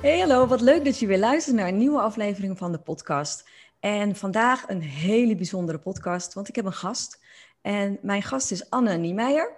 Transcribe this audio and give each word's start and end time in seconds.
Hey 0.00 0.18
hallo, 0.18 0.46
wat 0.46 0.60
leuk 0.60 0.84
dat 0.84 0.98
je 0.98 1.06
weer 1.06 1.18
luistert 1.18 1.56
naar 1.56 1.68
een 1.68 1.76
nieuwe 1.76 2.00
aflevering 2.00 2.58
van 2.58 2.72
de 2.72 2.78
podcast. 2.78 3.48
En 3.80 4.16
vandaag 4.16 4.68
een 4.68 4.82
hele 4.82 5.34
bijzondere 5.34 5.78
podcast, 5.78 6.34
want 6.34 6.48
ik 6.48 6.56
heb 6.56 6.64
een 6.64 6.72
gast. 6.72 7.20
En 7.60 7.98
mijn 8.02 8.22
gast 8.22 8.50
is 8.50 8.70
Anne 8.70 8.96
Niemeyer. 8.96 9.52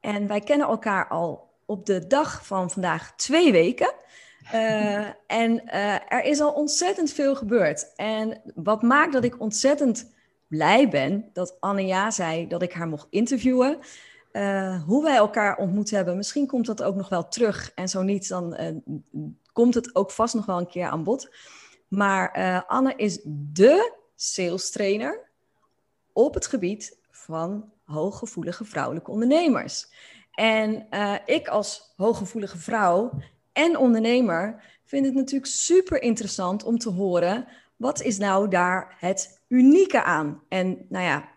En 0.00 0.26
wij 0.26 0.40
kennen 0.40 0.66
elkaar 0.66 1.08
al 1.08 1.50
op 1.66 1.86
de 1.86 2.06
dag 2.06 2.46
van 2.46 2.70
vandaag 2.70 3.14
twee 3.14 3.52
weken. 3.52 3.92
Uh, 4.54 5.06
en 5.26 5.62
uh, 5.66 6.12
er 6.12 6.24
is 6.24 6.40
al 6.40 6.52
ontzettend 6.52 7.12
veel 7.12 7.36
gebeurd. 7.36 7.92
En 7.94 8.40
wat 8.54 8.82
maakt 8.82 9.12
dat 9.12 9.24
ik 9.24 9.40
ontzettend 9.40 10.14
blij 10.48 10.88
ben 10.88 11.30
dat 11.32 11.56
Anne 11.60 11.86
ja 11.86 12.10
zei 12.10 12.48
dat 12.48 12.62
ik 12.62 12.72
haar 12.72 12.88
mocht 12.88 13.06
interviewen. 13.10 13.78
Uh, 14.32 14.82
hoe 14.82 15.02
wij 15.02 15.16
elkaar 15.16 15.56
ontmoet 15.56 15.90
hebben, 15.90 16.16
misschien 16.16 16.46
komt 16.46 16.66
dat 16.66 16.82
ook 16.82 16.94
nog 16.94 17.08
wel 17.08 17.28
terug. 17.28 17.72
En 17.74 17.88
zo 17.88 18.02
niet, 18.02 18.28
dan 18.28 18.56
komt 19.56 19.74
het 19.74 19.94
ook 19.94 20.10
vast 20.10 20.34
nog 20.34 20.46
wel 20.46 20.58
een 20.58 20.68
keer 20.68 20.86
aan 20.86 21.04
bod. 21.04 21.34
Maar 21.88 22.64
Anne 22.66 22.94
is 22.96 23.20
de 23.24 23.92
sales 24.14 24.70
trainer 24.70 25.28
op 26.12 26.34
het 26.34 26.46
gebied 26.46 26.98
van 27.10 27.72
hooggevoelige 27.84 28.64
vrouwelijke 28.64 29.10
ondernemers. 29.10 29.88
En 30.32 30.86
ik 31.24 31.48
als 31.48 31.92
hooggevoelige 31.96 32.58
vrouw 32.58 33.12
en 33.52 33.76
ondernemer 33.76 34.64
vind 34.84 35.06
het 35.06 35.14
natuurlijk 35.14 35.52
super 35.52 36.02
interessant 36.02 36.64
om 36.64 36.78
te 36.78 36.90
horen 36.90 37.48
wat 37.76 38.02
is 38.02 38.18
nou 38.18 38.48
daar 38.48 38.96
het 38.98 39.40
unieke 39.48 40.02
aan. 40.02 40.42
En 40.48 40.86
nou 40.88 41.04
ja, 41.04 41.28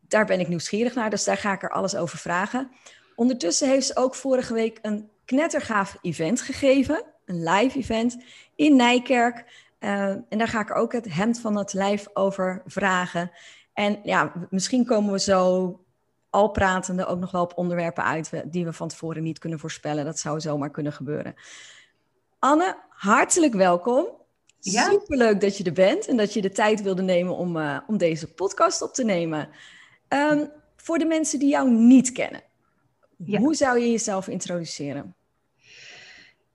daar 0.00 0.26
ben 0.26 0.40
ik 0.40 0.48
nieuwsgierig 0.48 0.94
naar, 0.94 1.10
dus 1.10 1.24
daar 1.24 1.36
ga 1.36 1.52
ik 1.52 1.62
er 1.62 1.70
alles 1.70 1.96
over 1.96 2.18
vragen. 2.18 2.70
Ondertussen 3.14 3.68
heeft 3.68 3.86
ze 3.86 3.96
ook 3.96 4.14
vorige 4.14 4.54
week 4.54 4.78
een 4.82 5.10
knettergaaf 5.24 5.98
event 6.02 6.40
gegeven, 6.40 7.04
een 7.24 7.42
live 7.42 7.78
event 7.78 8.24
in 8.54 8.76
Nijkerk. 8.76 9.70
Uh, 9.80 10.04
en 10.08 10.24
daar 10.28 10.48
ga 10.48 10.60
ik 10.60 10.76
ook 10.76 10.92
het 10.92 11.14
hemd 11.14 11.40
van 11.40 11.56
het 11.56 11.72
lijf 11.72 12.06
over 12.12 12.62
vragen. 12.66 13.30
En 13.72 13.98
ja, 14.02 14.32
misschien 14.50 14.84
komen 14.84 15.12
we 15.12 15.20
zo 15.20 15.80
al 16.30 16.48
pratende 16.48 17.06
ook 17.06 17.18
nog 17.18 17.30
wel 17.30 17.42
op 17.42 17.52
onderwerpen 17.56 18.04
uit 18.04 18.42
die 18.44 18.64
we 18.64 18.72
van 18.72 18.88
tevoren 18.88 19.22
niet 19.22 19.38
kunnen 19.38 19.58
voorspellen. 19.58 20.04
Dat 20.04 20.18
zou 20.18 20.40
zomaar 20.40 20.70
kunnen 20.70 20.92
gebeuren. 20.92 21.34
Anne, 22.38 22.76
hartelijk 22.88 23.54
welkom. 23.54 24.06
Ja? 24.60 24.90
Superleuk 24.90 25.40
dat 25.40 25.56
je 25.56 25.64
er 25.64 25.72
bent 25.72 26.06
en 26.06 26.16
dat 26.16 26.32
je 26.32 26.40
de 26.40 26.50
tijd 26.50 26.82
wilde 26.82 27.02
nemen 27.02 27.36
om, 27.36 27.56
uh, 27.56 27.78
om 27.86 27.96
deze 27.96 28.32
podcast 28.32 28.82
op 28.82 28.94
te 28.94 29.04
nemen. 29.04 29.48
Um, 30.08 30.50
voor 30.76 30.98
de 30.98 31.04
mensen 31.04 31.38
die 31.38 31.48
jou 31.48 31.70
niet 31.70 32.12
kennen, 32.12 32.42
ja. 33.16 33.38
hoe 33.38 33.54
zou 33.54 33.78
je 33.78 33.90
jezelf 33.90 34.28
introduceren? 34.28 35.14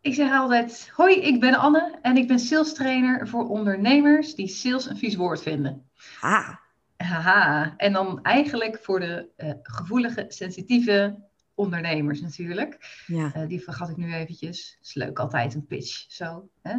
Ik 0.02 0.14
zeg 0.14 0.31
altijd: 0.31 0.92
Hoi, 0.94 1.16
ik 1.16 1.40
ben 1.40 1.56
Anne 1.56 2.00
en 2.02 2.17
ik 2.17 2.28
ben 2.28 2.40
sales 2.40 2.73
trainer 2.73 3.27
voor 3.27 3.49
ondernemers 3.49 4.36
die 4.36 4.48
sales 4.48 4.86
een 4.86 4.98
vies 4.98 5.16
woord 5.16 5.42
vinden. 5.42 5.89
Ah, 6.21 6.55
Haha. 6.98 7.73
En 7.77 7.94
dan 7.94 8.23
eigenlijk 8.23 8.80
voor 8.82 8.99
de 8.99 9.30
uh, 9.38 9.52
gevoelige, 9.61 10.26
sensitieve 10.27 11.26
ondernemers 11.55 12.21
natuurlijk. 12.21 13.04
Ja. 13.08 13.32
Uh, 13.36 13.48
die 13.48 13.64
vergat 13.64 13.89
ik 13.89 13.98
nu 13.98 14.14
eventjes. 14.14 14.77
Is 14.82 14.94
leuk 14.94 15.20
altijd 15.20 15.54
een 15.54 15.66
pitch. 15.66 16.05
Zo. 16.11 16.50
Hè? 16.61 16.76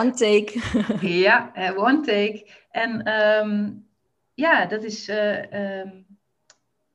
one 0.00 0.10
take. 0.10 0.60
ja, 1.24 1.52
uh, 1.56 1.78
one 1.78 2.00
take. 2.00 2.46
En 2.70 3.12
um, 3.12 3.86
ja, 4.34 4.66
dat 4.66 4.84
is. 4.84 5.08
Um, 5.08 6.06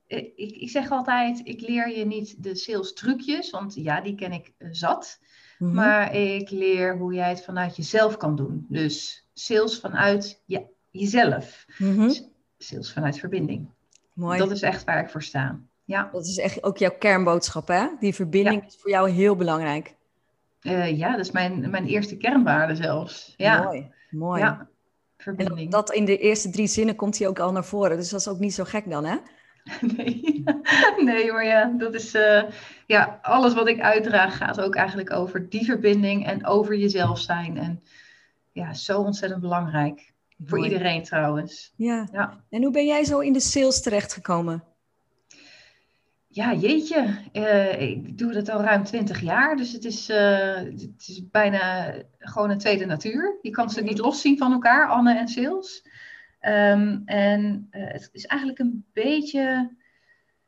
ik, 0.07 0.33
ik, 0.35 0.69
zeg 0.69 0.91
altijd, 0.91 1.41
ik 1.43 1.61
leer 1.61 1.97
je 1.97 2.05
niet 2.05 2.43
de 2.43 2.55
sales 2.55 2.93
trucjes, 2.93 3.49
want 3.49 3.75
ja, 3.75 4.01
die 4.01 4.15
ken 4.15 4.31
ik 4.31 4.53
zat. 4.57 5.19
Mm 5.57 5.67
-hmm. 5.67 5.75
Maar 5.75 6.15
ik 6.15 6.49
leer 6.49 6.97
hoe 6.97 7.13
jij 7.13 7.29
het 7.29 7.43
vanuit 7.43 7.75
jezelf 7.75 8.17
kan 8.17 8.35
doen. 8.35 8.65
Dus 8.69 9.27
sales 9.33 9.79
vanuit 9.79 10.41
je 10.45 10.65
jezelf. 10.91 11.65
Mm 11.77 12.31
Sales 12.57 12.93
vanuit 12.93 13.19
verbinding. 13.19 13.69
Mooi. 14.13 14.37
Dat 14.37 14.51
is 14.51 14.61
echt 14.61 14.83
waar 14.83 15.03
ik 15.03 15.09
voor 15.09 15.23
sta. 15.23 15.59
Ja. 15.85 16.09
Dat 16.11 16.25
is 16.25 16.37
echt 16.37 16.63
ook 16.63 16.77
jouw 16.77 16.97
kernboodschap, 16.99 17.67
hè? 17.67 17.87
Die 17.99 18.13
verbinding 18.13 18.65
is 18.65 18.77
voor 18.79 18.89
jou 18.89 19.09
heel 19.09 19.35
belangrijk. 19.35 19.95
Uh, 20.61 20.97
ja, 20.97 21.11
dat 21.11 21.25
is 21.25 21.31
mijn, 21.31 21.69
mijn 21.69 21.85
eerste 21.85 22.17
kernwaarde 22.17 22.75
zelfs. 22.75 23.33
Ja. 23.37 23.63
Mooi, 23.63 23.91
mooi. 24.09 24.41
Ja, 24.41 24.67
verbinding. 25.17 25.59
En 25.59 25.69
dat 25.69 25.91
in 25.91 26.05
de 26.05 26.17
eerste 26.17 26.49
drie 26.49 26.67
zinnen 26.67 26.95
komt 26.95 27.17
hij 27.17 27.27
ook 27.27 27.39
al 27.39 27.51
naar 27.51 27.65
voren. 27.65 27.97
Dus 27.97 28.09
dat 28.09 28.19
is 28.19 28.27
ook 28.27 28.39
niet 28.39 28.53
zo 28.53 28.63
gek 28.63 28.89
dan, 28.89 29.05
hè? 29.05 29.17
Nee, 29.95 30.43
nee 31.09 31.31
maar 31.31 31.45
ja, 31.45 31.73
dat 31.77 31.93
is... 31.93 32.15
Uh, 32.15 32.43
ja, 32.87 33.19
alles 33.21 33.53
wat 33.53 33.67
ik 33.67 33.81
uitdraag 33.81 34.37
gaat 34.37 34.61
ook 34.61 34.75
eigenlijk 34.75 35.11
over 35.11 35.49
die 35.49 35.65
verbinding 35.65 36.25
en 36.27 36.45
over 36.45 36.75
jezelf 36.75 37.19
zijn. 37.19 37.57
En 37.57 37.83
ja, 38.51 38.73
zo 38.73 39.01
ontzettend 39.01 39.41
belangrijk. 39.41 40.11
Voor 40.45 40.63
iedereen 40.63 41.03
trouwens. 41.03 41.73
Ja. 41.75 42.07
ja. 42.11 42.43
En 42.49 42.63
hoe 42.63 42.71
ben 42.71 42.85
jij 42.85 43.03
zo 43.03 43.19
in 43.19 43.33
de 43.33 43.39
sales 43.39 43.81
terechtgekomen? 43.81 44.63
Ja, 46.27 46.53
jeetje. 46.53 47.15
Uh, 47.33 47.81
ik 47.81 48.17
doe 48.17 48.31
dat 48.31 48.49
al 48.49 48.61
ruim 48.61 48.83
twintig 48.83 49.21
jaar. 49.21 49.55
Dus 49.55 49.71
het 49.71 49.85
is, 49.85 50.09
uh, 50.09 50.55
het 50.55 51.07
is 51.07 51.29
bijna 51.31 51.93
gewoon 52.19 52.49
een 52.49 52.57
tweede 52.57 52.85
natuur. 52.85 53.37
Je 53.41 53.49
kan 53.49 53.69
ze 53.69 53.81
niet 53.81 53.97
loszien 53.97 54.37
van 54.37 54.51
elkaar, 54.51 54.87
Anne 54.87 55.17
en 55.17 55.27
sales. 55.27 55.85
Um, 56.45 57.01
en 57.05 57.67
uh, 57.71 57.91
het 57.91 58.09
is 58.11 58.25
eigenlijk 58.25 58.59
een 58.59 58.85
beetje... 58.93 59.75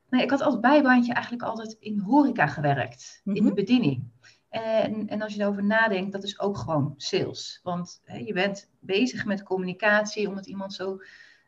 Nee, 0.10 0.24
ik 0.24 0.30
had 0.30 0.42
als 0.42 0.60
bijbaantje 0.60 1.14
eigenlijk 1.14 1.44
altijd 1.44 1.76
in 1.80 2.00
horeca 2.00 2.48
gewerkt. 2.48 3.22
Mm 3.24 3.34
-hmm. 3.34 3.36
In 3.36 3.48
de 3.48 3.54
mhm. 3.54 3.66
bediening. 3.66 4.04
En, 4.50 5.08
en 5.08 5.22
als 5.22 5.34
je 5.34 5.42
erover 5.42 5.64
nadenkt, 5.64 6.12
dat 6.12 6.24
is 6.24 6.40
ook 6.40 6.58
gewoon 6.58 6.94
sales. 6.98 7.60
Want 7.64 8.02
hè, 8.04 8.18
je 8.18 8.34
bent 8.34 8.70
bezig 8.80 9.26
met 9.26 9.44
communicatie 9.44 10.28
om 10.28 10.36
het 10.36 10.46
iemand 10.46 10.74
zo 10.74 11.02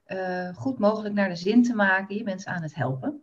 uh, 0.08 0.56
goed 0.56 0.80
mogelijk 0.80 1.16
naar 1.16 1.30
de 1.30 1.36
zin 1.36 1.64
te 1.64 1.76
maken. 1.76 2.16
Je 2.16 2.24
bent 2.24 2.46
aan 2.46 2.62
het 2.62 2.76
helpen. 2.76 3.22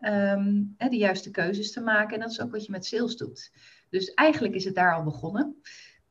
Um, 0.00 0.74
hè, 0.76 0.88
de 0.88 0.96
juiste 0.96 1.30
keuzes 1.30 1.72
te 1.72 1.80
maken. 1.80 2.14
En 2.14 2.20
dat 2.20 2.30
is 2.30 2.40
ook 2.40 2.50
wat 2.50 2.64
je 2.64 2.72
met 2.72 2.86
sales 2.86 3.16
doet. 3.16 3.52
Dus 3.90 4.14
eigenlijk 4.14 4.54
is 4.54 4.64
het 4.64 4.74
daar 4.74 4.94
al 4.94 5.02
begonnen. 5.02 5.60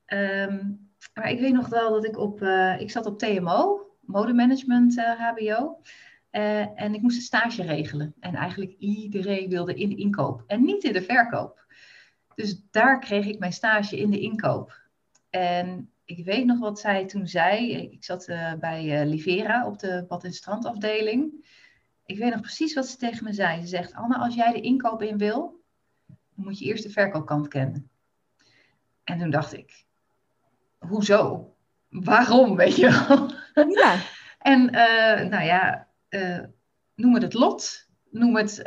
Um, 0.07 0.91
maar 1.13 1.29
ik 1.29 1.39
weet 1.39 1.53
nog 1.53 1.67
wel 1.67 1.91
dat 1.91 2.05
ik 2.05 2.17
op, 2.17 2.41
uh, 2.41 2.79
ik 2.79 2.91
zat 2.91 3.05
op 3.05 3.19
TMO, 3.19 3.82
modemanagement 4.05 5.01
HBO. 5.01 5.81
Uh, 6.31 6.81
en 6.81 6.93
ik 6.93 7.01
moest 7.01 7.15
een 7.15 7.21
stage 7.21 7.63
regelen. 7.63 8.13
En 8.19 8.35
eigenlijk 8.35 8.75
iedereen 8.77 9.49
wilde 9.49 9.73
in 9.73 9.89
de 9.89 9.95
inkoop 9.95 10.43
en 10.47 10.63
niet 10.63 10.83
in 10.83 10.93
de 10.93 11.01
verkoop. 11.01 11.65
Dus 12.35 12.61
daar 12.71 12.99
kreeg 12.99 13.25
ik 13.25 13.39
mijn 13.39 13.53
stage 13.53 13.97
in 13.97 14.09
de 14.09 14.19
inkoop. 14.19 14.81
En 15.29 15.89
ik 16.05 16.25
weet 16.25 16.45
nog 16.45 16.59
wat 16.59 16.79
zij 16.79 17.05
toen 17.05 17.27
zei. 17.27 17.71
Ik 17.71 18.03
zat 18.03 18.27
uh, 18.27 18.53
bij 18.53 19.01
uh, 19.01 19.09
Livera 19.09 19.67
op 19.67 19.79
de 19.79 20.05
bad- 20.07 20.23
en 20.23 20.33
strandafdeling. 20.33 21.45
Ik 22.05 22.17
weet 22.17 22.31
nog 22.31 22.41
precies 22.41 22.73
wat 22.73 22.87
ze 22.87 22.97
tegen 22.97 23.23
me 23.23 23.33
zei. 23.33 23.61
Ze 23.61 23.67
zegt, 23.67 23.94
Anne, 23.94 24.17
als 24.17 24.35
jij 24.35 24.51
de 24.51 24.61
inkoop 24.61 25.01
in 25.01 25.17
wil, 25.17 25.61
dan 26.07 26.45
moet 26.45 26.59
je 26.59 26.65
eerst 26.65 26.83
de 26.83 26.89
verkoopkant 26.89 27.47
kennen. 27.47 27.89
En 29.03 29.19
toen 29.19 29.29
dacht 29.29 29.53
ik, 29.53 29.85
hoezo? 30.77 31.53
Waarom, 31.89 32.56
weet 32.56 32.75
je 32.75 33.06
wel? 33.07 33.41
Ja. 33.53 34.00
en 34.53 34.61
uh, 34.61 35.29
nou 35.29 35.44
ja, 35.44 35.88
noem 36.95 37.13
het 37.13 37.23
het 37.23 37.33
lot. 37.33 37.88
Noem 38.09 38.35
het 38.35 38.63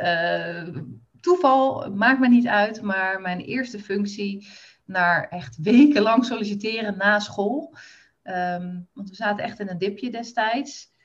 toeval, 1.21 1.91
maakt 1.95 2.19
me 2.19 2.27
niet 2.27 2.47
uit, 2.47 2.81
maar 2.81 3.21
mijn 3.21 3.39
eerste 3.39 3.79
functie 3.79 4.47
naar 4.85 5.27
echt 5.27 5.57
wekenlang 5.57 6.25
solliciteren 6.25 6.97
na 6.97 7.19
school, 7.19 7.75
um, 8.23 8.87
want 8.93 9.09
we 9.09 9.15
zaten 9.15 9.43
echt 9.43 9.59
in 9.59 9.67
een 9.67 9.77
dipje 9.77 10.11
destijds, 10.11 10.95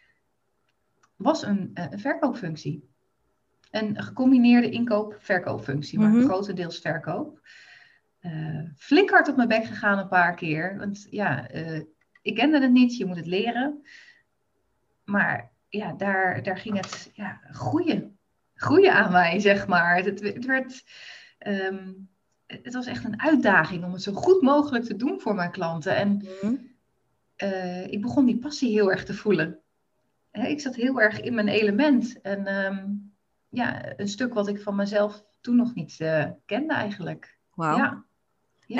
was 1.16 1.42
een, 1.42 1.70
eh, 1.74 1.86
een 1.90 2.00
verkoopfunctie. 2.00 2.90
Een 3.70 4.02
gecombineerde 4.02 4.70
inkoop-verkoopfunctie, 4.70 5.98
maar 5.98 6.08
mm 6.08 6.14
-hmm. 6.14 6.24
grotendeels 6.24 6.78
verkoop. 6.78 7.40
Uh, 8.20 8.62
flink 8.76 9.10
hard 9.10 9.28
op 9.28 9.36
mijn 9.36 9.48
bek 9.48 9.64
gegaan 9.64 9.98
een 9.98 10.08
paar 10.08 10.34
keer, 10.34 10.76
want 10.78 11.06
ja, 11.10 11.54
uh, 11.54 11.80
ik 12.22 12.34
kende 12.34 12.60
het 12.60 12.72
niet, 12.72 12.96
je 12.96 13.06
moet 13.06 13.16
het 13.16 13.26
leren. 13.26 13.86
Maar 15.04 15.50
ja, 15.68 15.92
daar, 15.92 16.42
daar 16.42 16.58
ging 16.58 16.76
het 16.76 17.10
ja, 17.14 17.40
groeien 17.50 18.16
groeien 18.62 18.92
aan 18.92 19.12
mij, 19.12 19.40
zeg 19.40 19.66
maar. 19.66 19.96
Het, 19.96 20.20
het 20.22 20.44
werd, 20.44 20.84
ehm, 21.38 21.92
het 22.46 22.74
was 22.74 22.86
echt 22.86 23.04
een 23.04 23.20
uitdaging 23.20 23.84
om 23.84 23.92
het 23.92 24.02
zo 24.02 24.12
goed 24.12 24.42
mogelijk 24.42 24.84
te 24.84 24.96
doen 24.96 25.20
voor 25.20 25.34
mijn 25.34 25.50
klanten. 25.50 25.96
En 25.96 26.26
mhm. 26.42 26.54
eh, 27.36 27.86
ik 27.86 28.02
begon 28.02 28.26
die 28.26 28.38
passie 28.38 28.70
heel 28.70 28.90
erg 28.90 29.04
te 29.04 29.14
voelen. 29.14 29.60
ik 30.32 30.60
zat 30.60 30.74
heel 30.74 31.00
erg 31.00 31.20
in 31.20 31.34
mijn 31.34 31.48
element. 31.48 32.20
En 32.20 32.46
ehm, 32.46 32.86
ja, 33.48 33.98
een 33.98 34.08
stuk 34.08 34.34
wat 34.34 34.48
ik 34.48 34.60
van 34.60 34.76
mezelf 34.76 35.24
toen 35.40 35.56
nog 35.56 35.74
niet 35.74 35.96
uh, 36.00 36.24
kende 36.46 36.74
eigenlijk. 36.74 37.38
Wauw. 37.54 37.76
Ja. 37.76 38.04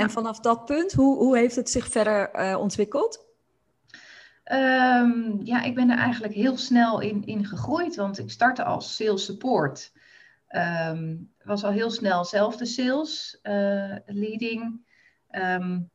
En 0.00 0.10
vanaf 0.10 0.40
dat 0.40 0.64
punt, 0.64 0.92
hoe, 0.92 1.16
hoe 1.16 1.36
heeft 1.36 1.56
het 1.56 1.70
zich 1.70 1.88
verder 1.88 2.30
uh, 2.34 2.58
ontwikkeld? 2.58 3.26
Um, 4.44 5.40
ja, 5.44 5.62
ik 5.62 5.74
ben 5.74 5.90
er 5.90 5.98
eigenlijk 5.98 6.34
heel 6.34 6.56
snel 6.56 7.00
in, 7.00 7.24
in 7.24 7.46
gegroeid, 7.46 7.96
want 7.96 8.18
ik 8.18 8.30
startte 8.30 8.64
als 8.64 8.96
sales 8.96 9.24
support. 9.24 9.92
Um, 10.88 11.30
was 11.44 11.64
al 11.64 11.70
heel 11.70 11.90
snel 11.90 12.24
zelf 12.24 12.56
de 12.56 12.66
sales 12.66 13.38
uh, 13.42 13.96
leading. 14.06 14.86
Um, 15.30 15.90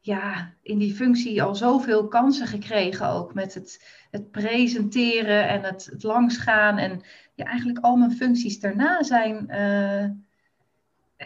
ja, 0.00 0.54
in 0.62 0.78
die 0.78 0.94
functie 0.94 1.42
al 1.42 1.54
zoveel 1.54 2.08
kansen 2.08 2.46
gekregen 2.46 3.08
ook 3.08 3.34
met 3.34 3.54
het, 3.54 3.86
het 4.10 4.30
presenteren 4.30 5.48
en 5.48 5.62
het, 5.62 5.88
het 5.92 6.02
langsgaan. 6.02 6.78
En 6.78 7.02
ja, 7.34 7.44
eigenlijk 7.44 7.78
al 7.78 7.96
mijn 7.96 8.16
functies 8.16 8.60
daarna 8.60 9.02
zijn, 9.02 9.46
uh, 9.50 10.10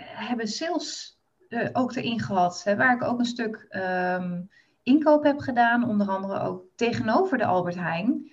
hebben 0.01 0.49
sales 0.49 1.19
uh, 1.49 1.69
ook 1.73 1.95
erin 1.95 2.21
gehad. 2.21 2.65
Hè, 2.65 2.77
waar 2.77 2.95
ik 2.95 3.03
ook 3.03 3.19
een 3.19 3.25
stuk 3.25 3.67
inkoop 4.85 5.23
heb 5.25 5.39
gedaan, 5.39 5.89
onder 5.89 6.09
andere 6.09 6.41
ook 6.41 6.65
tegenover 6.75 7.39
de 7.39 7.45
Albert 7.45 7.75
Heijn. 7.75 8.31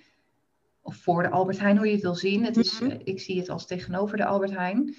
Of 0.82 0.96
voor 0.96 1.22
de 1.22 1.30
Albert 1.30 1.58
Heijn, 1.58 1.76
hoe 1.76 1.86
je 1.86 1.92
het 1.92 2.02
wil 2.02 2.14
zien. 2.14 2.44
Het 2.44 2.56
is, 2.56 2.80
mhm. 2.80 2.90
eh, 2.90 2.98
ik 3.04 3.20
zie 3.20 3.38
het 3.38 3.48
als 3.48 3.66
tegenover 3.66 4.16
de 4.16 4.24
Albert 4.24 4.54
Heijn. 4.56 4.94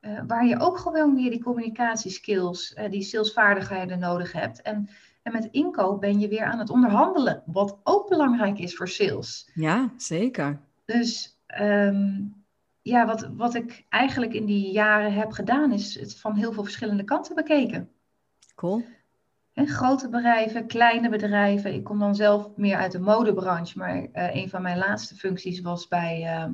Uh, 0.00 0.20
waar 0.26 0.46
je 0.46 0.60
ook 0.60 0.78
gewoon 0.78 1.14
weer 1.14 1.30
die 1.30 1.42
communicatieskills, 1.42 2.74
uh, 2.76 2.90
die 2.90 3.02
salesvaardigheden 3.02 3.98
nodig 3.98 4.32
hebt. 4.32 4.62
En, 4.62 4.88
en 5.22 5.32
met 5.32 5.48
inkoop 5.50 6.00
ben 6.00 6.20
je 6.20 6.28
weer 6.28 6.44
aan 6.44 6.58
het 6.58 6.70
onderhandelen, 6.70 7.42
wat 7.46 7.78
ook 7.84 8.08
belangrijk 8.08 8.58
is 8.58 8.76
voor 8.76 8.88
sales. 8.88 9.50
Ja, 9.54 9.92
zeker. 9.96 10.60
Dus 10.84 11.38
um, 11.60 12.34
ja, 12.82 13.06
wat, 13.06 13.30
wat 13.36 13.54
ik 13.54 13.84
eigenlijk 13.88 14.32
in 14.32 14.46
die 14.46 14.70
jaren 14.70 15.12
heb 15.12 15.30
gedaan, 15.30 15.72
is 15.72 16.00
het 16.00 16.20
van 16.20 16.34
heel 16.34 16.52
veel 16.52 16.62
verschillende 16.62 17.04
kanten 17.04 17.34
bekeken. 17.34 17.90
Cool. 18.54 18.84
En 19.58 19.68
grote 19.68 20.08
bedrijven, 20.08 20.66
kleine 20.66 21.08
bedrijven. 21.08 21.74
Ik 21.74 21.84
kom 21.84 21.98
dan 21.98 22.14
zelf 22.14 22.56
meer 22.56 22.76
uit 22.76 22.92
de 22.92 23.00
modebranche, 23.00 23.78
maar 23.78 23.96
uh, 23.96 24.34
een 24.34 24.48
van 24.48 24.62
mijn 24.62 24.78
laatste 24.78 25.16
functies 25.16 25.60
was 25.60 25.88
bij 25.88 26.20
uh, 26.20 26.46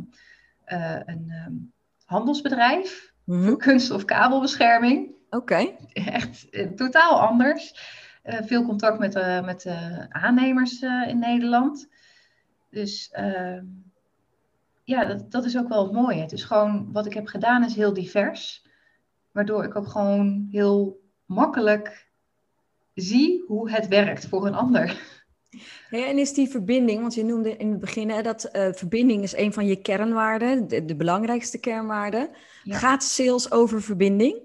uh, 0.79 1.01
een 1.05 1.33
um, 1.47 1.73
handelsbedrijf 2.05 3.12
mm 3.25 3.37
-hmm. 3.37 3.49
voor 3.49 3.56
kunst- 3.56 3.91
of 3.91 4.05
kabelbescherming. 4.05 5.15
Oké. 5.31 5.37
Okay. 5.37 5.77
Echt 6.19 6.77
totaal 6.77 7.21
anders. 7.21 7.75
veel 8.23 8.65
contact 8.65 8.99
met, 8.99 9.45
met 9.45 9.67
aannemers 10.09 10.83
in 11.06 11.19
Nederland. 11.19 11.89
Dus 12.71 13.11
ehm, 13.11 13.65
ja, 14.85 15.05
dat, 15.05 15.31
dat 15.31 15.45
is 15.45 15.59
ook 15.59 15.69
wel 15.69 15.83
het 15.83 15.93
mooie. 15.93 16.21
Het 16.21 16.33
is 16.33 16.45
gewoon, 16.45 16.93
wat 16.93 17.06
ik 17.06 17.15
heb 17.15 17.27
gedaan 17.27 17.65
is 17.65 17.75
heel 17.75 17.93
divers. 17.93 18.67
Waardoor 19.33 19.65
ik 19.65 19.77
ook 19.77 19.89
gewoon 19.89 20.49
heel 20.51 21.01
makkelijk 21.25 22.04
zie 22.94 23.44
hoe 23.46 23.70
het 23.70 23.88
werkt 23.88 24.26
voor 24.26 24.46
een 24.46 24.55
ander. 24.55 25.00
en 25.91 26.19
is 26.19 26.32
die 26.32 26.49
verbinding, 26.49 27.00
want 27.00 27.14
je 27.14 27.25
noemde 27.25 27.56
in 27.56 27.70
het 27.70 27.81
begin 27.81 28.11
hè, 28.11 28.23
dat 28.23 28.49
uh, 28.52 28.69
verbinding 28.73 29.23
is 29.23 29.37
een 29.37 29.52
van 29.52 29.67
je 29.67 29.76
kernwaarden, 29.76 30.69
de, 30.69 30.85
de 30.85 30.96
belangrijkste 30.96 31.58
kernwaarden. 31.58 32.29
Gaat 32.64 33.02
sales 33.02 33.50
over 33.50 33.82
verbinding? 33.82 34.38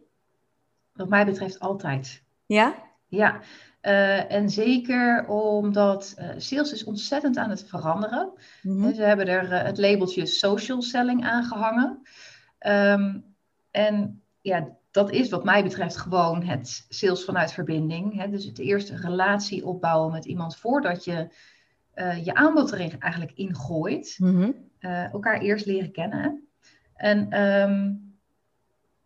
Wat 0.93 1.09
mij 1.09 1.25
betreft 1.25 1.59
altijd. 1.59 2.23
Ja? 2.45 2.75
Ja, 3.07 3.39
uh, 3.81 4.31
en 4.31 4.49
zeker 4.49 5.27
omdat 5.27 6.15
uh, 6.19 6.29
sales 6.37 6.71
is 6.71 6.83
ontzettend 6.83 7.37
aan 7.37 7.49
het 7.49 7.67
veranderen. 7.67 8.31
Mm 8.61 8.93
Ze 8.93 9.01
hebben 9.01 9.27
er 9.27 9.65
het 9.65 9.77
labeltje 9.77 10.25
social 10.25 10.81
selling 10.81 11.25
aangehangen. 11.25 12.01
Um, 12.67 13.35
en 13.71 14.23
ja, 14.41 14.77
dat 14.91 15.11
is 15.11 15.29
wat 15.29 15.43
mij 15.43 15.63
betreft 15.63 15.97
gewoon 15.97 16.43
het 16.43 16.85
sales 16.89 17.25
vanuit 17.25 17.53
verbinding. 17.53 18.15
Hè? 18.15 18.29
Dus 18.29 18.45
het 18.45 18.59
eerste 18.59 18.95
relatie 18.95 19.65
opbouwen 19.65 20.11
met 20.11 20.25
iemand 20.25 20.55
voordat 20.57 21.03
je 21.03 21.27
je 22.23 22.33
aanbod 22.33 22.71
er 22.71 22.97
eigenlijk 22.99 23.31
ingooit. 23.35 24.15
Mm 24.17 24.35
-hmm. 24.35 24.55
elkaar 25.11 25.39
eerst 25.39 25.65
leren 25.65 25.91
kennen. 25.91 26.47
En 26.93 27.41
um, 27.41 28.09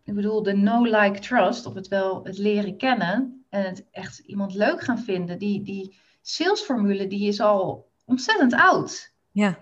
ik 0.03 0.15
bedoel, 0.15 0.43
de 0.43 0.53
know-like 0.53 1.19
trust, 1.19 1.65
of 1.65 1.73
het 1.73 1.87
wel 1.87 2.23
het 2.23 2.37
leren 2.37 2.77
kennen, 2.77 3.45
en 3.49 3.63
het 3.63 3.85
echt 3.91 4.19
iemand 4.19 4.53
leuk 4.53 4.81
gaan 4.81 4.99
vinden. 4.99 5.39
Die, 5.39 5.63
die 5.63 5.97
salesformule 6.21 7.07
die 7.07 7.27
is 7.27 7.39
al 7.39 7.91
ontzettend 8.05 8.53
oud. 8.53 9.13
Ja. 9.31 9.57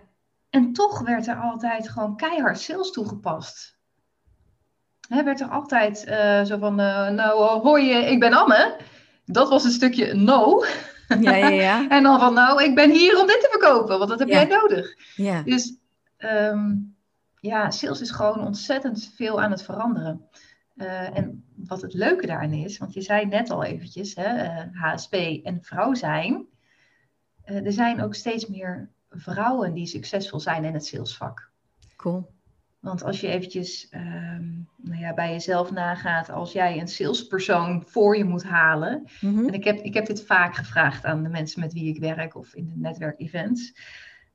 En 0.49 0.73
toch 0.73 0.99
werd 0.99 1.27
er 1.27 1.35
altijd 1.35 1.89
gewoon 1.89 2.15
keihard 2.15 2.59
sales 2.59 2.91
toegepast. 2.91 3.79
He, 5.11 5.23
werd 5.23 5.41
er 5.41 5.47
altijd 5.47 6.07
uh, 6.07 6.43
zo 6.43 6.57
van, 6.57 6.79
uh, 6.79 7.09
nou 7.09 7.61
hoi, 7.61 7.91
ik 7.91 8.19
ben 8.19 8.33
Anne. 8.33 8.77
Dat 9.25 9.49
was 9.49 9.63
een 9.63 9.71
stukje 9.71 10.13
no. 10.13 10.65
Ja, 11.19 11.35
ja, 11.35 11.47
ja. 11.47 11.87
en 11.95 12.03
dan 12.03 12.19
van, 12.19 12.33
nou, 12.33 12.63
ik 12.63 12.75
ben 12.75 12.91
hier 12.91 13.19
om 13.19 13.27
dit 13.27 13.39
te 13.39 13.47
verkopen, 13.51 13.97
want 13.97 14.09
dat 14.09 14.19
heb 14.19 14.27
jij 14.27 14.45
nodig. 14.45 14.95
Ja. 15.15 15.41
Dus 15.41 15.75
um, 16.17 16.95
ja, 17.39 17.71
sales 17.71 18.01
is 18.01 18.11
gewoon 18.11 18.45
ontzettend 18.45 19.11
veel 19.15 19.41
aan 19.41 19.51
het 19.51 19.63
veranderen. 19.63 20.29
Uh, 20.75 21.17
en 21.17 21.43
wat 21.55 21.81
het 21.81 21.93
leuke 21.93 22.27
daarin 22.27 22.53
is, 22.53 22.77
want 22.77 22.93
je 22.93 23.01
zei 23.01 23.25
net 23.25 23.49
al 23.49 23.63
eventjes, 23.63 24.15
hè, 24.15 24.45
HSP 24.73 25.13
en 25.43 25.59
vrouw 25.61 25.93
zijn. 25.93 26.45
Er 27.43 27.71
zijn 27.71 28.03
ook 28.03 28.15
steeds 28.15 28.47
meer 28.47 28.89
vrouwen 29.09 29.73
die 29.73 29.85
succesvol 29.85 30.39
zijn 30.39 30.63
in 30.63 30.73
het 30.73 30.85
salesvak. 30.85 31.49
Cool. 31.95 32.29
Want 32.81 33.03
als 33.03 33.21
je 33.21 33.27
eventjes 33.27 33.87
um, 33.93 34.67
nou 34.75 34.99
ja, 35.01 35.13
bij 35.13 35.31
jezelf 35.31 35.71
nagaat, 35.71 36.29
als 36.29 36.51
jij 36.51 36.79
een 36.79 36.87
salespersoon 36.87 37.83
voor 37.87 38.17
je 38.17 38.23
moet 38.23 38.43
halen. 38.43 39.07
Mm 39.19 39.35
-hmm. 39.35 39.47
En 39.47 39.53
ik 39.53 39.63
heb, 39.63 39.79
ik 39.79 39.93
heb 39.93 40.05
dit 40.05 40.25
vaak 40.25 40.55
gevraagd 40.55 41.05
aan 41.05 41.23
de 41.23 41.29
mensen 41.29 41.59
met 41.59 41.73
wie 41.73 41.95
ik 41.95 41.99
werk 41.99 42.35
of 42.35 42.55
in 42.55 42.67
de 42.67 42.79
netwerkevents. 42.79 43.73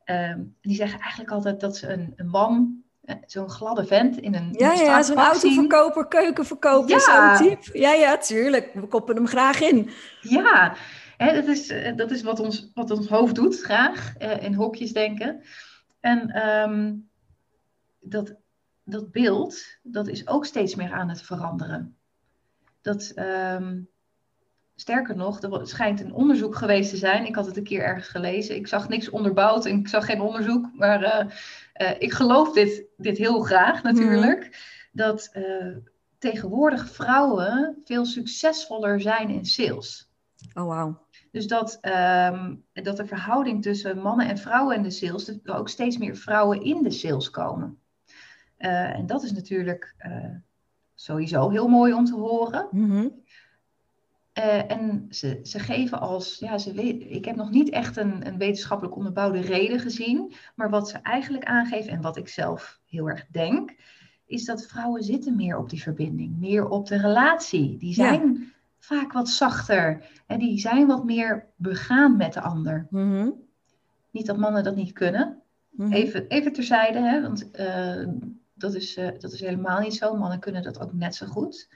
Um, 0.04 0.56
die 0.60 0.74
zeggen 0.74 1.00
eigenlijk 1.00 1.30
altijd 1.30 1.60
dat 1.60 1.76
ze 1.76 1.92
een, 1.92 2.12
een 2.16 2.28
man 2.28 2.84
zo'n 3.26 3.50
gladde 3.50 3.86
vent 3.86 4.18
in 4.18 4.34
een. 4.34 4.48
Ja, 4.52 4.72
ja, 4.72 5.02
zo'n 5.02 5.16
autoverkoper, 5.16 6.06
keukenverkoper, 6.06 6.90
ja. 6.90 7.36
zo'n 7.36 7.48
type. 7.48 7.78
Ja, 7.78 7.92
ja, 7.92 8.16
tuurlijk. 8.16 8.70
We 8.74 8.86
koppen 8.86 9.16
hem 9.16 9.26
graag 9.26 9.60
in. 9.60 9.90
Ja, 10.20 10.76
hè, 11.16 11.34
dat, 11.34 11.46
is, 11.46 11.72
dat 11.96 12.10
is 12.10 12.22
wat 12.22 12.40
ons, 12.40 12.70
wat 12.74 12.90
ons 12.90 13.08
hoofd 13.08 13.34
doet, 13.34 13.62
graag. 13.62 14.16
in 14.40 14.54
hokjes 14.54 14.92
denken. 14.92 15.42
En 16.00 16.48
um, 16.48 17.08
dat, 18.08 18.34
dat 18.84 19.10
beeld, 19.12 19.62
dat 19.82 20.08
is 20.08 20.26
ook 20.26 20.46
steeds 20.46 20.74
meer 20.74 20.92
aan 20.92 21.08
het 21.08 21.22
veranderen. 21.22 21.96
Dat. 22.80 23.12
Um, 23.16 23.88
Sterker 24.78 25.16
nog, 25.16 25.42
er 25.42 25.66
schijnt 25.66 26.00
een 26.00 26.12
onderzoek 26.12 26.56
geweest 26.56 26.90
te 26.90 26.96
zijn. 26.96 27.26
Ik 27.26 27.34
had 27.34 27.46
het 27.46 27.56
een 27.56 27.64
keer 27.64 27.82
ergens 27.82 28.08
gelezen. 28.08 28.56
Ik 28.56 28.66
zag 28.66 28.88
niks 28.88 29.10
onderbouwd 29.10 29.66
en 29.66 29.78
ik 29.78 29.88
zag 29.88 30.04
geen 30.04 30.20
onderzoek. 30.20 30.70
Maar 30.74 31.02
uh, 31.02 31.32
uh, 31.88 31.90
ik 31.98 32.12
geloof 32.12 32.52
dit, 32.52 32.84
dit 32.96 33.18
heel 33.18 33.40
graag 33.40 33.82
natuurlijk. 33.82 34.44
Mm. 34.44 34.50
Dat 34.92 35.30
uh, 35.34 35.76
tegenwoordig 36.18 36.90
vrouwen 36.90 37.80
veel 37.84 38.04
succesvoller 38.04 39.00
zijn 39.00 39.28
in 39.28 39.44
sales. 39.44 40.10
Oh, 40.54 40.64
wow. 40.64 40.96
Dus 41.32 41.46
dat, 41.46 41.78
um, 42.32 42.64
dat 42.72 42.96
de 42.96 43.06
verhouding 43.06 43.62
tussen 43.62 43.98
mannen 43.98 44.28
en 44.28 44.38
vrouwen 44.38 44.76
in 44.76 44.82
de 44.82 44.90
sales, 44.90 45.24
dat 45.24 45.36
er 45.42 45.54
ook 45.54 45.68
steeds 45.68 45.98
meer 45.98 46.16
vrouwen 46.16 46.62
in 46.62 46.82
de 46.82 46.90
sales 46.90 47.30
komen. 47.30 47.78
En 48.56 49.06
dat 49.06 49.22
is 49.22 49.32
natuurlijk 49.32 49.94
sowieso 50.94 51.50
heel 51.50 51.68
mooi 51.68 51.92
om 51.92 52.04
te 52.04 52.14
horen. 52.14 52.68
Mm 52.70 52.90
-hmm. 52.90 53.24
Uh, 54.38 54.70
en 54.70 55.06
ze, 55.10 55.40
ze 55.42 55.58
geven 55.58 56.00
als, 56.00 56.38
ja, 56.38 56.58
ze 56.58 56.72
weet, 56.72 57.04
ik 57.08 57.24
heb 57.24 57.36
nog 57.36 57.50
niet 57.50 57.70
echt 57.70 57.96
een, 57.96 58.26
een 58.26 58.38
wetenschappelijk 58.38 58.96
onderbouwde 58.96 59.40
reden 59.40 59.80
gezien, 59.80 60.32
maar 60.54 60.70
wat 60.70 60.88
ze 60.88 60.98
eigenlijk 60.98 61.44
aangeven 61.44 61.92
en 61.92 62.00
wat 62.00 62.16
ik 62.16 62.28
zelf 62.28 62.80
heel 62.86 63.08
erg 63.08 63.26
denk, 63.30 63.74
is 64.26 64.44
dat 64.44 64.66
vrouwen 64.66 65.02
zitten 65.02 65.36
meer 65.36 65.58
op 65.58 65.70
die 65.70 65.82
verbinding, 65.82 66.38
meer 66.38 66.68
op 66.68 66.86
de 66.86 66.96
relatie. 66.96 67.76
Die 67.76 67.94
zijn 67.94 68.32
ja. 68.32 68.46
vaak 68.78 69.12
wat 69.12 69.28
zachter 69.28 70.04
en 70.26 70.38
die 70.38 70.58
zijn 70.58 70.86
wat 70.86 71.04
meer 71.04 71.46
begaan 71.56 72.16
met 72.16 72.32
de 72.32 72.40
ander. 72.40 72.86
Mm 72.90 73.10
-hmm. 73.10 73.34
Niet 74.10 74.26
dat 74.26 74.36
mannen 74.36 74.64
dat 74.64 74.76
niet 74.76 74.92
kunnen. 74.92 75.42
-hmm. 75.76 75.92
even, 75.92 76.26
even 76.28 76.52
terzijde, 76.52 76.98
hè, 76.98 77.22
want 77.22 77.48
uh, 77.58 78.08
dat, 78.56 78.74
is, 78.74 78.96
uh, 78.96 79.08
dat 79.18 79.32
is 79.32 79.40
helemaal 79.40 79.80
niet 79.80 79.94
zo. 79.94 80.16
Mannen 80.16 80.38
kunnen 80.38 80.62
dat 80.62 80.80
ook 80.80 80.92
net 80.92 81.14
zo 81.14 81.26
goed. 81.26 81.68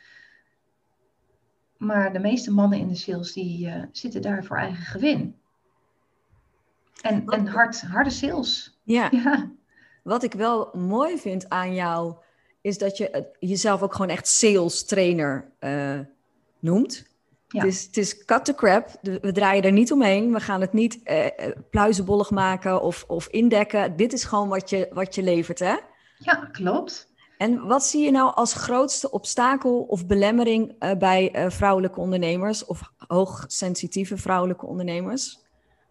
Maar 1.76 2.12
de 2.12 2.18
meeste 2.18 2.52
mannen 2.52 2.78
in 2.78 2.88
de 2.88 2.94
sales 2.94 3.32
die 3.32 3.66
uh, 3.66 3.82
zitten 3.92 4.22
daar 4.22 4.44
voor 4.44 4.56
eigen 4.56 4.84
gewin. 4.84 5.36
En, 7.00 7.26
en 7.26 7.46
hard, 7.46 7.80
harde 7.80 8.10
sales. 8.10 8.78
Ja. 8.82 9.08
ja. 9.24 9.50
wat 10.02 10.22
ik 10.22 10.32
wel 10.32 10.70
mooi 10.74 11.18
vind 11.18 11.48
aan 11.48 11.74
jou, 11.74 12.14
is 12.60 12.78
dat 12.78 12.96
je 12.96 13.30
jezelf 13.38 13.82
ook 13.82 13.94
gewoon 13.94 14.10
echt 14.10 14.28
sales 14.28 14.84
trainer 14.84 15.50
uh, 15.60 16.00
noemt. 16.58 17.08
Ja. 17.48 17.62
Dus 17.62 17.82
het 17.82 17.96
is 17.96 18.24
cut 18.24 18.44
the 18.44 18.54
crap. 18.54 18.98
We 19.02 19.32
draaien 19.32 19.62
er 19.62 19.72
niet 19.72 19.92
omheen. 19.92 20.32
We 20.32 20.40
gaan 20.40 20.60
het 20.60 20.72
niet 20.72 21.00
uh, 21.04 21.26
pluizenbollig 21.70 22.30
maken 22.30 22.82
of, 22.82 23.04
of 23.08 23.28
indekken. 23.28 23.96
Dit 23.96 24.12
is 24.12 24.24
gewoon 24.24 24.48
wat 24.48 24.70
je, 24.70 24.88
wat 24.92 25.14
je 25.14 25.22
levert, 25.22 25.58
hè? 25.58 25.76
Ja, 26.20 26.34
klopt. 26.34 27.08
En 27.38 27.66
wat 27.66 27.84
zie 27.84 28.04
je 28.04 28.10
nou 28.10 28.34
als 28.34 28.54
grootste 28.54 29.10
obstakel 29.10 29.80
of 29.80 30.06
belemmering 30.06 30.74
uh, 30.78 30.92
bij 30.94 31.36
uh, 31.36 31.50
vrouwelijke 31.50 32.00
ondernemers 32.00 32.64
of 32.64 32.92
hoogsensitieve 32.96 34.16
vrouwelijke 34.16 34.66
ondernemers? 34.66 35.38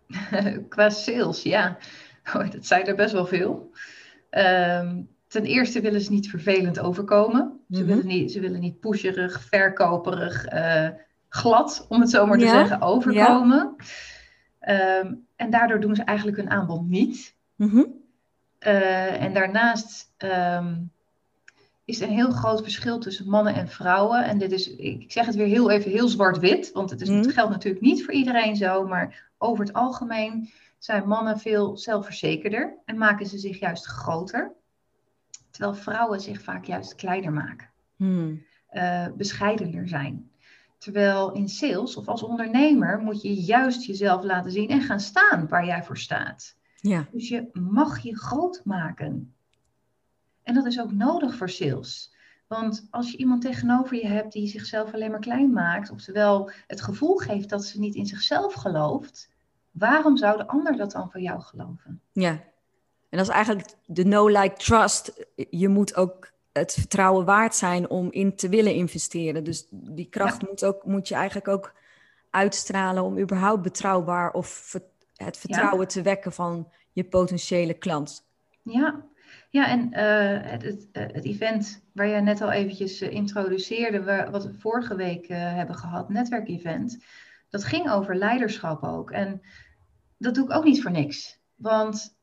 Qua 0.69 0.89
sales, 0.89 1.43
ja. 1.43 1.77
Oh, 2.33 2.51
dat 2.51 2.65
zijn 2.65 2.85
er 2.85 2.95
best 2.95 3.13
wel 3.13 3.25
veel. 3.25 3.71
Um, 4.31 5.09
ten 5.27 5.43
eerste 5.43 5.81
willen 5.81 6.01
ze 6.01 6.11
niet 6.11 6.29
vervelend 6.29 6.79
overkomen. 6.79 7.59
Ze, 7.69 7.81
mm 7.81 7.87
-hmm. 7.87 7.87
willen, 7.87 8.07
niet, 8.07 8.31
ze 8.31 8.39
willen 8.39 8.59
niet 8.59 8.79
pusherig, 8.79 9.41
verkoperig, 9.41 10.53
uh, 10.53 10.89
glad, 11.29 11.85
om 11.89 12.01
het 12.01 12.09
zo 12.09 12.25
maar 12.25 12.37
te 12.37 12.45
ja. 12.45 12.51
zeggen, 12.51 12.81
overkomen. 12.81 13.75
Ja. 14.59 14.99
Um, 14.99 15.27
en 15.35 15.49
daardoor 15.49 15.79
doen 15.79 15.95
ze 15.95 16.03
eigenlijk 16.03 16.37
hun 16.37 16.49
aanbod 16.49 16.87
niet. 16.87 17.35
Mm 17.55 17.69
-hmm. 17.69 17.93
En 18.59 19.33
daarnaast 19.33 20.13
um, 20.17 20.91
is 21.89 21.99
een 21.99 22.09
heel 22.09 22.31
groot 22.31 22.61
verschil 22.61 22.99
tussen 22.99 23.29
mannen 23.29 23.53
en 23.53 23.67
vrouwen. 23.67 24.23
En 24.23 24.37
dit 24.37 24.51
is, 24.51 24.75
ik 24.75 25.11
zeg 25.11 25.25
het 25.25 25.35
weer 25.35 25.47
heel 25.47 25.69
even 25.69 25.91
heel 25.91 26.07
zwart-wit, 26.07 26.71
want 26.71 26.89
het, 26.89 27.01
is, 27.01 27.09
mm. 27.09 27.17
het 27.17 27.33
geldt 27.33 27.51
natuurlijk 27.51 27.83
niet 27.83 28.05
voor 28.05 28.13
iedereen 28.13 28.55
zo, 28.55 28.87
maar 28.87 29.31
over 29.37 29.65
het 29.65 29.73
algemeen 29.73 30.49
zijn 30.77 31.07
mannen 31.07 31.39
veel 31.39 31.77
zelfverzekerder 31.77 32.77
en 32.85 32.97
maken 32.97 33.25
ze 33.25 33.37
zich 33.37 33.59
juist 33.59 33.85
groter. 33.85 34.51
Terwijl 35.51 35.75
vrouwen 35.75 36.19
zich 36.19 36.41
vaak 36.41 36.65
juist 36.65 36.95
kleiner 36.95 37.31
maken, 37.31 37.69
mm. 37.95 38.43
uh, 38.71 39.07
bescheidener 39.15 39.87
zijn. 39.87 40.31
Terwijl 40.77 41.31
in 41.31 41.49
sales 41.49 41.95
of 41.95 42.07
als 42.07 42.23
ondernemer 42.23 42.99
moet 42.99 43.21
je 43.21 43.33
juist 43.33 43.85
jezelf 43.85 44.23
laten 44.23 44.51
zien 44.51 44.69
en 44.69 44.81
gaan 44.81 44.99
staan 44.99 45.47
waar 45.47 45.65
jij 45.65 45.83
voor 45.83 45.97
staat. 45.97 46.57
Ja. 46.81 47.07
Dus 47.11 47.29
je 47.29 47.49
mag 47.53 47.99
je 47.99 48.17
groot 48.17 48.61
maken. 48.63 49.33
En 50.43 50.53
dat 50.53 50.65
is 50.65 50.79
ook 50.79 50.91
nodig 50.91 51.35
voor 51.35 51.49
sales. 51.49 52.13
Want 52.47 52.87
als 52.89 53.11
je 53.11 53.17
iemand 53.17 53.41
tegenover 53.41 53.95
je 53.95 54.07
hebt 54.07 54.33
die 54.33 54.47
zichzelf 54.47 54.93
alleen 54.93 55.11
maar 55.11 55.19
klein 55.19 55.51
maakt, 55.51 55.91
oftewel 55.91 56.51
het 56.67 56.81
gevoel 56.81 57.15
geeft 57.15 57.49
dat 57.49 57.65
ze 57.65 57.79
niet 57.79 57.95
in 57.95 58.05
zichzelf 58.05 58.53
gelooft, 58.53 59.29
waarom 59.71 60.17
zou 60.17 60.37
de 60.37 60.47
ander 60.47 60.77
dat 60.77 60.91
dan 60.91 61.11
van 61.11 61.21
jou 61.21 61.41
geloven? 61.41 62.01
Ja, 62.11 62.31
en 63.09 63.17
dat 63.17 63.27
is 63.27 63.33
eigenlijk 63.33 63.67
de 63.85 64.05
no-like 64.05 64.55
trust. 64.55 65.25
Je 65.49 65.67
moet 65.67 65.95
ook 65.95 66.31
het 66.51 66.73
vertrouwen 66.73 67.25
waard 67.25 67.55
zijn 67.55 67.89
om 67.89 68.11
in 68.11 68.35
te 68.35 68.49
willen 68.49 68.73
investeren. 68.73 69.43
Dus 69.43 69.67
die 69.71 70.09
kracht 70.09 70.41
ja. 70.41 70.47
moet, 70.49 70.65
ook, 70.65 70.85
moet 70.85 71.07
je 71.07 71.15
eigenlijk 71.15 71.47
ook 71.47 71.73
uitstralen 72.29 73.03
om 73.03 73.19
überhaupt 73.19 73.61
betrouwbaar 73.61 74.31
of 74.31 74.75
het 75.25 75.37
vertrouwen 75.37 75.79
ja. 75.79 75.85
te 75.85 76.01
wekken 76.01 76.31
van 76.31 76.71
je 76.91 77.03
potentiële 77.03 77.73
klant. 77.73 78.27
Ja, 78.63 79.05
ja, 79.49 79.67
en 79.67 79.79
uh, 79.79 80.51
het, 80.51 80.63
het, 80.63 80.87
eh, 80.91 81.03
het, 81.11 81.25
event 81.25 81.83
waar 81.93 82.07
jij 82.07 82.21
net 82.21 82.41
al 82.41 82.51
eventjes 82.51 83.01
uh, 83.01 83.11
introduceerde, 83.11 84.03
waar, 84.03 84.31
wat 84.31 84.45
we 84.45 84.53
vorige 84.53 84.95
week 84.95 85.27
hebben 85.27 85.75
gehad, 85.75 86.09
netwerkevent, 86.09 87.03
dat 87.49 87.63
ging 87.63 87.91
over 87.91 88.15
leiderschap 88.15 88.83
ook. 88.83 89.11
En 89.11 89.41
dat 90.17 90.35
doe 90.35 90.43
ik 90.43 90.53
ook 90.53 90.63
niet 90.63 90.81
voor 90.81 90.91
niks. 90.91 91.39
Want 91.55 92.17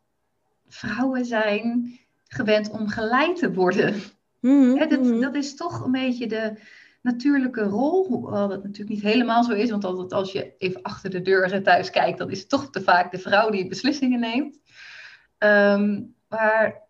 vrouwen 0.69 1.25
zijn 1.25 1.99
gewend 2.29 2.71
om 2.71 2.89
geleid 2.89 3.37
te 3.37 3.53
worden. 3.53 3.95
Mm 4.41 4.63
-hmm. 4.63 4.89
dat, 4.89 5.21
dat, 5.21 5.35
is 5.35 5.55
toch 5.55 5.85
een 5.85 5.93
beetje 5.93 6.27
de 6.27 6.59
natuurlijke 7.07 7.63
rol. 7.63 8.07
Hoewel 8.07 8.49
dat 8.49 8.63
natuurlijk 8.63 8.89
niet 8.89 9.03
helemaal 9.03 9.45
zo 9.45 9.53
is. 9.53 9.71
Want 9.71 9.85
altijd 9.85 10.13
als 10.13 10.33
je 10.33 10.57
even 10.59 10.83
achter 10.83 11.11
de 11.11 11.23
deur 11.23 11.63
thuis 11.63 11.91
kijkt, 11.91 12.19
dan 12.19 12.31
is 12.31 12.41
het 12.41 12.49
toch 12.49 12.71
te 12.71 12.83
vaak 12.83 13.11
de 13.11 13.19
vrouw 13.19 13.51
die 13.51 13.69
beslissingen 13.69 14.21
neemt. 14.21 14.61
Um, 15.39 16.15
maar 16.29 16.83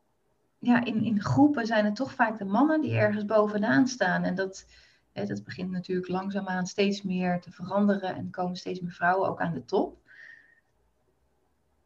ja, 0.59 0.85
in, 0.85 1.05
in 1.05 1.21
groepen 1.21 1.67
zijn 1.67 1.85
het 1.85 1.97
toch 1.97 2.13
vaak 2.13 2.39
de 2.39 2.45
mannen 2.45 2.81
die 2.81 2.97
ergens 2.97 3.25
bovenaan 3.25 3.87
staan. 3.87 4.25
En 4.25 4.35
dat, 4.35 4.67
hè, 5.13 5.27
dat 5.27 5.45
begint 5.45 5.71
natuurlijk 5.71 6.09
langzaamaan 6.09 6.67
steeds 6.67 7.03
meer 7.03 7.41
te 7.41 7.53
veranderen. 7.53 8.17
En 8.17 8.31
komen 8.31 8.57
steeds 8.57 8.81
meer 8.81 8.93
vrouwen 8.93 9.29
ook 9.29 9.41
aan 9.41 9.55
de 9.55 9.65
top. 9.65 9.99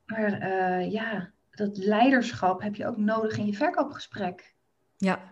Maar 0.06 0.42
uh, 0.42 0.92
ja, 0.92 1.30
dat 1.50 1.76
leiderschap 1.76 2.62
heb 2.62 2.75
je 2.75 2.87
ook 2.87 2.96
nodig 2.96 3.38
in 3.38 3.46
je 3.46 3.54
verkoopgesprek. 3.54 4.54
Ja. 4.96 5.29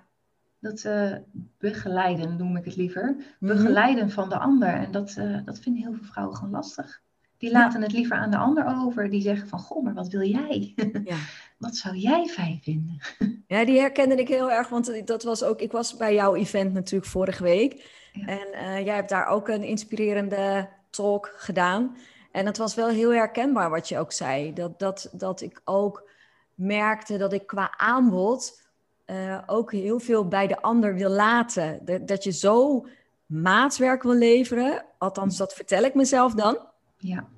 Dat 0.60 0.84
uh, 0.84 1.12
begeleiden 1.58 2.36
noem 2.36 2.56
ik 2.56 2.64
het 2.64 2.76
liever. 2.76 3.16
Begeleiden 3.40 3.94
mm 3.94 4.10
-hmm. 4.10 4.10
van 4.10 4.28
de 4.28 4.38
ander. 4.38 4.68
En 4.68 4.90
dat, 4.90 5.16
uh, 5.18 5.38
dat 5.44 5.58
vinden 5.58 5.82
heel 5.82 5.92
veel 5.92 6.04
vrouwen 6.04 6.36
gewoon 6.36 6.52
lastig. 6.52 7.00
Die 7.36 7.50
laten 7.50 7.82
het 7.82 7.92
liever 7.92 8.16
aan 8.16 8.30
de 8.30 8.36
ander 8.36 8.66
over. 8.76 9.10
Die 9.10 9.20
zeggen 9.20 9.48
van, 9.48 9.58
goh, 9.58 9.84
maar 9.84 9.94
wat 9.94 10.08
wil 10.08 10.22
jij? 10.22 10.74
Ja. 11.04 11.16
wat 11.58 11.76
zou 11.76 11.96
jij 11.96 12.26
fijn 12.26 12.60
vinden? 12.62 12.98
ja, 13.46 13.64
die 13.64 13.78
herkende 13.78 14.14
ik 14.14 14.28
heel 14.28 14.50
erg. 14.50 14.68
Want 14.68 15.06
dat 15.06 15.22
was 15.22 15.42
ook, 15.42 15.60
ik 15.60 15.72
was 15.72 15.96
bij 15.96 16.14
jouw 16.14 16.34
event 16.34 16.72
natuurlijk 16.72 17.10
vorige 17.10 17.42
week. 17.42 17.96
Ja. 18.12 18.26
En 18.26 18.48
uh, 18.52 18.84
jij 18.84 18.94
hebt 18.94 19.08
daar 19.08 19.26
ook 19.26 19.48
een 19.48 19.62
inspirerende 19.62 20.68
talk 20.90 21.34
gedaan. 21.36 21.96
En 22.32 22.46
het 22.46 22.56
was 22.56 22.74
wel 22.74 22.88
heel 22.88 23.12
herkenbaar 23.12 23.70
wat 23.70 23.88
je 23.88 23.98
ook 23.98 24.12
zei. 24.12 24.52
Dat, 24.52 24.78
dat, 24.78 25.10
dat 25.12 25.40
ik 25.40 25.60
ook 25.64 26.10
merkte 26.54 27.16
dat 27.16 27.32
ik 27.32 27.46
qua 27.46 27.74
aanbod 27.76 28.67
uh, 29.10 29.38
ook 29.46 29.72
heel 29.72 30.00
veel 30.00 30.28
bij 30.28 30.46
de 30.46 30.60
ander 30.60 30.94
wil 30.94 31.10
laten. 31.10 31.78
Dat, 31.82 32.08
dat 32.08 32.24
je 32.24 32.32
zo 32.32 32.86
maatwerk 33.26 34.02
wil 34.02 34.14
leveren. 34.14 34.84
Althans, 34.98 35.36
dat 35.36 35.54
vertel 35.54 35.82
ik 35.82 35.94
mezelf 35.94 36.34
dan. 36.34 36.58
Ja. 36.96 37.28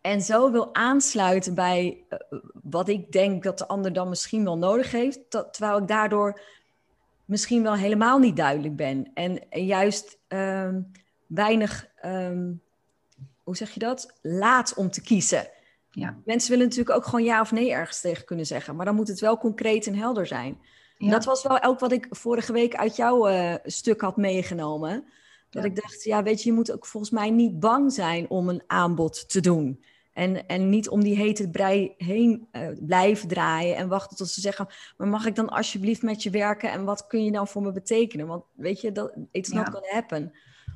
En 0.00 0.22
zo 0.22 0.50
wil 0.50 0.74
aansluiten 0.74 1.54
bij 1.54 2.04
uh, 2.10 2.38
wat 2.62 2.88
ik 2.88 3.12
denk 3.12 3.42
dat 3.42 3.58
de 3.58 3.68
ander 3.68 3.92
dan 3.92 4.08
misschien 4.08 4.44
wel 4.44 4.58
nodig 4.58 4.90
heeft, 4.90 5.20
dat, 5.28 5.52
terwijl 5.52 5.78
ik 5.78 5.88
daardoor 5.88 6.40
misschien 7.24 7.62
wel 7.62 7.74
helemaal 7.74 8.18
niet 8.18 8.36
duidelijk 8.36 8.76
ben. 8.76 9.10
En, 9.14 9.50
en 9.50 9.64
juist 9.64 10.18
um, 10.28 10.92
weinig, 11.26 11.88
um, 12.04 12.60
hoe 13.42 13.56
zeg 13.56 13.70
je 13.70 13.80
dat, 13.80 14.12
laat 14.22 14.74
om 14.74 14.90
te 14.90 15.02
kiezen. 15.02 15.48
Ja. 15.90 16.16
Mensen 16.24 16.50
willen 16.50 16.66
natuurlijk 16.66 16.96
ook 16.96 17.04
gewoon 17.04 17.24
ja 17.24 17.40
of 17.40 17.52
nee 17.52 17.72
ergens 17.72 18.00
tegen 18.00 18.24
kunnen 18.24 18.46
zeggen, 18.46 18.76
maar 18.76 18.86
dan 18.86 18.94
moet 18.94 19.08
het 19.08 19.20
wel 19.20 19.38
concreet 19.38 19.86
en 19.86 19.94
helder 19.94 20.26
zijn. 20.26 20.58
Ja. 20.98 21.10
Dat 21.10 21.24
was 21.24 21.42
wel 21.42 21.62
ook 21.62 21.78
wat 21.78 21.92
ik 21.92 22.06
vorige 22.10 22.52
week 22.52 22.74
uit 22.74 22.96
jouw 22.96 23.28
uh, 23.28 23.54
stuk 23.64 24.00
had 24.00 24.16
meegenomen. 24.16 25.04
Dat 25.50 25.62
ja. 25.62 25.68
ik 25.68 25.76
dacht, 25.76 26.04
ja, 26.04 26.22
weet 26.22 26.42
je, 26.42 26.48
je 26.48 26.54
moet 26.54 26.72
ook 26.72 26.86
volgens 26.86 27.12
mij 27.12 27.30
niet 27.30 27.60
bang 27.60 27.92
zijn 27.92 28.30
om 28.30 28.48
een 28.48 28.62
aanbod 28.66 29.28
te 29.28 29.40
doen. 29.40 29.84
En, 30.12 30.46
en 30.46 30.68
niet 30.68 30.88
om 30.88 31.02
die 31.02 31.16
hete 31.16 31.50
brei 31.50 31.94
heen 31.96 32.48
uh, 32.52 32.68
blijven 32.80 33.28
draaien 33.28 33.76
en 33.76 33.88
wachten 33.88 34.16
tot 34.16 34.28
ze 34.28 34.40
zeggen: 34.40 34.66
Maar 34.96 35.08
mag 35.08 35.26
ik 35.26 35.34
dan 35.34 35.48
alsjeblieft 35.48 36.02
met 36.02 36.22
je 36.22 36.30
werken 36.30 36.70
en 36.70 36.84
wat 36.84 37.06
kun 37.06 37.24
je 37.24 37.32
dan 37.32 37.48
voor 37.48 37.62
me 37.62 37.72
betekenen? 37.72 38.26
Want 38.26 38.44
weet 38.54 38.80
je, 38.80 38.92
dat, 38.92 39.12
it's 39.30 39.48
not 39.48 39.66
ja. 39.66 39.72
gonna 39.72 39.88
happen. 39.90 40.32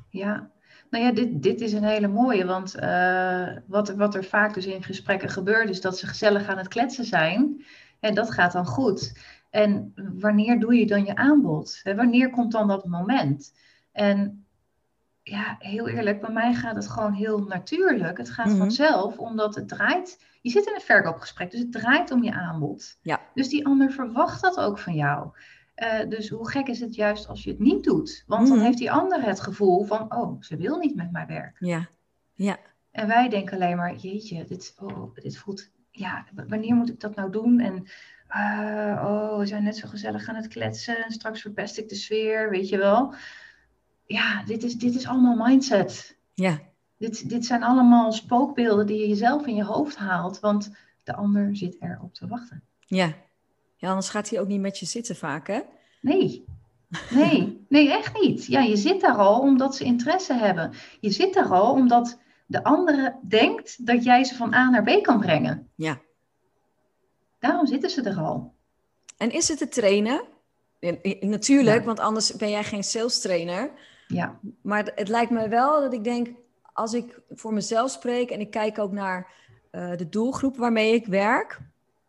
Ja, 0.09 0.51
nou 0.89 1.03
ja, 1.03 1.11
dit, 1.11 1.43
dit 1.43 1.61
is 1.61 1.73
een 1.73 1.83
hele 1.83 2.07
mooie. 2.07 2.45
Want 2.45 2.75
uh, 2.75 3.47
wat, 3.67 3.89
wat 3.89 4.15
er 4.15 4.23
vaak 4.23 4.53
dus 4.53 4.65
in 4.65 4.83
gesprekken 4.83 5.29
gebeurt, 5.29 5.69
is 5.69 5.81
dat 5.81 5.97
ze 5.97 6.07
gezellig 6.07 6.47
aan 6.47 6.57
het 6.57 6.67
kletsen 6.67 7.05
zijn. 7.05 7.65
En 7.99 8.13
dat 8.15 8.31
gaat 8.31 8.51
dan 8.51 8.65
goed. 8.65 9.13
En 9.53 9.93
wanneer 10.19 10.59
doe 10.59 10.75
je 10.75 10.85
dan 10.85 11.05
je 11.05 11.15
aanbod? 11.15 11.81
Wanneer 11.83 12.29
komt 12.29 12.51
dan 12.51 12.67
dat 12.67 12.85
moment? 12.85 13.53
En 13.91 14.45
ja, 15.23 15.55
heel 15.59 15.87
eerlijk, 15.87 16.21
bij 16.21 16.31
mij 16.31 16.53
gaat 16.53 16.75
het 16.75 16.87
gewoon 16.87 17.13
heel 17.13 17.39
natuurlijk. 17.39 18.17
Het 18.17 18.29
gaat 18.29 18.45
mm 18.45 18.51
-hmm. 18.51 18.61
vanzelf, 18.61 19.17
omdat 19.17 19.55
het 19.55 19.67
draait. 19.67 20.25
Je 20.41 20.49
zit 20.49 20.65
in 20.67 20.73
een 20.73 20.81
verkoopgesprek, 20.81 21.51
dus 21.51 21.59
het 21.59 21.71
draait 21.71 22.11
om 22.11 22.23
je 22.23 22.33
aanbod. 22.33 22.97
Ja. 23.01 23.21
Dus 23.33 23.49
die 23.49 23.65
ander 23.65 23.91
verwacht 23.91 24.41
dat 24.41 24.57
ook 24.57 24.79
van 24.79 24.93
jou. 24.93 25.29
Uh, 25.75 26.09
dus 26.09 26.29
hoe 26.29 26.49
gek 26.49 26.67
is 26.67 26.79
het 26.79 26.95
juist 26.95 27.27
als 27.27 27.43
je 27.43 27.49
het 27.49 27.59
niet 27.59 27.83
doet? 27.83 28.23
Want 28.27 28.41
mm 28.41 28.47
-hmm. 28.47 28.55
dan 28.55 28.65
heeft 28.65 28.77
die 28.77 28.91
ander 28.91 29.23
het 29.23 29.39
gevoel 29.39 29.83
van, 29.83 30.15
oh, 30.15 30.41
ze 30.41 30.57
wil 30.57 30.77
niet 30.77 30.95
met 30.95 31.11
mij 31.11 31.25
werken. 31.25 31.67
Ja, 31.67 31.87
ja. 32.33 32.57
En 32.91 33.07
wij 33.07 33.29
denken 33.29 33.55
alleen 33.55 33.77
maar, 33.77 33.95
jeetje, 33.95 34.45
dit, 34.45 34.75
oh, 34.79 35.15
dit 35.15 35.37
voelt, 35.37 35.69
ja, 35.91 36.25
wanneer 36.47 36.75
moet 36.75 36.89
ik 36.89 36.99
dat 36.99 37.15
nou 37.15 37.31
doen? 37.31 37.59
En 37.59 37.87
uh, 38.35 39.03
oh, 39.05 39.37
we 39.37 39.45
zijn 39.45 39.63
net 39.63 39.77
zo 39.77 39.87
gezellig 39.87 40.27
aan 40.27 40.35
het 40.35 40.47
kletsen 40.47 41.05
en 41.05 41.11
straks 41.11 41.41
verpest 41.41 41.77
ik 41.77 41.89
de 41.89 41.95
sfeer, 41.95 42.49
weet 42.49 42.69
je 42.69 42.77
wel 42.77 43.13
ja, 44.05 44.43
dit 44.43 44.63
is, 44.63 44.75
dit 44.75 44.95
is 44.95 45.07
allemaal 45.07 45.47
mindset. 45.47 46.17
Ja. 46.33 46.59
Dit, 46.97 47.29
dit 47.29 47.45
zijn 47.45 47.63
allemaal 47.63 48.11
spookbeelden 48.11 48.85
die 48.85 48.99
je 48.99 49.07
jezelf 49.07 49.45
in 49.45 49.55
je 49.55 49.63
hoofd 49.63 49.95
haalt, 49.95 50.39
want 50.39 50.71
de 51.03 51.15
ander 51.15 51.55
zit 51.55 51.75
erop 51.79 52.13
te 52.13 52.27
wachten. 52.27 52.63
Ja. 52.79 53.13
ja, 53.75 53.89
anders 53.89 54.09
gaat 54.09 54.29
hij 54.29 54.39
ook 54.39 54.47
niet 54.47 54.61
met 54.61 54.79
je 54.79 54.85
zitten 54.85 55.15
vaak, 55.15 55.47
hè? 55.47 55.59
Nee, 56.01 56.45
nee, 57.09 57.65
nee, 57.69 57.91
echt 57.91 58.21
niet. 58.21 58.45
Ja, 58.45 58.61
je 58.61 58.75
zit 58.75 59.01
daar 59.01 59.17
al 59.17 59.39
omdat 59.39 59.75
ze 59.75 59.83
interesse 59.83 60.33
hebben. 60.33 60.71
Je 60.99 61.11
zit 61.11 61.33
daar 61.33 61.49
al 61.49 61.71
omdat 61.71 62.19
de 62.45 62.63
andere 62.63 63.19
denkt 63.27 63.85
dat 63.85 64.03
jij 64.03 64.23
ze 64.23 64.35
van 64.35 64.53
A 64.53 64.69
naar 64.69 64.83
B 64.83 65.03
kan 65.03 65.19
brengen. 65.19 65.69
Ja. 65.75 66.01
Daarom 67.43 67.67
zitten 67.67 67.89
ze 67.89 68.01
er 68.01 68.17
al. 68.17 68.53
En 69.17 69.31
is 69.31 69.47
het 69.47 69.57
te 69.57 69.67
trainen? 69.67 70.21
Natuurlijk, 71.19 71.79
Ja. 71.79 71.83
want 71.83 71.99
anders 71.99 72.33
ben 72.35 72.49
jij 72.49 72.63
geen 72.63 72.83
sales 72.83 73.21
trainer. 73.21 73.71
Ja, 74.07 74.39
Maar 74.61 74.91
het 74.95 75.07
lijkt 75.07 75.31
me 75.31 75.47
wel 75.47 75.81
dat 75.81 75.93
ik 75.93 76.03
denk, 76.03 76.27
als 76.73 76.93
ik 76.93 77.19
voor 77.29 77.53
mezelf 77.53 77.91
spreek 77.91 78.29
en 78.29 78.39
ik 78.39 78.51
kijk 78.51 78.79
ook 78.79 78.91
naar 78.91 79.31
eh, 79.71 79.95
de 79.95 80.09
doelgroep 80.09 80.57
waarmee 80.57 80.93
ik 80.93 81.05
werk, 81.05 81.59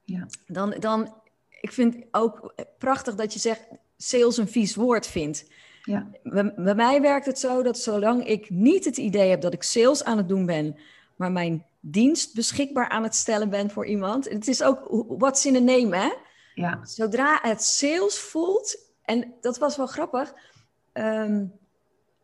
Ja. 0.04 0.26
dan, 0.46 0.70
dan, 0.78 1.14
ik 1.60 1.72
vind 1.72 1.96
ook 2.10 2.54
prachtig 2.78 3.14
dat 3.14 3.32
je 3.32 3.38
zegt, 3.38 3.66
sales 3.96 4.36
een 4.36 4.48
vies 4.48 4.74
woord 4.74 5.06
vindt. 5.06 5.50
ja, 5.82 6.06
Bij, 6.22 6.54
bij 6.56 6.74
mij 6.74 7.00
werkt 7.00 7.26
het 7.26 7.38
zo 7.38 7.62
dat 7.62 7.78
zolang 7.78 8.26
ik 8.26 8.50
niet 8.50 8.84
het 8.84 8.96
idee 8.96 9.30
heb 9.30 9.40
dat 9.40 9.52
ik 9.54 9.62
sales 9.62 10.04
aan 10.04 10.16
het 10.16 10.28
doen 10.28 10.46
ben, 10.46 10.76
maar 11.16 11.32
mijn 11.32 11.64
dienst 11.86 12.34
beschikbaar 12.34 12.88
aan 12.88 13.02
het 13.02 13.14
stellen 13.14 13.50
ben 13.50 13.70
voor 13.70 13.86
iemand. 13.86 14.28
Het 14.28 14.48
is 14.48 14.62
ook 14.62 15.04
what's 15.18 15.44
in 15.44 15.56
a 15.56 15.58
name, 15.58 15.96
hè? 15.96 16.12
ja, 16.54 16.80
Zodra 16.82 17.38
het 17.42 17.62
sales 17.62 18.18
voelt, 18.18 18.76
en 19.02 19.34
dat 19.40 19.58
was 19.58 19.76
wel 19.76 19.86
grappig. 19.86 20.34
ehm, 20.92 21.44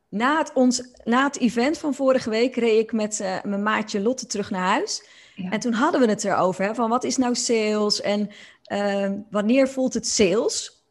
na, 0.08 0.38
het 0.38 0.52
ons, 0.52 0.82
na 1.04 1.24
het 1.24 1.38
event 1.38 1.78
van 1.78 1.94
vorige 1.94 2.30
week 2.30 2.56
reed 2.56 2.78
ik 2.80 2.92
met 2.92 3.20
eh, 3.20 3.42
mijn 3.42 3.62
maatje 3.62 4.00
Lotte 4.00 4.26
terug 4.26 4.50
naar 4.50 4.68
huis. 4.68 5.04
Ja. 5.34 5.50
En 5.50 5.60
toen 5.60 5.72
hadden 5.72 6.00
we 6.00 6.06
het 6.06 6.24
erover, 6.24 6.64
hè, 6.64 6.74
van 6.74 6.88
wat 6.90 7.04
is 7.04 7.16
nou 7.16 7.34
sales 7.34 8.00
en 8.00 8.30
ehm, 8.64 9.18
wanneer 9.30 9.68
voelt 9.68 9.94
het 9.94 10.06
sales? 10.06 10.84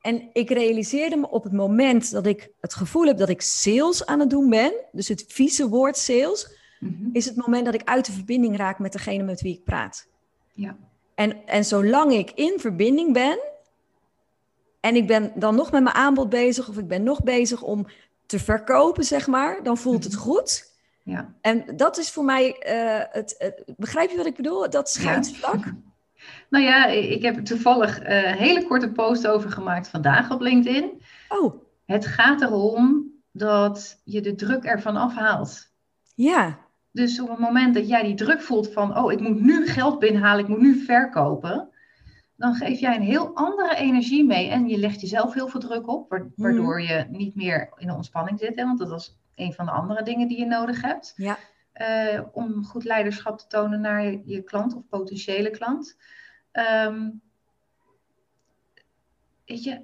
En 0.00 0.30
ik 0.32 0.50
realiseerde 0.50 1.16
me 1.16 1.30
op 1.30 1.44
het 1.44 1.52
moment 1.52 2.10
dat 2.10 2.26
ik 2.26 2.50
het 2.60 2.74
gevoel 2.74 3.06
heb 3.06 3.18
dat 3.18 3.28
ik 3.28 3.40
sales 3.40 4.06
aan 4.06 4.20
het 4.20 4.30
doen 4.30 4.50
ben, 4.50 4.72
dus 4.92 5.08
het 5.08 5.24
vieze 5.28 5.68
woord 5.68 5.96
sales, 5.96 6.63
mhm, 6.84 7.08
is 7.12 7.24
het 7.24 7.36
moment 7.36 7.64
dat 7.64 7.74
ik 7.74 7.84
uit 7.84 8.06
de 8.06 8.12
verbinding 8.12 8.56
raak 8.56 8.78
met 8.78 8.92
degene 8.92 9.22
met 9.22 9.40
wie 9.40 9.54
ik 9.54 9.64
praat. 9.64 10.06
ja, 10.52 10.76
En, 11.14 11.46
en 11.46 11.64
zolang 11.64 12.12
ik 12.12 12.30
in 12.30 12.58
verbinding 12.58 13.12
ben 13.12 13.38
en 14.80 14.96
ik 14.96 15.06
ben 15.06 15.32
dan 15.34 15.54
nog 15.54 15.70
met 15.72 15.82
mijn 15.82 15.94
aanbod 15.96 16.28
bezig 16.28 16.68
of 16.68 16.78
ik 16.78 16.88
ben 16.88 17.02
nog 17.02 17.22
bezig 17.22 17.62
om 17.62 17.86
te 18.26 18.38
verkopen, 18.38 19.04
zeg 19.04 19.26
maar, 19.26 19.62
dan 19.62 19.76
voelt 19.76 20.04
het 20.04 20.12
Mhm. 20.12 20.22
goed. 20.22 20.72
ja. 21.02 21.34
En 21.40 21.76
dat 21.76 21.98
is 21.98 22.10
voor 22.10 22.24
mij 22.24 22.58
eh, 22.58 23.04
het, 23.14 23.34
het. 23.38 23.62
Begrijp 23.76 24.10
je 24.10 24.16
wat 24.16 24.26
ik 24.26 24.36
bedoel? 24.36 24.70
Dat 24.70 24.90
scheidsvlak. 24.90 25.64
Nou 26.50 26.64
ja, 26.64 26.86
ik 26.86 27.22
heb 27.22 27.36
er 27.36 27.44
toevallig 27.44 27.98
eh, 28.00 28.30
een 28.30 28.36
hele 28.36 28.66
korte 28.66 28.90
post 28.92 29.26
over 29.26 29.50
gemaakt 29.50 29.88
vandaag 29.88 30.30
op 30.30 30.40
LinkedIn. 30.40 31.02
Oh, 31.28 31.54
Het 31.86 32.06
gaat 32.06 32.40
erom 32.42 33.12
dat 33.32 34.00
je 34.04 34.20
de 34.20 34.34
druk 34.34 34.64
ervan 34.64 34.96
afhaalt. 34.96 35.70
ja. 36.14 36.58
Dus 36.94 37.20
op 37.20 37.28
het 37.28 37.38
moment 37.38 37.74
dat 37.74 37.88
jij 37.88 38.02
die 38.02 38.14
druk 38.14 38.40
voelt 38.42 38.72
van, 38.72 38.98
oh, 38.98 39.12
ik 39.12 39.20
moet 39.20 39.40
nu 39.40 39.66
geld 39.66 39.98
binnenhalen, 39.98 40.42
ik 40.42 40.48
moet 40.50 40.60
nu 40.60 40.74
verkopen, 40.84 41.68
dan 42.36 42.54
geef 42.54 42.80
jij 42.80 42.96
een 42.96 43.02
heel 43.02 43.34
andere 43.34 43.74
energie 43.76 44.24
mee 44.24 44.48
en 44.48 44.68
je 44.68 44.78
legt 44.78 45.00
jezelf 45.00 45.34
heel 45.34 45.48
veel 45.48 45.60
druk 45.60 45.88
op, 45.88 46.10
wa- 46.10 46.26
waardoor 46.36 46.82
je 46.82 47.06
niet 47.10 47.34
meer 47.34 47.72
in 47.76 47.86
de 47.86 47.94
ontspanning 47.94 48.38
zit. 48.38 48.56
Hè? 48.56 48.64
Want 48.64 48.78
dat 48.78 48.92
is 49.00 49.18
een 49.34 49.52
van 49.52 49.64
de 49.64 49.70
andere 49.72 50.02
dingen 50.02 50.28
die 50.28 50.38
je 50.38 50.46
nodig 50.46 50.82
hebt 50.82 51.12
Ja. 51.16 51.38
eh, 51.72 52.20
om 52.32 52.64
goed 52.64 52.84
leiderschap 52.84 53.38
te 53.38 53.46
tonen 53.46 53.80
naar 53.80 54.04
je, 54.04 54.22
je 54.24 54.42
klant 54.42 54.74
of 54.74 54.82
potentiële 54.88 55.50
klant. 55.50 55.96
Ehm, 56.52 57.10
weet 59.46 59.64
je, 59.64 59.80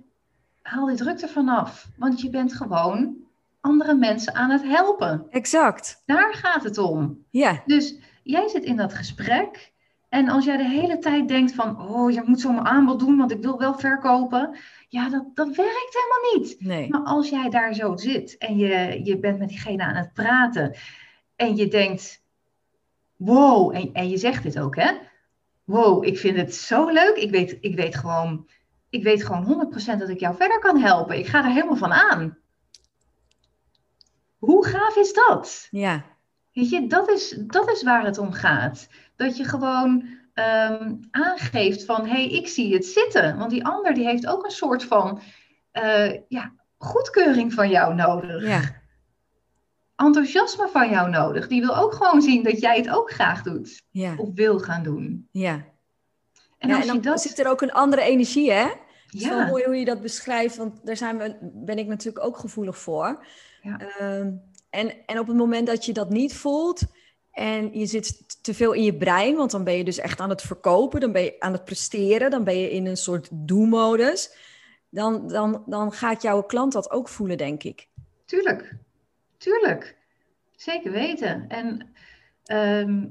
haal 0.62 0.87
die 0.87 0.97
druk 0.97 1.21
ervan 1.21 1.49
af, 1.49 1.88
want 1.97 2.21
je 2.21 2.31
bent 2.31 2.52
gewoon 2.55 3.17
andere 3.61 3.95
mensen 3.95 4.35
aan 4.35 4.50
het 4.50 4.62
helpen. 4.62 5.26
Exact. 5.31 6.02
Daar 6.07 6.35
gaat 6.35 6.62
het 6.62 6.79
om. 6.79 7.25
Ja. 7.31 7.62
Dus 7.67 7.99
jij 8.23 8.49
zit 8.49 8.64
in 8.64 8.76
dat 8.76 8.95
gesprek. 8.95 9.73
En 10.09 10.29
als 10.29 10.45
jij 10.45 10.57
de 10.57 10.69
hele 10.69 10.99
tijd 10.99 11.29
denkt 11.29 11.55
van, 11.55 11.88
oh, 11.88 12.11
je 12.11 12.23
moet 12.25 12.40
zo'n 12.40 12.67
aanbod 12.67 12.99
doen, 12.99 13.17
want 13.17 13.31
ik 13.31 13.43
wil 13.43 13.59
wel 13.59 13.75
verkopen. 13.79 14.57
Ja, 14.88 15.09
dat, 15.09 15.25
dat 15.35 15.47
werkt 15.47 15.99
helemaal 16.02 16.38
niet. 16.38 16.57
Nee. 16.61 16.88
Maar 16.88 17.05
als 17.05 17.29
jij 17.29 17.50
daar 17.50 17.75
zo 17.75 17.97
zit 17.97 18.38
en 18.38 18.56
je, 18.56 19.00
je 19.04 19.19
bent 19.19 19.39
met 19.39 19.49
diegene 19.49 19.82
aan 19.82 19.95
het 19.95 20.13
praten. 20.13 20.76
En 21.37 21.56
je 21.56 21.69
denkt, 21.69 22.23
wow, 23.17 23.75
en, 23.75 23.91
en 23.93 24.08
je 24.08 24.17
zegt 24.17 24.43
dit 24.43 24.58
ook, 24.58 24.76
hè? 24.76 24.93
Wow, 25.65 26.04
ik 26.04 26.19
vind 26.19 26.37
het 26.37 26.54
zo 26.54 26.89
leuk. 26.89 27.17
Ik 27.17 27.30
weet, 27.30 27.58
ik 27.61 27.76
weet 27.76 27.97
gewoon, 27.97 28.49
ik 28.89 29.02
weet 29.02 29.25
gewoon 29.25 29.71
100% 29.95 29.99
dat 29.99 30.08
ik 30.08 30.21
jou 30.21 30.37
verder 30.37 30.58
kan 30.58 30.78
helpen. 30.78 31.19
Ik 31.19 31.26
ga 31.26 31.45
er 31.45 31.52
helemaal 31.52 31.76
van 31.76 31.93
aan. 31.93 32.39
Hoe 34.41 34.67
gaaf 34.67 34.97
is 34.97 35.13
dat? 35.13 35.69
Ja. 35.71 36.05
Weet 36.53 36.71
je, 36.71 36.87
dat 36.87 37.11
is, 37.11 37.37
dat 37.39 37.71
is 37.71 37.83
waar 37.83 38.05
het 38.05 38.19
om 38.19 38.33
gaat. 38.33 38.89
Dat 39.17 39.37
je 39.37 39.45
gewoon 39.45 40.09
ehm, 40.35 40.95
aangeeft 41.11 41.85
van, 41.85 42.07
hé, 42.07 42.13
hey, 42.13 42.29
ik 42.29 42.49
zie 42.49 42.75
het 42.75 42.87
zitten. 42.87 43.39
Want 43.39 43.50
die 43.50 43.67
ander 43.67 43.95
die 43.95 44.05
heeft 44.05 44.26
ook 44.26 44.45
een 44.45 44.50
soort 44.50 44.85
van 44.85 45.21
eh, 45.71 46.13
ja, 46.29 46.53
goedkeuring 46.79 47.53
van 47.53 47.71
jou 47.71 47.95
nodig. 47.95 48.47
Ja. 48.47 48.61
Enthousiasme 49.97 50.69
van 50.73 50.91
jou 50.91 51.11
nodig. 51.11 51.49
Die 51.49 51.61
wil 51.61 51.76
ook 51.76 51.95
gewoon 51.95 52.23
zien 52.23 52.43
dat 52.43 52.61
jij 52.61 52.76
het 52.76 52.91
ook 52.91 53.11
graag 53.11 53.43
doet. 53.43 53.83
Ja. 53.91 54.15
Of 54.17 54.29
wil 54.35 54.59
gaan 54.59 54.83
doen. 54.83 55.29
Ja. 55.31 55.65
En 56.59 56.69
ja, 56.69 56.76
als 56.76 56.87
en 56.87 56.95
je 56.95 57.00
dan 57.00 57.13
dat... 57.13 57.23
zit 57.23 57.39
er 57.39 57.49
ook 57.49 57.61
een 57.61 57.73
andere 57.73 58.03
energie, 58.03 58.53
hè? 58.53 58.69
Het 59.10 59.20
is 59.20 59.28
wel 59.28 59.38
Ja, 59.38 59.46
mooi 59.46 59.64
hoe 59.64 59.76
je 59.76 59.84
dat 59.84 60.00
beschrijft, 60.00 60.56
want 60.56 60.86
daar 60.86 60.96
zijn 60.96 61.18
we, 61.18 61.36
ben 61.40 61.78
ik 61.78 61.86
natuurlijk 61.86 62.25
ook 62.25 62.36
gevoelig 62.36 62.78
voor. 62.78 63.26
Ja. 63.62 63.78
Ehm, 63.78 64.32
en, 64.70 65.06
en 65.06 65.18
op 65.18 65.26
het 65.26 65.36
moment 65.36 65.66
dat 65.66 65.84
je 65.84 65.92
dat 65.92 66.10
niet 66.10 66.34
voelt 66.34 66.82
en 67.30 67.78
je 67.78 67.86
zit 67.86 68.38
te 68.44 68.54
veel 68.54 68.73
in 68.73 68.82
je 68.82 68.96
brein, 68.96 69.36
want 69.36 69.50
dan 69.50 69.64
ben 69.64 69.75
je 69.76 69.84
dus 69.84 69.99
echt 69.99 70.20
aan 70.20 70.30
het 70.30 70.42
verkopen, 70.42 71.00
dan 71.00 71.12
ben 71.12 71.23
je 71.23 71.36
aan 71.38 71.52
het 71.52 71.64
presteren, 71.64 72.30
dan 72.30 72.44
ben 72.44 72.58
je 72.58 72.70
in 72.70 72.86
een 72.86 72.96
soort 72.96 73.28
do-modus, 73.32 74.34
dan, 74.88 75.28
dan, 75.28 75.62
dan 75.66 75.92
gaat 75.92 76.23
jouw 76.23 76.42
klant 76.42 76.73
dat 76.73 76.90
ook 76.90 77.08
voelen, 77.08 77.36
denk 77.36 77.62
ik. 77.62 77.88
tuurlijk. 78.25 78.76
Tuurlijk. 79.36 79.96
Zeker 80.56 80.92
weten. 80.92 81.49
En 81.49 81.94
ehm, 82.44 83.06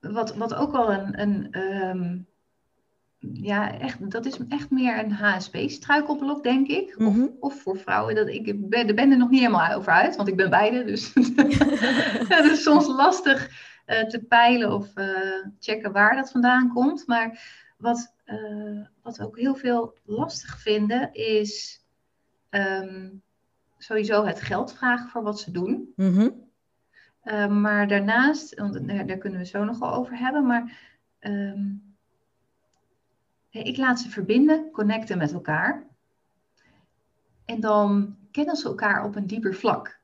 wat, 0.00 0.34
wat 0.34 0.54
ook 0.54 0.72
wel 0.72 0.92
een... 0.92 1.20
een 1.20 1.48
ehm, 1.50 2.18
ja, 3.32 3.78
echt, 3.78 4.10
dat 4.10 4.26
is 4.26 4.38
echt 4.48 4.70
meer 4.70 4.98
een 4.98 5.12
HSP-struikelblok, 5.12 6.42
denk 6.42 6.68
ik. 6.68 6.98
Mhm. 6.98 7.22
Of, 7.22 7.28
of 7.40 7.62
voor 7.62 7.76
vrouwen. 7.78 8.14
Dat, 8.14 8.28
ik 8.28 8.68
ben, 8.68 8.88
er 8.88 8.94
ben 8.94 9.10
er 9.10 9.16
nog 9.18 9.30
niet 9.30 9.40
helemaal 9.40 9.72
over 9.72 9.92
uit, 9.92 10.16
want 10.16 10.28
ik 10.28 10.36
ben 10.36 10.50
beide. 10.50 10.84
Dus 10.84 11.14
het 12.34 12.44
is 12.44 12.62
soms 12.62 12.86
lastig 12.86 13.50
eh, 13.84 14.04
te 14.04 14.18
peilen 14.18 14.72
of 14.72 14.94
eh, 14.94 15.46
checken 15.58 15.92
waar 15.92 16.16
dat 16.16 16.30
vandaan 16.30 16.72
komt. 16.72 17.06
Maar 17.06 17.40
wat, 17.78 18.14
eh, 18.24 18.80
wat 19.02 19.16
we 19.16 19.24
ook 19.24 19.38
heel 19.38 19.54
veel 19.54 19.94
lastig 20.04 20.60
vinden, 20.60 21.12
is 21.12 21.84
ehm, 22.50 23.10
sowieso 23.78 24.24
het 24.24 24.40
geld 24.40 24.72
vragen 24.72 25.08
voor 25.08 25.22
wat 25.22 25.40
ze 25.40 25.50
doen. 25.50 25.92
Mhm. 25.96 26.30
Maar 27.60 27.88
daarnaast, 27.88 28.54
want 28.54 28.88
daar, 28.88 29.06
daar 29.06 29.18
kunnen 29.18 29.38
we 29.38 29.46
zo 29.46 29.64
nog 29.64 29.78
wel 29.78 29.94
over 29.94 30.18
hebben, 30.18 30.46
maar 30.46 30.92
ehm, 31.18 31.62
ik 33.62 33.76
laat 33.76 34.00
ze 34.00 34.10
verbinden, 34.10 34.70
connecten 34.70 35.18
met 35.18 35.32
elkaar. 35.32 35.86
En 37.44 37.60
dan 37.60 38.16
kennen 38.30 38.56
ze 38.56 38.68
elkaar 38.68 39.04
op 39.04 39.16
een 39.16 39.26
dieper 39.26 39.54
vlak. 39.54 40.00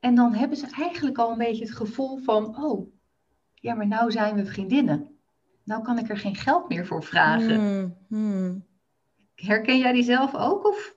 En 0.00 0.14
dan 0.14 0.34
hebben 0.34 0.56
ze 0.56 0.66
eigenlijk 0.70 1.18
al 1.18 1.30
een 1.30 1.38
beetje 1.38 1.64
het 1.64 1.74
gevoel 1.74 2.18
van, 2.18 2.64
oh, 2.64 2.92
ja, 3.54 3.74
maar 3.74 3.86
nou 3.86 4.10
zijn 4.10 4.34
we 4.34 4.46
vriendinnen. 4.46 5.18
Nou 5.64 5.82
kan 5.82 5.98
ik 5.98 6.08
er 6.08 6.18
geen 6.18 6.34
geld 6.34 6.68
meer 6.68 6.86
voor 6.86 7.02
vragen. 7.02 7.54
Hmm, 7.54 7.96
hmm. 8.08 8.64
Herken 9.34 9.78
jij 9.78 9.92
die 9.92 10.02
zelf 10.02 10.34
ook? 10.34 10.66
Of? 10.66 10.94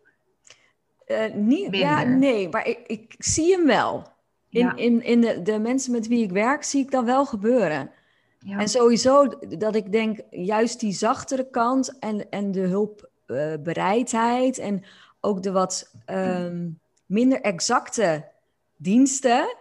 Niet, 1.33 1.75
ja, 1.75 2.03
nee, 2.03 2.49
maar 2.49 2.67
ik, 2.67 2.79
ik 2.87 3.15
zie 3.17 3.55
hem 3.55 3.65
wel. 3.65 4.11
In, 4.49 4.59
Ja, 4.59 4.75
in, 4.75 5.03
in 5.03 5.21
de, 5.21 5.41
de 5.41 5.59
mensen 5.59 5.91
met 5.91 6.07
wie 6.07 6.23
ik 6.23 6.31
werk 6.31 6.63
zie 6.63 6.83
ik 6.83 6.91
dat 6.91 7.03
wel 7.03 7.25
gebeuren. 7.25 7.91
Ja, 8.43 8.59
En 8.59 8.69
sowieso 8.69 9.27
dat 9.57 9.75
ik 9.75 9.91
denk, 9.91 10.19
juist 10.29 10.79
die 10.79 10.93
zachtere 10.93 11.49
kant 11.49 11.99
en, 11.99 12.29
en 12.29 12.51
de 12.51 12.59
hulpbereidheid 12.67 14.57
en 14.57 14.83
ook 15.19 15.43
de 15.43 15.51
wat 15.51 15.91
ehm, 16.05 16.69
minder 17.05 17.41
exacte 17.41 18.31
diensten, 18.77 19.55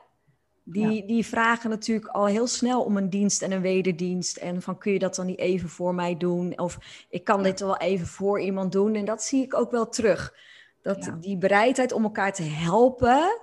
die, 0.65 1.07
die 1.07 1.27
vragen 1.27 1.71
natuurlijk 1.71 2.07
al 2.07 2.27
heel 2.27 2.47
snel 2.47 2.83
om 2.83 2.97
een 2.97 3.11
dienst 3.11 3.43
en 3.43 3.53
een 3.53 3.61
wederdienst. 3.61 4.37
En 4.37 4.63
van 4.63 4.79
kun 4.79 4.93
je 4.93 4.99
dat 4.99 5.15
dan 5.15 5.27
niet 5.27 5.39
even 5.39 5.69
voor 5.69 5.95
mij 5.95 6.17
doen? 6.17 6.59
Of 6.59 6.79
ik 7.09 7.25
kan 7.25 7.43
dit 7.43 7.61
wel 7.61 7.77
even 7.77 8.07
voor 8.07 8.41
iemand 8.41 8.73
doen. 8.73 8.95
En 8.95 9.05
dat 9.05 9.23
zie 9.23 9.43
ik 9.43 9.55
ook 9.55 9.71
wel 9.71 9.89
terug. 9.89 10.35
Dat 10.83 11.05
Ja. 11.05 11.17
die 11.21 11.37
bereidheid 11.37 11.93
om 11.93 12.03
elkaar 12.03 12.33
te 12.33 12.43
helpen 12.43 13.39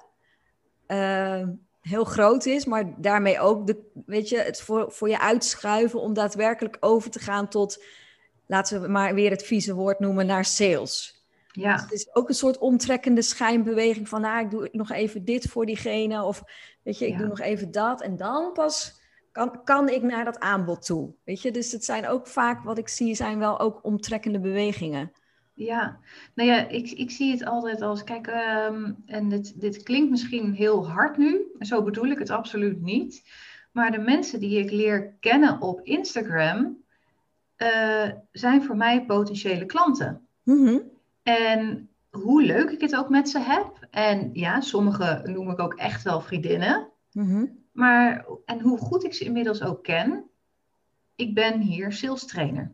ehm, 0.85 1.49
heel 1.89 2.03
groot 2.03 2.45
is, 2.45 2.65
maar 2.65 2.93
daarmee 3.01 3.39
ook 3.39 3.67
de, 3.67 3.89
weet 4.05 4.29
je, 4.29 4.37
het 4.37 4.61
voor, 4.61 4.91
voor 4.91 5.09
je 5.09 5.19
uitschuiven 5.19 5.99
om 5.99 6.13
daadwerkelijk 6.13 6.77
over 6.79 7.11
te 7.11 7.19
gaan 7.19 7.47
tot, 7.47 7.83
laten 8.45 8.81
we 8.81 8.87
maar 8.87 9.13
weer 9.13 9.31
het 9.31 9.43
vieze 9.43 9.73
woord 9.73 9.99
noemen, 9.99 10.25
naar 10.25 10.45
sales. 10.45 11.23
ja, 11.51 11.81
Het 11.81 11.91
is 11.91 12.15
ook 12.15 12.29
een 12.29 12.35
soort 12.35 12.57
omtrekkende 12.57 13.21
schijnbeweging 13.21 14.09
van, 14.09 14.21
nou, 14.21 14.43
ik 14.45 14.51
doe 14.51 14.69
nog 14.71 14.91
even 14.91 15.25
dit 15.25 15.47
voor 15.47 15.65
diegene, 15.65 16.23
of 16.23 16.43
weet 16.83 16.97
je, 16.99 17.05
ik 17.05 17.11
Ja. 17.11 17.17
doe 17.17 17.27
nog 17.27 17.39
even 17.39 17.71
dat, 17.71 18.01
en 18.01 18.17
dan 18.17 18.53
pas 18.53 18.97
kan, 19.31 19.63
kan 19.63 19.89
ik 19.89 20.01
naar 20.01 20.25
dat 20.25 20.39
aanbod 20.39 20.85
toe? 20.85 21.13
Weet 21.23 21.41
je, 21.41 21.51
dus 21.51 21.71
het 21.71 21.85
zijn 21.85 22.07
ook 22.07 22.27
vaak, 22.27 22.63
wat 22.63 22.77
ik 22.77 22.87
zie, 22.87 23.15
zijn 23.15 23.39
wel 23.39 23.59
ook 23.59 23.79
omtrekkende 23.81 24.39
bewegingen. 24.39 25.11
Ja, 25.59 25.99
nou 26.33 26.49
ja, 26.49 26.67
ik, 26.67 26.91
ik 26.91 27.11
zie 27.11 27.31
het 27.31 27.45
altijd 27.45 27.81
als, 27.81 28.03
kijk, 28.03 28.27
ehm, 28.27 28.91
en 29.05 29.29
dit, 29.29 29.61
dit 29.61 29.83
klinkt 29.83 30.09
misschien 30.09 30.53
heel 30.53 30.89
hard 30.89 31.17
nu, 31.17 31.45
zo 31.59 31.83
bedoel 31.83 32.05
ik 32.05 32.19
het 32.19 32.29
absoluut 32.29 32.81
niet. 32.81 33.29
Maar 33.71 33.91
de 33.91 33.97
mensen 33.97 34.39
die 34.39 34.59
ik 34.59 34.71
leer 34.71 35.13
kennen 35.19 35.61
op 35.61 35.81
Instagram, 35.81 36.83
uh, 37.57 38.09
zijn 38.31 38.63
voor 38.63 38.75
mij 38.75 39.05
potentiële 39.05 39.65
klanten. 39.65 40.27
Mm 40.43 40.81
En 41.23 41.89
hoe 42.09 42.43
leuk 42.43 42.69
ik 42.69 42.81
het 42.81 42.95
ook 42.95 43.09
met 43.09 43.29
ze 43.29 43.39
heb. 43.39 43.87
En 43.91 44.29
ja, 44.33 44.61
sommige 44.61 45.21
noem 45.23 45.49
ik 45.49 45.59
ook 45.59 45.73
echt 45.73 46.03
wel 46.03 46.21
vriendinnen. 46.21 46.87
Mm 47.11 47.63
Maar, 47.71 48.25
en 48.45 48.61
hoe 48.61 48.77
goed 48.77 49.03
ik 49.03 49.13
ze 49.13 49.23
inmiddels 49.25 49.63
ook 49.63 49.83
ken, 49.83 50.23
ik 51.15 51.33
ben 51.33 51.59
hier 51.59 51.91
sales 51.91 52.25
trainer. 52.25 52.71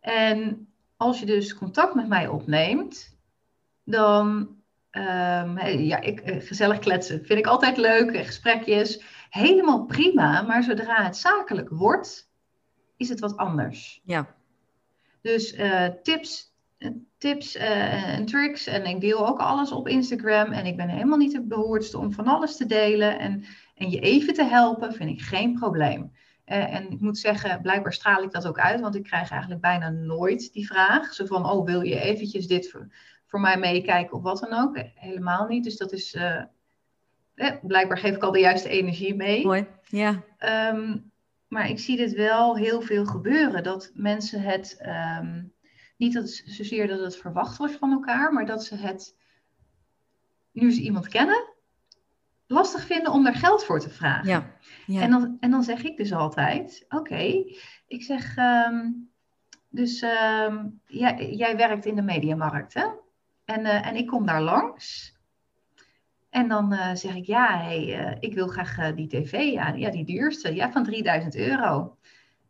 En 0.00 0.68
als 1.00 1.20
je 1.20 1.26
dus 1.26 1.54
contact 1.54 1.94
met 1.94 2.08
mij 2.08 2.28
opneemt, 2.28 3.18
dan 3.84 4.28
um, 4.90 5.58
ja, 5.78 6.00
ik, 6.00 6.20
eh, 6.20 6.36
gezellig 6.40 6.78
kletsen 6.78 7.24
vind 7.24 7.38
ik 7.38 7.46
altijd 7.46 7.76
leuk, 7.76 8.16
gesprekjes, 8.16 9.02
helemaal 9.30 9.84
prima. 9.84 10.42
Maar 10.42 10.62
zodra 10.62 11.02
het 11.02 11.16
zakelijk 11.16 11.68
wordt, 11.68 12.30
is 12.96 13.08
het 13.08 13.20
wat 13.20 13.36
anders. 13.36 14.00
Ja. 14.04 14.34
Dus 15.22 15.54
uh, 15.54 15.86
tips, 16.02 16.54
tips 17.18 17.56
uh, 17.56 18.14
en 18.14 18.26
tricks. 18.26 18.66
En 18.66 18.84
ik 18.84 19.00
deel 19.00 19.28
ook 19.28 19.38
alles 19.38 19.72
op 19.72 19.88
Instagram. 19.88 20.52
En 20.52 20.66
ik 20.66 20.76
ben 20.76 20.88
helemaal 20.88 21.18
niet 21.18 21.32
de 21.32 21.42
behoorste 21.42 21.98
om 21.98 22.12
van 22.12 22.26
alles 22.26 22.56
te 22.56 22.66
delen. 22.66 23.18
En, 23.18 23.44
en 23.74 23.90
je 23.90 24.00
even 24.00 24.34
te 24.34 24.44
helpen, 24.44 24.92
vind 24.92 25.10
ik 25.10 25.20
geen 25.20 25.54
probleem. 25.54 26.12
Uh, 26.50 26.74
en 26.74 26.90
ik 26.90 27.00
moet 27.00 27.18
zeggen, 27.18 27.62
blijkbaar 27.62 27.92
straal 27.92 28.22
ik 28.22 28.30
dat 28.30 28.46
ook 28.46 28.58
uit, 28.58 28.80
want 28.80 28.94
ik 28.94 29.02
krijg 29.02 29.30
eigenlijk 29.30 29.60
bijna 29.60 29.88
nooit 29.88 30.52
die 30.52 30.66
vraag. 30.66 31.14
Zo 31.14 31.26
van, 31.26 31.50
oh, 31.50 31.64
wil 31.64 31.80
je 31.80 32.00
eventjes 32.00 32.46
dit 32.46 32.70
voor, 32.70 32.88
voor 33.26 33.40
mij 33.40 33.58
meekijken 33.58 34.16
of 34.16 34.22
wat 34.22 34.38
dan 34.38 34.52
ook? 34.52 34.82
Helemaal 34.94 35.46
niet. 35.46 35.64
Dus 35.64 35.76
dat 35.76 35.92
is, 35.92 36.14
uh, 36.14 36.42
eh, 37.34 37.56
blijkbaar 37.62 37.98
geef 37.98 38.14
ik 38.14 38.22
al 38.22 38.32
de 38.32 38.38
juiste 38.38 38.68
energie 38.68 39.14
mee. 39.14 39.44
Mooi, 39.46 39.66
ja. 39.86 40.24
Um, 40.72 41.12
maar 41.48 41.68
ik 41.68 41.78
zie 41.78 41.96
dit 41.96 42.12
wel 42.12 42.56
heel 42.56 42.80
veel 42.80 43.06
gebeuren. 43.06 43.62
Dat 43.62 43.90
mensen 43.94 44.40
het, 44.40 44.82
um, 45.20 45.52
niet 45.96 46.12
dat 46.12 46.42
zozeer 46.44 46.86
dat 46.86 47.00
het 47.00 47.16
verwacht 47.16 47.56
wordt 47.56 47.76
van 47.76 47.92
elkaar, 47.92 48.32
maar 48.32 48.46
dat 48.46 48.64
ze 48.64 48.76
het, 48.76 49.16
nu 50.52 50.72
ze 50.72 50.80
iemand 50.80 51.08
kennen, 51.08 51.49
lastig 52.50 52.86
vinden 52.86 53.12
om 53.12 53.24
daar 53.24 53.34
geld 53.34 53.64
voor 53.64 53.80
te 53.80 53.90
vragen. 53.90 54.28
Ja, 54.28 54.50
ja. 54.86 55.00
En, 55.00 55.10
dan, 55.10 55.36
en 55.40 55.50
dan 55.50 55.62
zeg 55.62 55.82
ik 55.82 55.96
dus 55.96 56.12
altijd, 56.12 56.84
oké, 56.88 57.44
ik 57.86 58.02
zeg, 58.02 58.36
um, 58.36 59.10
dus 59.68 60.02
um, 60.02 60.80
jij, 60.86 61.34
jij, 61.34 61.56
werkt 61.56 61.86
in 61.86 61.94
de 61.94 62.02
mediamarkt, 62.02 62.74
hè? 62.74 62.86
En, 63.44 63.60
uh, 63.60 63.86
en 63.86 63.96
ik 63.96 64.06
kom 64.06 64.26
daar 64.26 64.42
langs. 64.42 65.14
En 66.30 66.48
dan 66.48 66.72
uh, 66.72 66.94
zeg 66.94 67.14
ik, 67.14 67.24
ja, 67.24 67.58
hey, 67.58 68.00
uh, 68.00 68.16
ik 68.20 68.34
wil 68.34 68.46
graag 68.46 68.94
die 68.94 69.08
tv, 69.08 69.52
ja, 69.52 69.68
ja, 69.68 69.90
die 69.90 70.04
duurste, 70.04 70.54
ja, 70.54 70.72
van 70.72 70.84
3000 70.84 71.36
euro. 71.36 71.96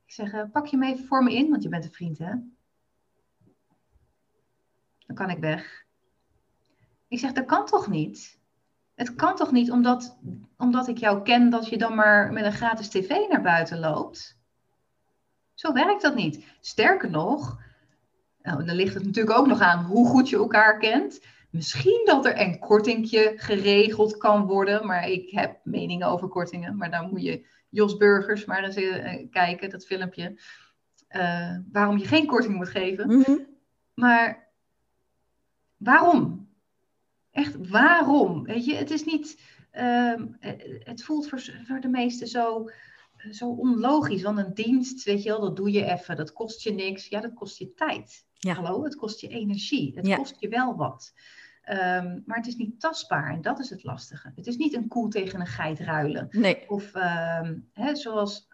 Ik 0.07 0.13
zeg, 0.13 0.51
pak 0.51 0.67
je 0.67 0.79
hem 0.79 0.89
even 0.89 1.05
voor 1.05 1.23
me 1.23 1.35
in, 1.35 1.51
want 1.51 1.63
je 1.63 1.69
bent 1.69 1.85
een 1.85 1.93
vriend, 1.93 2.19
hè? 2.19 2.33
Dan 5.07 5.17
kan 5.17 5.31
ik 5.31 5.39
weg. 5.39 5.85
Ik 7.09 7.19
zeg, 7.19 7.33
dat 7.33 7.45
kan 7.45 7.67
toch 7.67 7.89
niet? 7.89 8.40
Het 9.01 9.15
kan 9.15 9.37
toch 9.37 9.53
niet 9.53 9.71
omdat, 9.71 10.19
omdat 10.57 10.89
ik 10.89 10.99
jou 10.99 11.23
ken 11.23 11.51
dat 11.51 11.69
je 11.69 11.79
dan 11.79 11.95
maar 11.95 12.33
met 12.33 12.45
een 12.45 12.53
gratis 12.53 12.89
tv 12.89 13.29
naar 13.29 13.43
buiten 13.43 13.79
loopt? 13.79 14.39
Zo 15.55 15.73
werkt 15.73 16.03
dat 16.03 16.15
niet. 16.15 16.45
Sterker 16.61 17.11
nog, 17.11 17.59
nou, 18.43 18.65
dan 18.65 18.77
ligt 18.77 18.95
het 18.95 19.05
natuurlijk 19.05 19.39
ook 19.39 19.47
nog 19.47 19.61
aan 19.61 19.85
hoe 19.85 20.07
goed 20.07 20.29
je 20.29 20.37
elkaar 20.37 20.79
kent. 20.79 21.25
Misschien 21.51 22.03
dat 22.05 22.27
er 22.27 22.41
een 22.41 22.59
kortingje 22.59 23.33
geregeld 23.37 24.17
kan 24.17 24.47
worden, 24.47 24.87
maar 24.87 25.09
ik 25.09 25.31
heb 25.31 25.61
meningen 25.65 26.07
over 26.07 26.29
kortingen. 26.29 26.77
Maar 26.77 26.91
dan 26.91 27.11
moet 27.11 27.23
je 27.23 27.47
Jos 27.69 27.97
Burgers 27.97 28.45
maar 28.45 28.65
eens 28.65 28.77
uh, 28.77 29.31
kijken, 29.31 29.71
dat 29.71 29.87
filmpje. 29.87 30.41
Uh, 31.11 31.57
waarom 31.73 31.99
je 31.99 32.07
geen 32.07 32.27
korting 32.27 32.55
moet 32.55 32.69
geven. 32.69 33.07
Mm 33.07 33.23
-hmm. 33.23 33.47
Maar 33.95 34.49
waarom? 35.77 36.50
Echt, 37.41 37.69
waarom? 37.69 38.43
Weet 38.45 38.65
je, 38.65 38.75
het 38.75 38.91
is 38.91 39.05
niet. 39.05 39.41
Uh, 39.73 40.15
het 40.79 41.05
voelt 41.05 41.29
voor, 41.29 41.41
voor 41.65 41.81
de 41.81 41.89
meesten 41.89 42.27
zo, 42.27 42.65
zo 43.31 43.49
onlogisch. 43.49 44.23
Want 44.23 44.39
een 44.39 44.55
dienst, 44.55 45.05
weet 45.05 45.23
je 45.23 45.29
wel, 45.29 45.41
dat 45.41 45.57
doe 45.57 45.71
je 45.71 45.85
even. 45.85 46.17
Dat 46.17 46.33
kost 46.33 46.63
je 46.63 46.73
niks. 46.73 47.07
Ja, 47.09 47.21
dat 47.21 47.35
kost 47.35 47.59
je 47.59 47.75
tijd. 47.75 48.25
Ja. 48.35 48.55
Hallo, 48.55 48.85
het 48.85 48.95
kost 48.97 49.21
je 49.21 49.29
energie. 49.29 49.93
Het 49.95 50.07
Ja. 50.07 50.17
kost 50.17 50.37
je 50.39 50.49
wel 50.49 50.77
wat. 50.77 51.13
Um, 51.71 52.23
maar 52.27 52.37
het 52.37 52.47
is 52.47 52.57
niet 52.57 52.81
tastbaar 52.81 53.33
en 53.33 53.43
dat 53.43 53.59
is 53.59 53.71
het 53.71 53.85
lastige. 53.85 54.33
Het 54.35 54.47
is 54.47 54.57
niet 54.57 54.75
een 54.75 54.89
koe 54.89 55.09
tegen 55.09 55.41
een 55.41 55.47
geit 55.47 55.79
ruilen. 55.79 56.29
Nee. 56.31 56.65
Of 56.69 56.95
um, 56.95 57.69
hè, 57.73 57.97
zoals, 57.97 58.49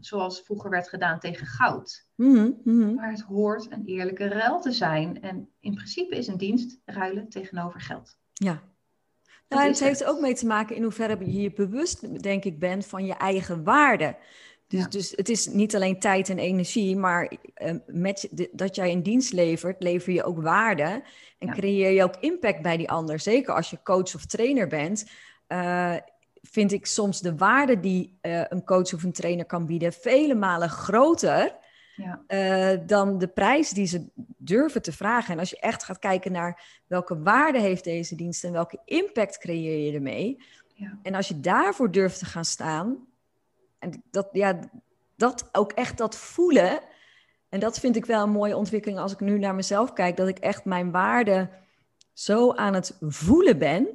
zoals 0.00 0.40
vroeger 0.40 0.70
werd 0.70 0.88
gedaan 0.88 1.18
tegen 1.18 1.46
goud. 1.46 2.06
Mm 2.16 2.34
-hmm. 2.34 2.60
Mm 2.64 2.80
-hmm. 2.82 2.94
Maar 2.94 3.10
het 3.10 3.20
hoort 3.20 3.70
een 3.72 3.84
eerlijke 3.84 4.28
ruil 4.28 4.60
te 4.60 4.72
zijn. 4.72 5.22
En 5.22 5.48
in 5.60 5.74
principe 5.74 6.16
is 6.16 6.26
een 6.26 6.36
dienst 6.36 6.80
ruilen 6.84 7.28
tegenover 7.28 7.80
geld. 7.80 8.18
Ja. 8.44 8.62
Nou, 9.48 9.68
het 9.68 9.80
heeft 9.80 10.00
er 10.00 10.08
ook 10.08 10.20
mee 10.20 10.34
te 10.34 10.46
maken 10.46 10.76
in 10.76 10.82
hoeverre 10.82 11.18
je 11.18 11.40
je 11.40 11.52
bewust, 11.52 12.22
denk 12.22 12.44
ik, 12.44 12.58
bent 12.58 12.86
van 12.86 13.06
je 13.06 13.14
eigen 13.14 13.64
waarde. 13.64 14.16
Dus, 14.68 14.80
ja. 14.80 14.88
dus 14.88 15.12
het 15.16 15.28
is 15.28 15.46
niet 15.46 15.74
alleen 15.74 15.98
tijd 15.98 16.28
en 16.28 16.38
energie, 16.38 16.96
maar 16.96 17.32
uh, 17.62 17.74
met 17.86 18.28
de, 18.30 18.48
dat 18.52 18.74
jij 18.74 18.92
een 18.92 19.02
dienst 19.02 19.32
levert, 19.32 19.82
lever 19.82 20.12
je 20.12 20.24
ook 20.24 20.42
waarde 20.42 21.02
en 21.38 21.46
ja. 21.46 21.52
creëer 21.52 21.90
je 21.90 22.02
ook 22.02 22.16
impact 22.20 22.62
bij 22.62 22.76
die 22.76 22.90
ander. 22.90 23.18
Zeker 23.18 23.54
als 23.54 23.70
je 23.70 23.82
coach 23.82 24.14
of 24.14 24.26
trainer 24.26 24.66
bent, 24.66 25.10
uh, 25.48 25.96
vind 26.42 26.72
ik 26.72 26.86
soms 26.86 27.20
de 27.20 27.36
waarde 27.36 27.80
die 27.80 28.18
uh, 28.22 28.42
een 28.48 28.64
coach 28.64 28.94
of 28.94 29.02
een 29.02 29.12
trainer 29.12 29.44
kan 29.44 29.66
bieden 29.66 29.92
vele 29.92 30.34
malen 30.34 30.68
groter 30.68 31.58
ja. 31.96 32.22
uh, 32.28 32.78
dan 32.86 33.18
de 33.18 33.28
prijs 33.28 33.70
die 33.70 33.86
ze 33.86 34.06
durven 34.40 34.82
te 34.82 34.92
vragen. 34.92 35.32
En 35.32 35.38
als 35.38 35.50
je 35.50 35.60
echt 35.60 35.84
gaat 35.84 35.98
kijken 35.98 36.32
naar 36.32 36.82
welke 36.86 37.22
waarde 37.22 37.60
heeft 37.60 37.84
deze 37.84 38.14
dienst 38.14 38.44
en 38.44 38.52
welke 38.52 38.80
impact 38.84 39.38
creëer 39.38 39.86
je 39.86 39.92
ermee. 39.92 40.42
Ja. 40.74 40.98
En 41.02 41.14
als 41.14 41.28
je 41.28 41.40
daarvoor 41.40 41.90
durft 41.90 42.18
te 42.18 42.24
gaan 42.24 42.44
staan, 42.44 43.06
en 43.78 44.02
dat, 44.10 44.28
ja, 44.32 44.58
dat 45.16 45.48
ook 45.52 45.72
echt 45.72 45.98
dat 45.98 46.16
voelen. 46.16 46.80
En 47.48 47.60
dat 47.60 47.78
vind 47.78 47.96
ik 47.96 48.04
wel 48.06 48.22
een 48.22 48.30
mooie 48.30 48.56
ontwikkeling 48.56 48.98
als 48.98 49.12
ik 49.12 49.20
nu 49.20 49.38
naar 49.38 49.54
mezelf 49.54 49.92
kijk, 49.92 50.16
dat 50.16 50.28
ik 50.28 50.38
echt 50.38 50.64
mijn 50.64 50.90
waarde 50.90 51.50
zo 52.12 52.52
aan 52.52 52.74
het 52.74 52.96
voelen 53.00 53.58
ben. 53.58 53.88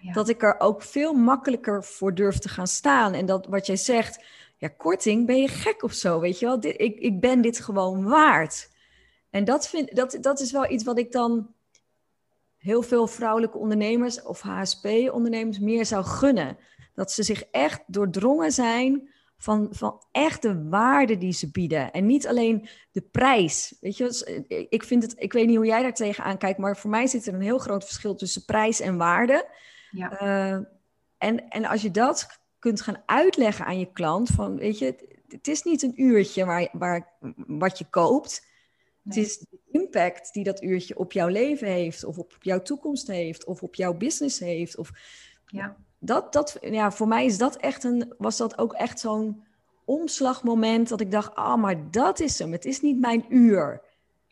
Ja. 0.00 0.12
Dat 0.12 0.28
ik 0.28 0.42
er 0.42 0.60
ook 0.60 0.82
veel 0.82 1.12
makkelijker 1.12 1.84
voor 1.84 2.14
durf 2.14 2.38
te 2.38 2.48
gaan 2.48 2.66
staan. 2.66 3.14
En 3.14 3.26
dat 3.26 3.46
wat 3.46 3.66
jij 3.66 3.76
zegt, 3.76 4.24
ja, 4.56 4.68
korting, 4.68 5.26
ben 5.26 5.36
je 5.36 5.48
gek 5.48 5.82
of 5.82 5.92
zo, 5.92 6.20
weet 6.20 6.38
je 6.38 6.46
wel? 6.46 6.58
Ik, 6.60 6.98
ik 6.98 7.20
ben 7.20 7.40
dit 7.40 7.60
gewoon 7.60 8.04
waard. 8.04 8.70
En 9.30 9.44
dat, 9.44 9.68
vind, 9.68 9.96
dat, 9.96 10.18
dat 10.20 10.40
is 10.40 10.52
wel 10.52 10.70
iets 10.70 10.84
wat 10.84 10.98
ik 10.98 11.12
dan 11.12 11.54
heel 12.56 12.82
veel 12.82 13.06
vrouwelijke 13.06 13.58
ondernemers 13.58 14.22
of 14.22 14.40
HSP-ondernemers 14.40 15.58
meer 15.58 15.86
zou 15.86 16.04
gunnen. 16.04 16.58
Dat 16.94 17.12
ze 17.12 17.22
zich 17.22 17.42
echt 17.42 17.82
doordrongen 17.86 18.52
zijn 18.52 19.10
van, 19.38 19.68
van 19.70 20.02
echt 20.12 20.42
de 20.42 20.68
waarde 20.68 21.18
die 21.18 21.32
ze 21.32 21.50
bieden. 21.50 21.92
En 21.92 22.06
niet 22.06 22.26
alleen 22.26 22.68
de 22.92 23.00
prijs. 23.00 23.76
Weet 23.80 23.96
je, 23.96 24.66
ik, 24.70 24.84
vind 24.84 25.02
het, 25.02 25.14
ik 25.16 25.32
weet 25.32 25.46
niet 25.46 25.56
hoe 25.56 25.66
jij 25.66 25.82
daar 25.82 25.94
tegenaan 25.94 26.38
kijkt, 26.38 26.58
maar 26.58 26.76
voor 26.76 26.90
mij 26.90 27.06
zit 27.06 27.26
er 27.26 27.34
een 27.34 27.40
heel 27.40 27.58
groot 27.58 27.84
verschil 27.84 28.14
tussen 28.14 28.44
prijs 28.44 28.80
en 28.80 28.96
waarde. 28.96 29.48
Ja. 29.90 30.22
Uh, 30.22 30.64
en, 31.18 31.48
en 31.48 31.64
als 31.64 31.82
je 31.82 31.90
dat 31.90 32.26
kunt 32.58 32.80
gaan 32.80 33.02
uitleggen 33.06 33.64
aan 33.64 33.78
je 33.78 33.92
klant, 33.92 34.28
van 34.28 34.56
weet 34.56 34.78
je, 34.78 34.84
het, 34.84 35.04
het 35.28 35.48
is 35.48 35.62
niet 35.62 35.82
een 35.82 36.02
uurtje 36.02 36.44
waar, 36.44 36.68
waar, 36.72 37.12
wat 37.46 37.78
je 37.78 37.86
koopt. 37.90 38.47
Het 39.08 39.16
is 39.16 39.38
de 39.38 39.58
impact 39.70 40.32
die 40.32 40.44
dat 40.44 40.62
uurtje 40.62 40.98
op 40.98 41.12
jouw 41.12 41.28
leven 41.28 41.68
heeft, 41.68 42.04
of 42.04 42.18
op 42.18 42.36
jouw 42.40 42.62
toekomst 42.62 43.06
heeft, 43.06 43.44
of 43.44 43.62
op 43.62 43.74
jouw 43.74 43.94
business 43.94 44.38
heeft. 44.38 44.76
Of, 44.76 44.90
ja. 45.46 45.76
dat, 45.98 46.32
dat, 46.32 46.58
ja, 46.60 46.90
voor 46.90 47.08
mij 47.08 47.24
is 47.24 47.38
dat 47.38 47.56
echt 47.56 47.84
een, 47.84 48.14
was 48.18 48.36
dat 48.36 48.58
ook 48.58 48.72
echt 48.72 49.00
zo'n 49.00 49.42
omslagmoment 49.84 50.88
dat 50.88 51.00
ik 51.00 51.10
dacht, 51.10 51.34
ah, 51.34 51.52
oh, 51.52 51.56
maar 51.56 51.90
dat 51.90 52.20
is 52.20 52.38
hem. 52.38 52.52
Het 52.52 52.64
is 52.64 52.80
niet 52.80 53.00
mijn 53.00 53.24
uur 53.28 53.82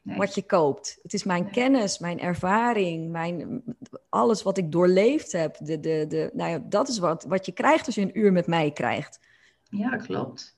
nee. 0.03 0.17
wat 0.17 0.35
je 0.35 0.43
koopt. 0.43 0.99
Het 1.03 1.13
is 1.15 1.25
mijn 1.25 1.43
nee. 1.43 1.53
kennis, 1.53 1.99
mijn 1.99 2.21
ervaring, 2.21 3.11
mijn, 3.11 3.63
alles 4.09 4.43
wat 4.43 4.59
ik 4.59 4.73
doorleefd 4.73 5.33
heb. 5.33 5.57
De, 5.61 5.81
de, 5.81 6.05
de, 6.09 6.31
nou 6.33 6.51
ja, 6.51 6.59
dat 6.59 6.89
is 6.89 6.99
wat, 6.99 7.25
wat 7.25 7.47
je 7.47 7.53
krijgt 7.53 7.87
als 7.87 7.95
je 7.95 8.01
een 8.01 8.19
uur 8.19 8.33
met 8.33 8.47
mij 8.47 8.71
krijgt. 8.71 9.21
Ja, 9.69 9.97
klopt. 9.97 10.57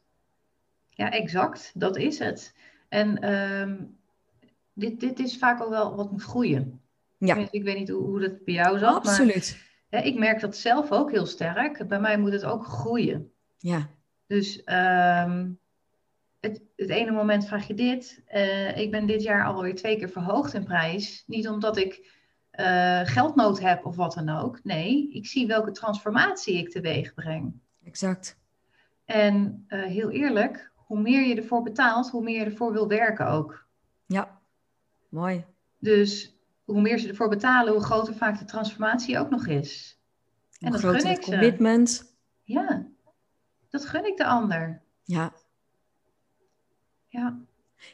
Ja, 0.89 1.11
exact. 1.11 1.71
Dat 1.75 1.97
is 1.97 2.19
het. 2.19 2.55
En 2.89 3.33
um, 3.33 3.98
dit, 4.79 5.01
dit 5.01 5.19
is 5.19 5.39
vaak 5.39 5.61
al 5.61 5.71
wel 5.71 5.97
wat 5.97 6.11
moet 6.11 6.23
groeien. 6.23 6.81
Ja. 7.19 7.35
Ik, 7.35 7.41
weet, 7.41 7.55
ik 7.55 7.63
weet 7.63 7.79
niet 7.79 7.89
hoe, 7.89 8.03
hoe 8.03 8.21
dat 8.21 8.45
bij 8.45 8.55
jou 8.55 8.79
zat. 8.79 8.97
Absoluut. 8.97 9.57
Maar, 9.91 10.01
ja, 10.01 10.07
ik 10.07 10.19
merk 10.19 10.41
dat 10.41 10.57
zelf 10.57 10.93
ook 10.93 11.11
heel 11.11 11.27
sterk. 11.27 11.89
Bij 11.89 12.01
mij 12.01 12.19
moet 12.19 12.33
het 12.33 12.45
ook 12.45 12.67
groeien. 12.67 13.33
Ja. 13.59 13.91
Dus 14.27 14.65
ehm, 14.65 15.51
het, 16.41 16.63
het 16.77 16.89
ene 16.89 17.11
moment 17.11 17.47
vraag 17.47 17.67
je 17.67 17.75
dit. 17.75 18.23
Eh, 18.27 18.77
ik 18.77 18.91
ben 18.91 19.07
dit 19.07 19.23
jaar 19.23 19.45
alweer 19.45 19.75
twee 19.75 19.99
keer 19.99 20.11
verhoogd 20.11 20.55
in 20.55 20.65
prijs. 20.65 21.25
Niet 21.27 21.49
omdat 21.49 21.77
ik 21.77 22.17
uh, 22.53 23.01
geldnood 23.05 23.61
heb 23.61 23.87
of 23.87 23.97
wat 23.97 24.15
dan 24.15 24.29
ook. 24.29 24.61
Nee, 24.63 25.11
ik 25.13 25.27
zie 25.27 25.47
welke 25.47 25.71
transformatie 25.71 26.59
ik 26.59 26.71
teweeg 26.71 27.15
breng. 27.15 27.53
Exact. 27.85 28.39
En 29.05 29.65
uh, 29.69 29.83
heel 29.83 30.11
eerlijk, 30.11 30.71
hoe 30.75 31.01
meer 31.01 31.27
je 31.27 31.35
ervoor 31.35 31.63
betaalt, 31.63 32.11
hoe 32.11 32.23
meer 32.23 32.39
je 32.39 32.45
ervoor 32.45 32.73
wil 32.73 32.89
werken 32.89 33.27
ook. 33.27 33.67
Ja, 34.07 34.38
mooi. 35.09 35.45
Dus 35.79 36.37
hoe 36.65 36.81
meer 36.81 36.99
ze 36.99 37.09
ervoor 37.09 37.29
betalen, 37.29 37.73
hoe 37.73 37.83
groter 37.83 38.15
vaak 38.15 38.39
de 38.39 38.45
transformatie 38.45 39.19
ook 39.19 39.31
nog 39.31 39.47
is. 39.47 40.01
En 40.59 40.73
dat 40.73 40.81
gun 40.81 41.11
ik 41.11 41.21
commitment. 41.21 41.91
Ze. 41.91 42.05
Ja, 42.43 42.87
dat 43.69 43.85
gun 43.85 44.07
ik 44.07 44.17
de 44.17 44.27
ander. 44.27 44.83
Ja. 45.05 45.33
Ja. 47.07 47.39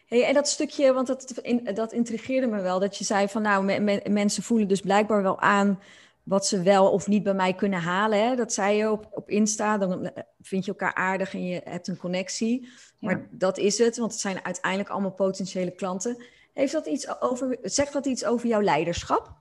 Hey, 0.06 0.24
en 0.24 0.34
dat 0.34 0.48
stukje, 0.48 0.92
want 0.92 1.06
dat, 1.06 1.42
dat 1.74 1.92
intrigeerde 1.92 2.46
me 2.46 2.60
wel, 2.60 2.78
dat 2.78 2.96
je 2.96 3.04
zei 3.04 3.28
van 3.28 3.42
nou, 3.42 3.80
mensen 4.10 4.42
voelen 4.42 4.68
dus 4.68 4.80
blijkbaar 4.80 5.22
wel 5.22 5.40
aan 5.40 5.80
wat 6.22 6.46
ze 6.46 6.62
wel 6.62 6.90
of 6.90 7.06
niet 7.06 7.22
bij 7.22 7.34
mij 7.34 7.54
kunnen 7.54 7.80
halen. 7.80 8.28
Hè? 8.28 8.36
Dat 8.36 8.52
zei 8.52 8.76
je 8.76 8.90
op, 8.90 9.08
op 9.10 9.30
Insta, 9.30 9.78
dan 9.78 10.10
vind 10.40 10.64
je 10.64 10.70
elkaar 10.70 10.94
aardig 10.94 11.34
en 11.34 11.44
je 11.44 11.60
hebt 11.64 11.88
een 11.88 11.96
connectie. 11.96 12.68
Maar 13.00 13.28
dat 13.30 13.58
is 13.58 13.78
het, 13.78 13.96
want 13.96 14.12
het 14.12 14.20
zijn 14.20 14.44
uiteindelijk 14.44 14.90
allemaal 14.90 15.12
potentiële 15.12 15.70
klanten. 15.70 16.24
Heeft 16.54 16.72
dat 16.72 16.86
iets 16.86 17.20
over, 17.20 17.58
zegt 17.62 17.92
dat 17.92 18.06
iets 18.06 18.24
over 18.24 18.48
jouw 18.48 18.62
leiderschap? 18.62 19.32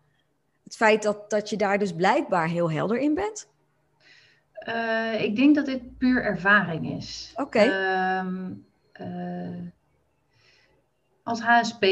Het 0.63 0.75
feit 0.75 1.03
dat, 1.03 1.29
dat 1.29 1.49
je 1.49 1.57
daar 1.57 1.79
dus 1.79 1.93
blijkbaar 1.93 2.47
heel 2.47 2.71
helder 2.71 2.97
in 2.97 3.13
bent? 3.13 3.47
Uh, 4.67 5.23
ik 5.23 5.35
denk 5.35 5.55
dat 5.55 5.65
dit 5.65 5.97
puur 5.97 6.23
ervaring 6.23 6.97
is. 6.97 7.31
Oké. 7.35 7.43
Okay. 7.43 8.19
Um, 8.19 8.65
ehm, 8.91 9.07
uh, 9.09 9.47
eh, 9.47 9.63
als 11.23 11.41
HSP, 11.41 11.83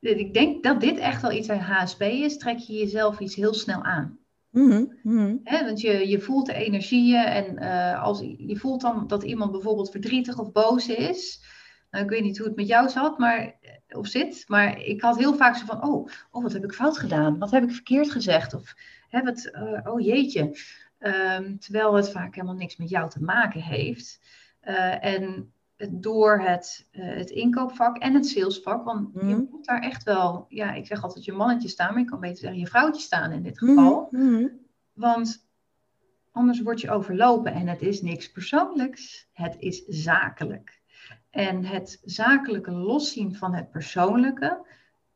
ik 0.00 0.34
denk 0.34 0.62
dat 0.62 0.80
dit 0.80 0.98
echt 0.98 1.22
wel 1.22 1.32
iets 1.32 1.50
aan 1.50 1.58
HSP 1.58 2.02
is, 2.02 2.38
trek 2.38 2.58
je 2.58 2.72
jezelf 2.72 3.18
iets 3.18 3.34
heel 3.34 3.54
snel 3.54 3.82
aan. 3.82 4.18
Mm 4.50 4.90
-hmm. 5.02 5.40
want 5.44 5.80
je, 5.80 6.08
je 6.08 6.20
voelt 6.20 6.46
de 6.46 6.54
energieën 6.54 7.24
en 7.24 7.62
uh, 7.62 8.02
als, 8.02 8.20
je 8.36 8.56
voelt 8.56 8.80
dan 8.80 9.06
dat 9.06 9.22
iemand 9.22 9.52
bijvoorbeeld 9.52 9.90
verdrietig 9.90 10.38
of 10.38 10.52
boos 10.52 10.88
is. 10.88 11.42
Nou, 11.90 12.04
ik 12.04 12.10
weet 12.10 12.22
niet 12.22 12.38
hoe 12.38 12.46
het 12.46 12.56
met 12.56 12.66
jou 12.66 12.88
zat, 12.88 13.18
maar, 13.18 13.54
of 13.88 14.06
zit, 14.06 14.44
maar 14.46 14.80
ik 14.80 15.00
had 15.00 15.18
heel 15.18 15.34
vaak 15.34 15.56
zo 15.56 15.64
van, 15.64 15.82
oh, 15.82 16.08
oh 16.30 16.42
wat 16.42 16.52
heb 16.52 16.64
ik 16.64 16.72
fout 16.72 16.98
gedaan? 16.98 17.38
Wat 17.38 17.50
heb 17.50 17.62
ik 17.62 17.70
verkeerd 17.70 18.10
gezegd? 18.10 18.54
Of, 18.54 18.74
hè, 19.08 19.22
wat, 19.22 19.50
uh, 19.52 19.92
oh 19.92 20.00
jeetje. 20.00 20.56
Um, 20.98 21.58
terwijl 21.58 21.94
het 21.94 22.10
vaak 22.10 22.34
helemaal 22.34 22.56
niks 22.56 22.76
met 22.76 22.88
jou 22.88 23.10
te 23.10 23.22
maken 23.22 23.60
heeft. 23.60 24.20
Uh, 24.62 25.04
en 25.04 25.52
door 25.90 26.40
het, 26.40 26.88
uh, 26.92 27.16
het 27.16 27.30
inkoopvak 27.30 27.98
en 27.98 28.14
het 28.14 28.26
salesvak. 28.26 28.84
Want 28.84 29.14
mm. 29.14 29.28
je 29.28 29.34
mhm. 29.34 29.44
moet 29.50 29.64
daar 29.64 29.80
echt 29.80 30.02
wel, 30.02 30.46
ja, 30.48 30.72
ik 30.72 30.86
zeg 30.86 31.02
altijd 31.02 31.24
je 31.24 31.32
mannetje 31.32 31.68
staan, 31.68 31.92
maar 31.92 32.02
je 32.02 32.08
kan 32.08 32.20
beter 32.20 32.36
zeggen 32.36 32.58
je 32.58 32.66
vrouwtje 32.66 33.02
staan 33.02 33.32
in 33.32 33.42
dit 33.42 33.58
geval. 33.58 34.08
Mm 34.10 34.20
-hmm. 34.20 34.50
Want 34.92 35.46
anders 36.32 36.60
word 36.60 36.80
je 36.80 36.90
overlopen 36.90 37.52
en 37.52 37.68
het 37.68 37.82
is 37.82 38.02
niks 38.02 38.32
persoonlijks, 38.32 39.28
het 39.32 39.56
is 39.58 39.84
zakelijk. 39.84 40.82
En 41.30 41.64
het 41.64 42.00
zakelijke 42.04 42.70
loszien 42.70 43.34
van 43.34 43.54
het 43.54 43.70
persoonlijke 43.70 44.66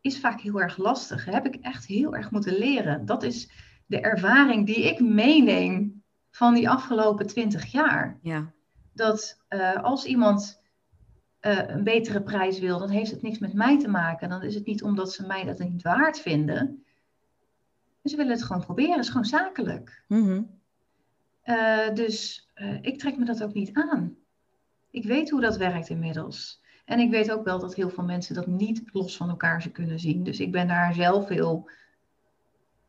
is 0.00 0.20
vaak 0.20 0.40
heel 0.40 0.60
erg 0.60 0.76
lastig. 0.76 1.24
heb 1.24 1.46
ik 1.46 1.54
echt 1.54 1.86
heel 1.86 2.14
erg 2.16 2.30
moeten 2.30 2.58
leren. 2.58 3.06
Dat 3.06 3.22
is 3.22 3.50
de 3.86 4.00
ervaring 4.00 4.66
die 4.66 4.88
ik 4.88 5.00
meeneem 5.00 6.02
van 6.30 6.54
die 6.54 6.68
afgelopen 6.68 7.26
twintig 7.26 7.64
jaar. 7.64 8.18
Ja. 8.22 8.52
Dat 8.92 9.44
uh, 9.48 9.82
als 9.82 10.04
iemand 10.04 10.62
uh, 11.40 11.68
een 11.68 11.84
betere 11.84 12.22
prijs 12.22 12.58
wil, 12.58 12.78
dan 12.78 12.88
heeft 12.88 13.10
het 13.10 13.22
niks 13.22 13.38
met 13.38 13.52
mij 13.52 13.78
te 13.78 13.88
maken. 13.88 14.28
Dan 14.28 14.42
is 14.42 14.54
het 14.54 14.66
niet 14.66 14.82
omdat 14.82 15.12
ze 15.12 15.26
mij 15.26 15.44
dat 15.44 15.58
niet 15.58 15.82
waard 15.82 16.20
vinden. 16.20 16.84
Ze 18.02 18.16
willen 18.16 18.32
het 18.32 18.42
gewoon 18.42 18.64
proberen. 18.64 18.92
Het 18.92 19.04
is 19.04 19.08
gewoon 19.08 19.24
zakelijk. 19.24 20.04
Mm 20.08 20.24
-hmm. 20.24 20.60
uh, 21.44 21.94
dus 21.94 22.48
ik 22.80 22.98
trek 22.98 23.16
me 23.16 23.24
dat 23.24 23.42
ook 23.42 23.54
niet 23.54 23.70
aan. 23.72 24.16
Ik 24.90 25.04
weet 25.04 25.30
hoe 25.30 25.40
dat 25.40 25.56
werkt 25.56 25.88
inmiddels. 25.88 26.62
En 26.84 26.98
ik 26.98 27.10
weet 27.10 27.30
ook 27.30 27.44
wel 27.44 27.58
dat 27.58 27.74
heel 27.74 27.90
veel 27.90 28.04
mensen 28.04 28.34
dat 28.34 28.46
niet 28.46 28.82
los 28.92 29.16
van 29.16 29.28
elkaar 29.28 29.62
ze 29.62 29.70
kunnen 29.70 29.98
zien. 29.98 30.24
Dus 30.24 30.40
ik 30.40 30.52
ben 30.52 30.68
daar 30.68 30.94
zelf 30.94 31.28
heel 31.28 31.70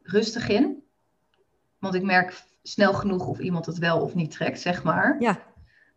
rustig 0.02 0.50
in. 0.50 0.84
Want 1.80 1.94
ik 1.94 2.04
merk 2.04 2.44
snel 2.64 2.94
genoeg 2.94 3.28
of 3.28 3.40
iemand 3.40 3.66
het 3.66 3.78
wel 3.78 4.02
of 4.02 4.16
niet 4.16 4.32
trekt, 4.32 4.60
zeg 4.60 4.84
maar. 4.84 5.16
Ja. 5.20 5.48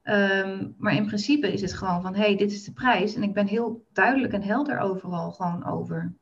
Um, 0.04 0.74
maar 0.78 0.94
in 0.94 1.06
principe 1.06 1.52
is 1.52 1.60
het 1.60 1.72
gewoon 1.72 2.02
van, 2.02 2.14
hé, 2.14 2.20
hey, 2.20 2.36
dit 2.36 2.52
is 2.52 2.64
de 2.64 2.72
prijs. 2.72 3.14
En 3.14 3.22
ik 3.22 3.34
ben 3.34 3.46
heel 3.46 3.84
duidelijk 3.92 4.32
en 4.32 4.42
helder 4.42 4.78
overal 4.78 5.30
gewoon 5.30 5.66
over. 5.66 6.12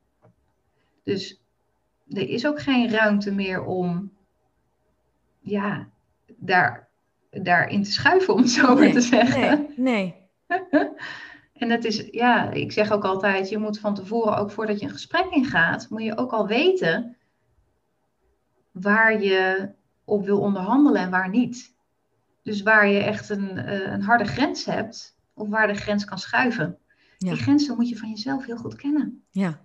Dus 1.03 1.41
er 2.07 2.29
is 2.29 2.47
ook 2.47 2.61
geen 2.61 2.89
ruimte 2.89 3.31
meer 3.31 3.63
om, 3.63 4.11
ja, 5.39 5.89
daar, 6.37 6.89
daarin 7.31 7.83
te 7.83 7.91
schuiven, 7.91 8.33
om 8.33 8.39
het 8.39 8.49
zo 8.49 8.75
maar 8.75 8.91
te 8.91 9.01
zeggen. 9.01 9.67
Nee, 9.75 9.75
nee. 9.77 10.15
en 11.61 11.69
dat 11.69 11.83
is, 11.83 12.07
ja, 12.11 12.51
ik 12.51 12.71
zeg 12.71 12.91
ook 12.91 13.05
altijd, 13.05 13.49
je 13.49 13.57
moet 13.57 13.79
van 13.79 13.95
tevoren, 13.95 14.37
ook 14.37 14.51
voordat 14.51 14.79
je 14.79 14.85
een 14.85 14.91
gesprek 14.91 15.25
ingaat, 15.29 15.89
moet 15.89 16.03
je 16.03 16.17
ook 16.17 16.31
al 16.31 16.47
weten 16.47 17.17
waar 18.71 19.21
je 19.21 19.71
op 20.05 20.25
wil 20.25 20.39
onderhandelen 20.39 21.01
en 21.01 21.09
waar 21.09 21.29
niet. 21.29 21.75
Dus 22.43 22.61
waar 22.61 22.87
je 22.87 22.99
echt 22.99 23.29
een, 23.29 23.57
uh, 23.57 23.91
een 23.91 24.01
harde 24.01 24.25
grens 24.25 24.65
hebt, 24.65 25.17
of 25.33 25.49
waar 25.49 25.67
de 25.67 25.73
grens 25.73 26.05
kan 26.05 26.17
schuiven. 26.17 26.77
Die 27.17 27.35
grenzen 27.35 27.75
moet 27.75 27.89
je 27.89 27.97
van 27.97 28.09
jezelf 28.09 28.45
heel 28.45 28.57
goed 28.57 28.75
kennen. 28.75 29.23
Ja. 29.29 29.61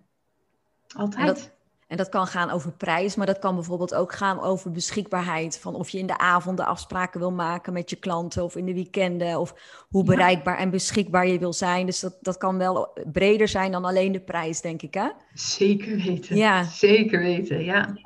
Altijd. 0.97 1.21
En 1.21 1.27
dat, 1.27 1.56
en 1.87 1.97
dat 1.97 2.09
kan 2.09 2.27
gaan 2.27 2.51
over 2.51 2.73
prijs, 2.73 3.17
maar 3.17 3.27
dat 3.27 3.39
kan 3.39 3.55
bijvoorbeeld 3.55 3.95
ook 3.95 4.13
gaan 4.13 4.41
over 4.41 4.71
beschikbaarheid. 4.71 5.59
Van 5.59 5.75
of 5.75 5.89
je 5.89 5.99
in 5.99 6.07
de 6.07 6.19
avonden 6.19 6.67
afspraken 6.67 7.21
wil 7.21 7.33
maken 7.33 7.73
met 7.73 7.91
je 7.91 7.97
klanten 7.97 8.45
of 8.45 8.57
in 8.57 8.67
de 8.67 8.75
weekenden. 8.75 9.41
Of 9.41 9.55
hoe 9.89 10.05
bereikbaar 10.05 10.59
en 10.59 10.71
beschikbaar 10.71 11.27
je 11.27 11.39
wil 11.39 11.53
zijn. 11.53 11.87
Dus 11.87 12.01
dat, 12.01 12.17
dat 12.21 12.37
kan 12.37 12.59
wel 12.59 12.99
breder 13.13 13.49
zijn 13.49 13.73
dan 13.73 13.85
alleen 13.85 14.13
de 14.13 14.21
prijs, 14.21 14.61
denk 14.61 14.83
ik. 14.83 14.95
Hè? 14.95 15.09
Zeker 15.35 15.97
weten. 15.97 16.37
Ja. 16.37 16.65
Zeker 16.65 17.19
weten, 17.19 17.65
ja. 17.65 17.97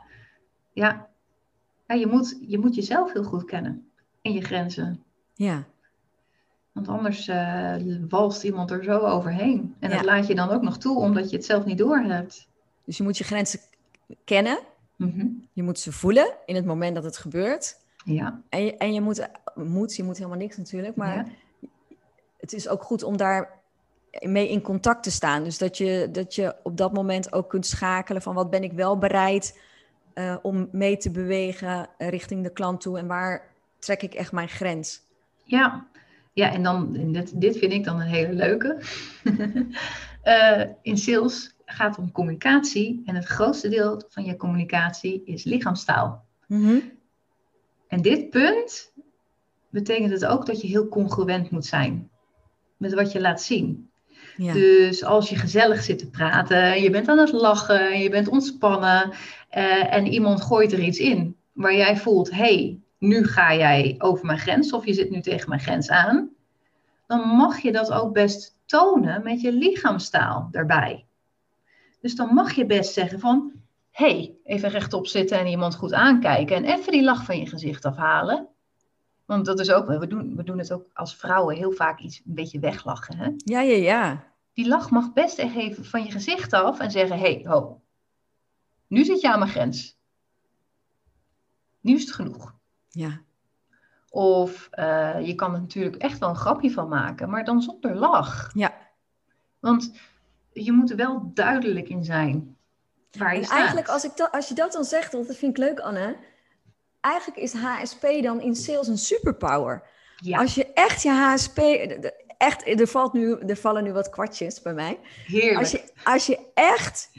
Ja. 0.72 1.08
ja 1.86 1.94
je, 1.94 2.06
moet, 2.06 2.38
je 2.46 2.58
moet 2.58 2.74
jezelf 2.74 3.12
heel 3.12 3.24
goed 3.24 3.44
kennen 3.44 3.90
en 4.22 4.32
je 4.32 4.40
grenzen. 4.40 5.02
Ja. 5.34 5.64
Want 6.72 6.88
anders 6.88 7.28
uh, 7.28 7.74
walst 8.08 8.44
iemand 8.44 8.70
er 8.70 8.84
zo 8.84 8.98
overheen. 8.98 9.74
En 9.78 9.90
dat 9.90 10.04
laat 10.04 10.26
je 10.26 10.34
dan 10.34 10.50
ook 10.50 10.62
nog 10.62 10.78
toe, 10.78 10.98
omdat 10.98 11.30
je 11.30 11.36
het 11.36 11.44
zelf 11.44 11.64
niet 11.64 11.78
doorhebt. 11.78 12.48
Dus 12.84 12.96
je 12.96 13.02
moet 13.02 13.18
je 13.18 13.24
grenzen 13.24 13.60
kennen. 14.24 14.58
Mm-hmm. 14.96 15.48
Je 15.52 15.62
moet 15.62 15.78
ze 15.78 15.92
voelen 15.92 16.34
in 16.46 16.54
het 16.54 16.64
moment 16.64 16.94
dat 16.94 17.04
het 17.04 17.16
gebeurt. 17.16 17.76
Ja. 18.04 18.42
En 18.48 18.64
je, 18.64 18.76
en 18.76 18.92
je 18.94 19.00
moet, 19.00 19.28
moet, 19.54 19.96
je 19.96 20.02
moet 20.02 20.16
helemaal 20.16 20.38
niks 20.38 20.56
natuurlijk, 20.56 20.96
maar 20.96 21.28
het 22.36 22.52
is 22.52 22.68
ook 22.68 22.82
goed 22.82 23.02
om 23.02 23.16
daar 23.16 23.58
mee 24.20 24.48
in 24.48 24.60
contact 24.60 25.02
te 25.02 25.10
staan. 25.10 25.44
Dus 25.44 25.58
dat 25.58 25.78
je, 25.78 26.08
dat 26.12 26.34
je 26.34 26.54
op 26.62 26.76
dat 26.76 26.92
moment 26.92 27.32
ook 27.32 27.48
kunt 27.48 27.66
schakelen 27.66 28.22
van 28.22 28.34
wat 28.34 28.50
ben 28.50 28.62
ik 28.62 28.72
wel 28.72 28.98
bereid 28.98 29.60
uh, 30.14 30.36
om 30.42 30.68
mee 30.72 30.96
te 30.96 31.10
bewegen 31.10 31.88
richting 31.98 32.42
de 32.42 32.52
klant 32.52 32.80
toe 32.80 32.98
en 32.98 33.06
waar 33.06 33.48
trek 33.78 34.02
ik 34.02 34.14
echt 34.14 34.32
mijn 34.32 34.48
grens. 34.48 35.02
Ja, 35.44 35.86
ja 36.32 36.52
en 36.52 36.62
dan, 36.62 36.92
dit, 37.12 37.40
dit 37.40 37.58
vind 37.58 37.72
ik 37.72 37.84
dan 37.84 38.00
een 38.00 38.06
hele 38.06 38.32
leuke. 38.32 38.82
uh, 40.24 40.64
in 40.90 40.98
sales 40.98 41.54
gaat 41.70 41.98
om 41.98 42.12
communicatie 42.12 43.02
en 43.04 43.14
het 43.14 43.24
grootste 43.24 43.68
deel 43.68 44.02
van 44.08 44.24
je 44.24 44.36
communicatie 44.36 45.22
is 45.24 45.44
lichaamstaal. 45.44 46.24
Mm-hmm. 46.46 46.92
En 47.88 48.02
dit 48.02 48.30
punt 48.30 48.92
betekent 49.70 50.10
het 50.10 50.26
ook 50.26 50.46
dat 50.46 50.60
je 50.60 50.66
heel 50.66 50.88
congruent 50.88 51.50
moet 51.50 51.66
zijn 51.66 52.10
met 52.76 52.94
wat 52.94 53.12
je 53.12 53.20
laat 53.20 53.42
zien. 53.42 53.90
Ja. 54.36 54.52
Dus 54.52 55.04
als 55.04 55.28
je 55.28 55.36
gezellig 55.36 55.82
zit 55.82 55.98
te 55.98 56.10
praten, 56.10 56.82
je 56.82 56.90
bent 56.90 57.08
aan 57.08 57.18
het 57.18 57.32
lachen, 57.32 57.98
je 57.98 58.10
bent 58.10 58.28
ontspannen 58.28 59.10
uh, 59.10 59.94
en 59.94 60.06
iemand 60.06 60.42
gooit 60.42 60.72
er 60.72 60.80
iets 60.80 60.98
in 60.98 61.36
waar 61.52 61.74
jij 61.74 61.96
voelt, 61.96 62.30
hey, 62.30 62.80
nu 62.98 63.24
ga 63.24 63.54
jij 63.54 63.94
over 63.98 64.26
mijn 64.26 64.38
grens 64.38 64.72
of 64.72 64.86
je 64.86 64.94
zit 64.94 65.10
nu 65.10 65.20
tegen 65.20 65.48
mijn 65.48 65.60
grens 65.60 65.88
aan, 65.88 66.30
dan 67.06 67.28
mag 67.28 67.58
je 67.58 67.72
dat 67.72 67.92
ook 67.92 68.12
best 68.12 68.58
tonen 68.66 69.22
met 69.22 69.40
je 69.40 69.52
lichaamstaal 69.52 70.48
daarbij. 70.50 71.04
Dus 72.00 72.14
dan 72.14 72.34
mag 72.34 72.52
je 72.52 72.66
best 72.66 72.92
zeggen 72.92 73.20
van, 73.20 73.52
hey, 73.90 74.36
even 74.44 74.70
rechtop 74.70 75.06
zitten 75.06 75.38
en 75.38 75.46
iemand 75.46 75.74
goed 75.74 75.92
aankijken 75.92 76.56
en 76.56 76.64
even 76.64 76.92
die 76.92 77.04
lach 77.04 77.24
van 77.24 77.38
je 77.38 77.46
gezicht 77.46 77.84
afhalen. 77.84 78.48
Want 79.24 79.44
dat 79.44 79.60
is 79.60 79.72
ook, 79.72 79.86
we 79.86 80.06
doen, 80.06 80.36
we 80.36 80.42
doen 80.42 80.58
het 80.58 80.72
ook 80.72 80.86
als 80.94 81.16
vrouwen 81.16 81.56
heel 81.56 81.72
vaak 81.72 82.00
iets 82.00 82.22
een 82.26 82.34
beetje 82.34 82.58
weglachen. 82.58 83.16
Hè? 83.16 83.30
Ja, 83.36 83.60
ja, 83.60 83.76
ja. 83.76 84.24
Die 84.52 84.68
lach 84.68 84.90
mag 84.90 85.12
best 85.12 85.38
even 85.38 85.84
van 85.84 86.04
je 86.04 86.10
gezicht 86.10 86.52
af 86.52 86.78
en 86.78 86.90
zeggen, 86.90 87.18
hey, 87.18 87.44
ho, 87.44 87.80
nu 88.86 89.04
zit 89.04 89.20
je 89.20 89.32
aan 89.32 89.38
mijn 89.38 89.50
grens. 89.50 89.98
Nu 91.80 91.94
is 91.94 92.02
het 92.02 92.12
genoeg. 92.12 92.54
Ja. 92.88 93.20
Of 94.08 94.68
eh, 94.70 95.26
je 95.26 95.34
kan 95.34 95.54
er 95.54 95.60
natuurlijk 95.60 95.96
echt 95.96 96.18
wel 96.18 96.28
een 96.28 96.36
grapje 96.36 96.70
van 96.70 96.88
maken, 96.88 97.30
maar 97.30 97.44
dan 97.44 97.62
zonder 97.62 97.94
lach. 97.94 98.50
Ja. 98.54 98.74
Want 99.58 99.92
je 100.52 100.72
moet 100.72 100.90
er 100.90 100.96
wel 100.96 101.30
duidelijk 101.34 101.88
in 101.88 102.04
zijn 102.04 102.56
waar 103.18 103.32
je 103.32 103.38
En 103.38 103.44
staat. 103.44 103.58
eigenlijk, 103.58 103.88
als, 103.88 104.04
ik 104.04 104.16
dat, 104.16 104.32
als 104.32 104.48
je 104.48 104.54
dat 104.54 104.72
dan 104.72 104.84
zegt, 104.84 105.12
want 105.12 105.26
dat 105.26 105.36
vind 105.36 105.58
ik 105.58 105.64
leuk, 105.64 105.80
Anne. 105.80 106.16
Eigenlijk 107.00 107.38
is 107.38 107.52
HSP 107.52 108.06
dan 108.22 108.40
in 108.40 108.56
sales 108.56 108.88
een 108.88 108.98
superpower. 108.98 109.82
Ja, 110.16 110.38
Als 110.38 110.54
je 110.54 110.72
echt 110.72 111.02
je 111.02 111.10
HSP. 111.10 111.58
Echt, 112.38 112.80
er, 112.80 112.86
valt 112.86 113.12
nu, 113.12 113.32
er 113.38 113.56
vallen 113.56 113.82
nu 113.84 113.92
wat 113.92 114.10
kwartjes 114.10 114.62
bij 114.62 114.74
mij. 114.74 114.98
heerlijk. 115.26 115.56
Als 115.58 115.70
je, 115.70 115.82
als 116.04 116.26
je 116.26 116.38
echt 116.54 117.10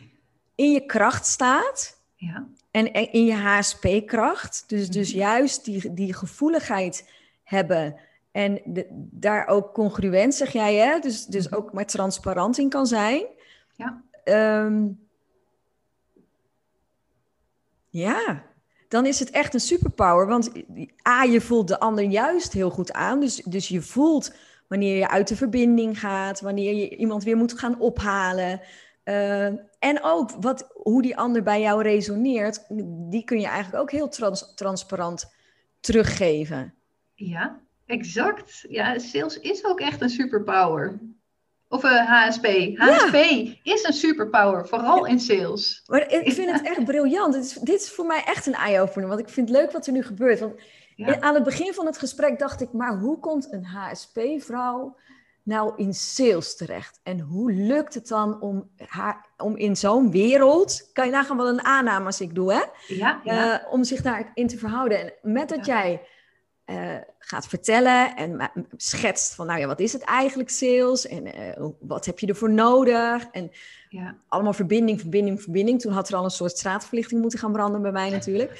in 0.56 0.72
je 0.72 0.86
kracht 0.86 1.26
staat. 1.26 2.00
Ja, 2.16 2.48
En 2.72 2.92
en 2.94 3.12
in 3.12 3.26
je 3.26 3.34
HSP-kracht. 3.34 4.64
Dus, 4.68 4.90
dus 4.90 5.10
Mhm. 5.10 5.18
juist 5.20 5.66
die, 5.66 5.94
die 5.94 6.14
gevoeligheid 6.14 7.10
hebben. 7.44 7.96
En 8.32 8.62
de- 8.66 8.88
daar 9.12 9.48
ook 9.48 9.74
congruent, 9.74 10.36
zeg 10.36 10.52
jij, 10.52 10.76
hè? 10.76 11.00
Dus, 11.00 11.26
dus 11.26 11.48
Mhm. 11.48 11.56
ook 11.56 11.74
maar 11.74 11.86
transparant 11.86 12.58
in 12.58 12.70
kan 12.70 12.86
zijn. 12.88 13.26
Ja. 13.76 14.02
Ehm, 14.24 14.88
ja, 17.90 18.44
dan 18.88 19.06
is 19.06 19.20
het 19.20 19.30
echt 19.30 19.54
een 19.54 19.60
superpower. 19.60 20.28
Want 20.28 20.52
A, 21.08 21.24
je 21.24 21.42
voelt 21.42 21.68
de 21.68 21.80
ander 21.80 22.04
juist 22.04 22.54
heel 22.54 22.70
goed 22.70 22.94
aan. 22.94 23.20
Dus, 23.20 23.36
dus 23.36 23.68
je 23.68 23.82
voelt 23.82 24.34
wanneer 24.68 24.98
je 24.98 25.10
uit 25.10 25.28
de 25.28 25.36
verbinding 25.36 26.00
gaat, 26.00 26.42
wanneer 26.42 26.74
je 26.76 26.96
iemand 26.98 27.24
weer 27.24 27.38
moet 27.38 27.60
gaan 27.60 27.80
ophalen. 27.80 28.62
Eh, 29.04 29.46
en 29.80 30.00
ook 30.02 30.32
wat, 30.40 30.72
hoe 30.74 31.02
die 31.02 31.18
ander 31.18 31.44
bij 31.44 31.62
jou 31.62 31.82
resoneert, 31.84 32.66
die 33.10 33.24
kun 33.24 33.40
je 33.40 33.48
eigenlijk 33.48 33.84
ook 33.84 33.92
heel 33.92 34.10
trans- 34.10 34.54
transparant 34.56 35.34
teruggeven. 35.80 36.74
ja, 37.14 37.60
exact. 37.92 38.66
Ja, 38.70 39.00
sales 39.00 39.40
is 39.40 39.66
ook 39.66 39.80
echt 39.80 40.02
een 40.02 40.10
superpower. 40.10 41.00
Of 41.68 41.84
eh 41.84 42.06
HSP. 42.08 42.46
HSP 42.78 43.16
is 43.64 43.84
een 43.84 43.94
superpower, 43.94 44.68
vooral 44.68 45.06
in 45.06 45.20
sales. 45.20 45.84
Maar 45.86 46.12
ik 46.12 46.34
vind 46.34 46.52
het 46.52 46.62
echt 46.66 46.86
briljant. 46.86 47.34
Dit 47.34 47.44
is, 47.44 47.54
dit 47.54 47.82
is 47.82 47.90
voor 47.92 48.06
mij 48.06 48.24
echt 48.26 48.46
een 48.46 48.54
eye-opener, 48.54 49.08
want 49.08 49.20
ik 49.20 49.30
vind 49.30 49.50
het 49.50 49.58
leuk 49.58 49.72
wat 49.72 49.88
er 49.88 49.94
nu 49.94 50.04
gebeurt. 50.04 50.40
Want 50.40 50.54
Ja. 50.96 51.20
aan 51.20 51.34
het 51.34 51.44
begin 51.44 51.74
van 51.74 51.86
het 51.86 51.98
gesprek 51.98 52.40
dacht 52.40 52.62
ik, 52.62 52.72
maar 52.74 52.98
hoe 53.00 53.20
komt 53.20 53.54
een 53.54 53.66
HSP-vrouw 53.66 54.96
nou 55.44 55.74
in 55.76 55.94
sales 55.94 56.56
terecht? 56.56 57.00
En 57.04 57.20
hoe 57.20 57.52
lukt 57.52 57.94
het 57.94 58.08
dan 58.08 58.42
om, 58.42 58.70
haar, 58.88 59.26
om 59.38 59.56
in 59.58 59.76
zo'n 59.76 60.12
wereld, 60.12 60.90
kan 60.94 61.06
je 61.06 61.12
nagaan 61.12 61.38
wat 61.38 61.48
een 61.48 61.64
aanname 61.66 62.06
als 62.06 62.22
ik 62.22 62.36
doe, 62.36 62.54
hè? 62.54 62.62
Ja. 62.88 63.22
Eh, 63.24 63.74
om 63.74 63.84
zich 63.84 64.02
daarin 64.02 64.48
te 64.48 64.58
verhouden. 64.58 65.00
En 65.00 65.14
met 65.22 65.50
dat 65.50 65.66
jij 65.66 66.02
eh, 66.66 66.96
gaat 67.20 67.48
vertellen 67.48 68.16
en 68.16 68.52
schetst 68.78 69.36
van, 69.36 69.46
nou 69.48 69.60
ja, 69.60 69.68
wat 69.68 69.80
is 69.80 69.94
het 69.94 70.02
eigenlijk 70.02 70.50
sales? 70.50 71.08
En 71.08 71.34
eh, 71.34 71.66
wat 71.80 72.06
heb 72.06 72.20
je 72.20 72.28
ervoor 72.28 72.52
nodig? 72.52 73.28
En 73.32 73.52
ja. 73.90 74.16
allemaal 74.28 74.54
verbinding, 74.54 75.00
verbinding, 75.00 75.42
verbinding. 75.42 75.82
Toen 75.82 75.92
had 75.92 76.10
er 76.10 76.16
al 76.16 76.24
een 76.24 76.30
soort 76.30 76.58
straatverlichting 76.58 77.22
moeten 77.22 77.40
gaan 77.40 77.52
branden 77.52 77.82
bij 77.82 77.92
mij 77.92 78.10
natuurlijk. 78.10 78.60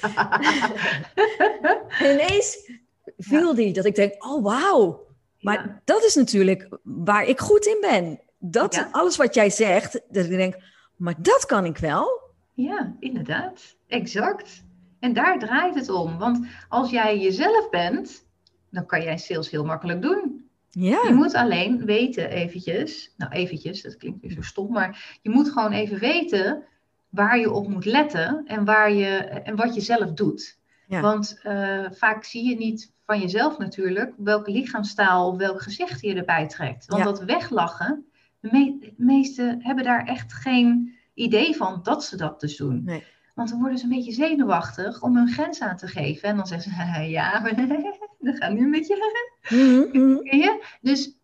En 1.98 2.12
ineens 2.12 2.70
viel 3.18 3.54
die 3.54 3.72
dat 3.72 3.84
ik 3.84 3.94
denk, 3.94 4.24
oh 4.24 4.42
wauw. 4.42 5.06
Maar 5.40 5.66
Ja. 5.66 5.80
dat 5.84 6.04
is 6.04 6.14
natuurlijk 6.14 6.68
waar 6.82 7.24
ik 7.24 7.40
goed 7.40 7.66
in 7.66 7.78
ben. 7.80 8.20
Dat, 8.38 8.86
alles 8.90 9.16
wat 9.16 9.34
jij 9.34 9.50
zegt, 9.50 10.00
dat 10.08 10.24
ik 10.24 10.30
denk, 10.30 10.56
maar 10.96 11.14
dat 11.18 11.46
kan 11.46 11.64
ik 11.64 11.78
wel. 11.78 12.20
Ja, 12.54 12.96
inderdaad. 13.00 13.76
Exact. 13.86 14.62
En 15.02 15.12
daar 15.12 15.38
draait 15.38 15.74
het 15.74 15.88
om. 15.90 16.18
Want 16.18 16.46
als 16.68 16.90
jij 16.90 17.18
jezelf 17.18 17.70
bent, 17.70 18.26
dan 18.70 18.86
kan 18.86 19.02
jij 19.02 19.18
sales 19.18 19.50
heel 19.50 19.64
makkelijk 19.64 20.02
doen. 20.02 20.50
Ja, 20.70 21.00
Je 21.06 21.14
moet 21.14 21.34
alleen 21.34 21.84
weten 21.84 22.28
eventjes, 22.30 23.14
nou 23.16 23.32
eventjes, 23.32 23.82
dat 23.82 23.96
klinkt 23.96 24.20
weer 24.20 24.30
zo 24.30 24.42
stom, 24.42 24.72
maar 24.72 25.18
je 25.22 25.30
moet 25.30 25.50
gewoon 25.50 25.72
even 25.72 25.98
weten 25.98 26.62
waar 27.08 27.38
je 27.38 27.50
op 27.50 27.68
moet 27.68 27.84
letten 27.84 28.42
en, 28.46 28.64
waar 28.64 28.92
je, 28.92 29.16
en 29.18 29.56
wat 29.56 29.74
je 29.74 29.80
zelf 29.80 30.12
doet. 30.12 30.58
Ja. 30.86 31.00
Want 31.00 31.38
eh, 31.42 31.84
vaak 31.90 32.24
zie 32.24 32.48
je 32.48 32.56
niet 32.56 32.92
van 33.06 33.20
jezelf 33.20 33.58
natuurlijk 33.58 34.14
welke 34.16 34.50
lichaamstaal 34.50 35.28
of 35.28 35.36
welk 35.36 35.62
gezicht 35.62 36.00
je 36.00 36.14
erbij 36.14 36.46
trekt. 36.48 36.86
Want 36.86 37.02
Ja. 37.04 37.08
dat 37.10 37.24
weglachen, 37.24 38.04
de, 38.40 38.48
me- 38.52 38.76
de 38.80 38.92
meesten 38.96 39.62
hebben 39.62 39.84
daar 39.84 40.04
echt 40.06 40.32
geen 40.32 40.94
idee 41.14 41.56
van 41.56 41.80
dat 41.82 42.04
ze 42.04 42.16
dat 42.16 42.40
dus 42.40 42.56
doen. 42.56 42.82
Nee. 42.84 43.04
Want 43.34 43.48
dan 43.48 43.60
worden 43.60 43.78
ze 43.78 43.84
een 43.84 43.90
beetje 43.90 44.12
zenuwachtig 44.12 45.02
om 45.02 45.16
hun 45.16 45.28
grens 45.28 45.60
aan 45.60 45.76
te 45.76 45.86
geven. 45.86 46.28
En 46.28 46.36
dan 46.36 46.46
zeggen 46.46 46.72
ze, 46.72 47.00
ja, 47.18 47.40
dat 48.18 48.36
gaat 48.36 48.52
nu 48.52 48.64
een 48.64 48.70
beetje 48.70 48.96
Mhm, 49.48 50.36
je? 50.36 50.76
Dus, 50.80 51.18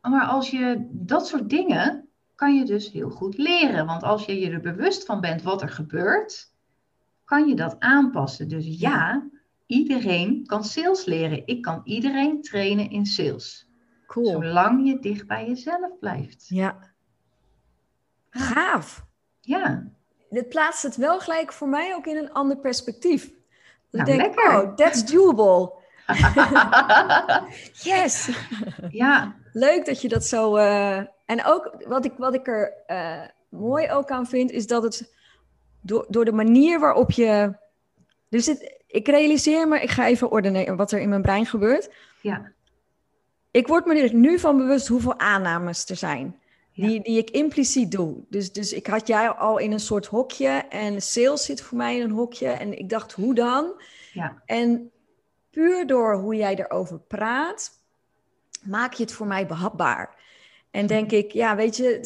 maar 0.00 0.26
als 0.26 0.50
je 0.50 0.88
dat 0.90 1.26
soort 1.26 1.50
dingen 1.50 2.08
kan 2.34 2.56
je 2.56 2.64
dus 2.64 2.90
heel 2.90 3.10
goed 3.10 3.36
leren. 3.36 3.86
Want 3.86 4.02
als 4.02 4.24
je 4.24 4.40
je 4.40 4.50
er 4.50 4.60
bewust 4.60 5.04
van 5.04 5.20
bent 5.20 5.42
wat 5.42 5.62
er 5.62 5.68
gebeurt, 5.68 6.52
kan 7.24 7.48
je 7.48 7.54
dat 7.54 7.80
aanpassen. 7.80 8.48
Dus 8.48 8.80
ja, 8.80 9.28
iedereen 9.66 10.46
kan 10.46 10.64
sales 10.64 11.04
leren. 11.04 11.46
Ik 11.46 11.62
kan 11.62 11.80
iedereen 11.84 12.42
trainen 12.42 12.90
in 12.90 13.06
sales. 13.06 13.68
cool. 14.06 14.26
Zolang 14.26 14.86
je 14.86 14.98
dicht 14.98 15.26
bij 15.26 15.46
jezelf 15.46 15.98
blijft. 16.00 16.48
Ja. 16.48 16.92
Gaaf. 18.30 19.06
Ja, 19.40 19.92
Dit 20.30 20.48
plaatst 20.48 20.82
het 20.82 20.96
wel 20.96 21.20
gelijk 21.20 21.52
voor 21.52 21.68
mij 21.68 21.94
ook 21.94 22.06
in 22.06 22.16
een 22.16 22.32
ander 22.32 22.56
perspectief. 22.56 23.22
Dat 23.90 24.06
Nou, 24.06 24.12
ik 24.12 24.18
denk, 24.18 24.36
lekker. 24.36 24.62
oh, 24.62 24.74
that's 24.74 25.04
doable. 25.04 25.72
Yes. 27.82 28.30
ja, 28.90 29.34
Leuk 29.52 29.86
dat 29.86 30.00
je 30.02 30.08
dat 30.08 30.24
zo. 30.24 30.56
eh, 30.56 30.96
En 31.26 31.44
ook 31.44 31.70
wat 31.86 32.04
ik, 32.04 32.12
wat 32.16 32.34
ik 32.34 32.46
er 32.46 32.72
eh, 32.86 33.20
mooi 33.48 33.90
ook 33.90 34.10
aan 34.10 34.26
vind, 34.26 34.50
is 34.50 34.66
dat 34.66 34.82
het 34.82 35.14
door, 35.80 36.06
door 36.08 36.24
de 36.24 36.32
manier 36.32 36.80
waarop 36.80 37.10
je. 37.10 37.52
Dus 38.28 38.46
het, 38.46 38.74
ik 38.86 39.08
realiseer 39.08 39.68
me, 39.68 39.80
ik 39.80 39.90
ga 39.90 40.06
even 40.06 40.30
ordenen 40.30 40.76
wat 40.76 40.92
er 40.92 41.00
in 41.00 41.08
mijn 41.08 41.22
brein 41.22 41.46
gebeurt. 41.46 41.90
ja, 42.20 42.52
Ik 43.50 43.66
word 43.66 43.84
me 43.86 43.94
er 44.02 44.14
nu 44.14 44.38
van 44.38 44.56
bewust 44.56 44.86
hoeveel 44.86 45.18
aannames 45.18 45.86
er 45.88 45.96
zijn. 45.96 46.40
Ja. 46.78 46.86
Die, 46.86 47.02
die 47.02 47.18
ik 47.18 47.30
impliciet 47.30 47.90
doe. 47.90 48.16
Dus, 48.28 48.52
dus 48.52 48.72
ik 48.72 48.86
had 48.86 49.06
jij 49.06 49.28
al 49.28 49.58
in 49.58 49.72
een 49.72 49.80
soort 49.80 50.06
hokje. 50.06 50.48
En 50.68 51.02
sales 51.02 51.44
zit 51.44 51.60
voor 51.60 51.76
mij 51.76 51.96
in 51.96 52.02
een 52.02 52.10
hokje. 52.10 52.48
En 52.48 52.78
ik 52.78 52.88
dacht, 52.88 53.12
hoe 53.12 53.34
dan? 53.34 53.82
ja, 54.12 54.42
En 54.46 54.90
puur 55.50 55.86
door 55.86 56.14
hoe 56.14 56.34
jij 56.34 56.54
erover 56.54 56.98
praat, 56.98 57.80
maak 58.62 58.92
je 58.92 59.02
het 59.02 59.12
voor 59.12 59.26
mij 59.26 59.46
behapbaar. 59.46 60.14
En 60.70 60.86
denk 60.86 61.10
ik, 61.10 61.32
ja, 61.32 61.56
weet 61.56 61.76
je, 61.76 62.00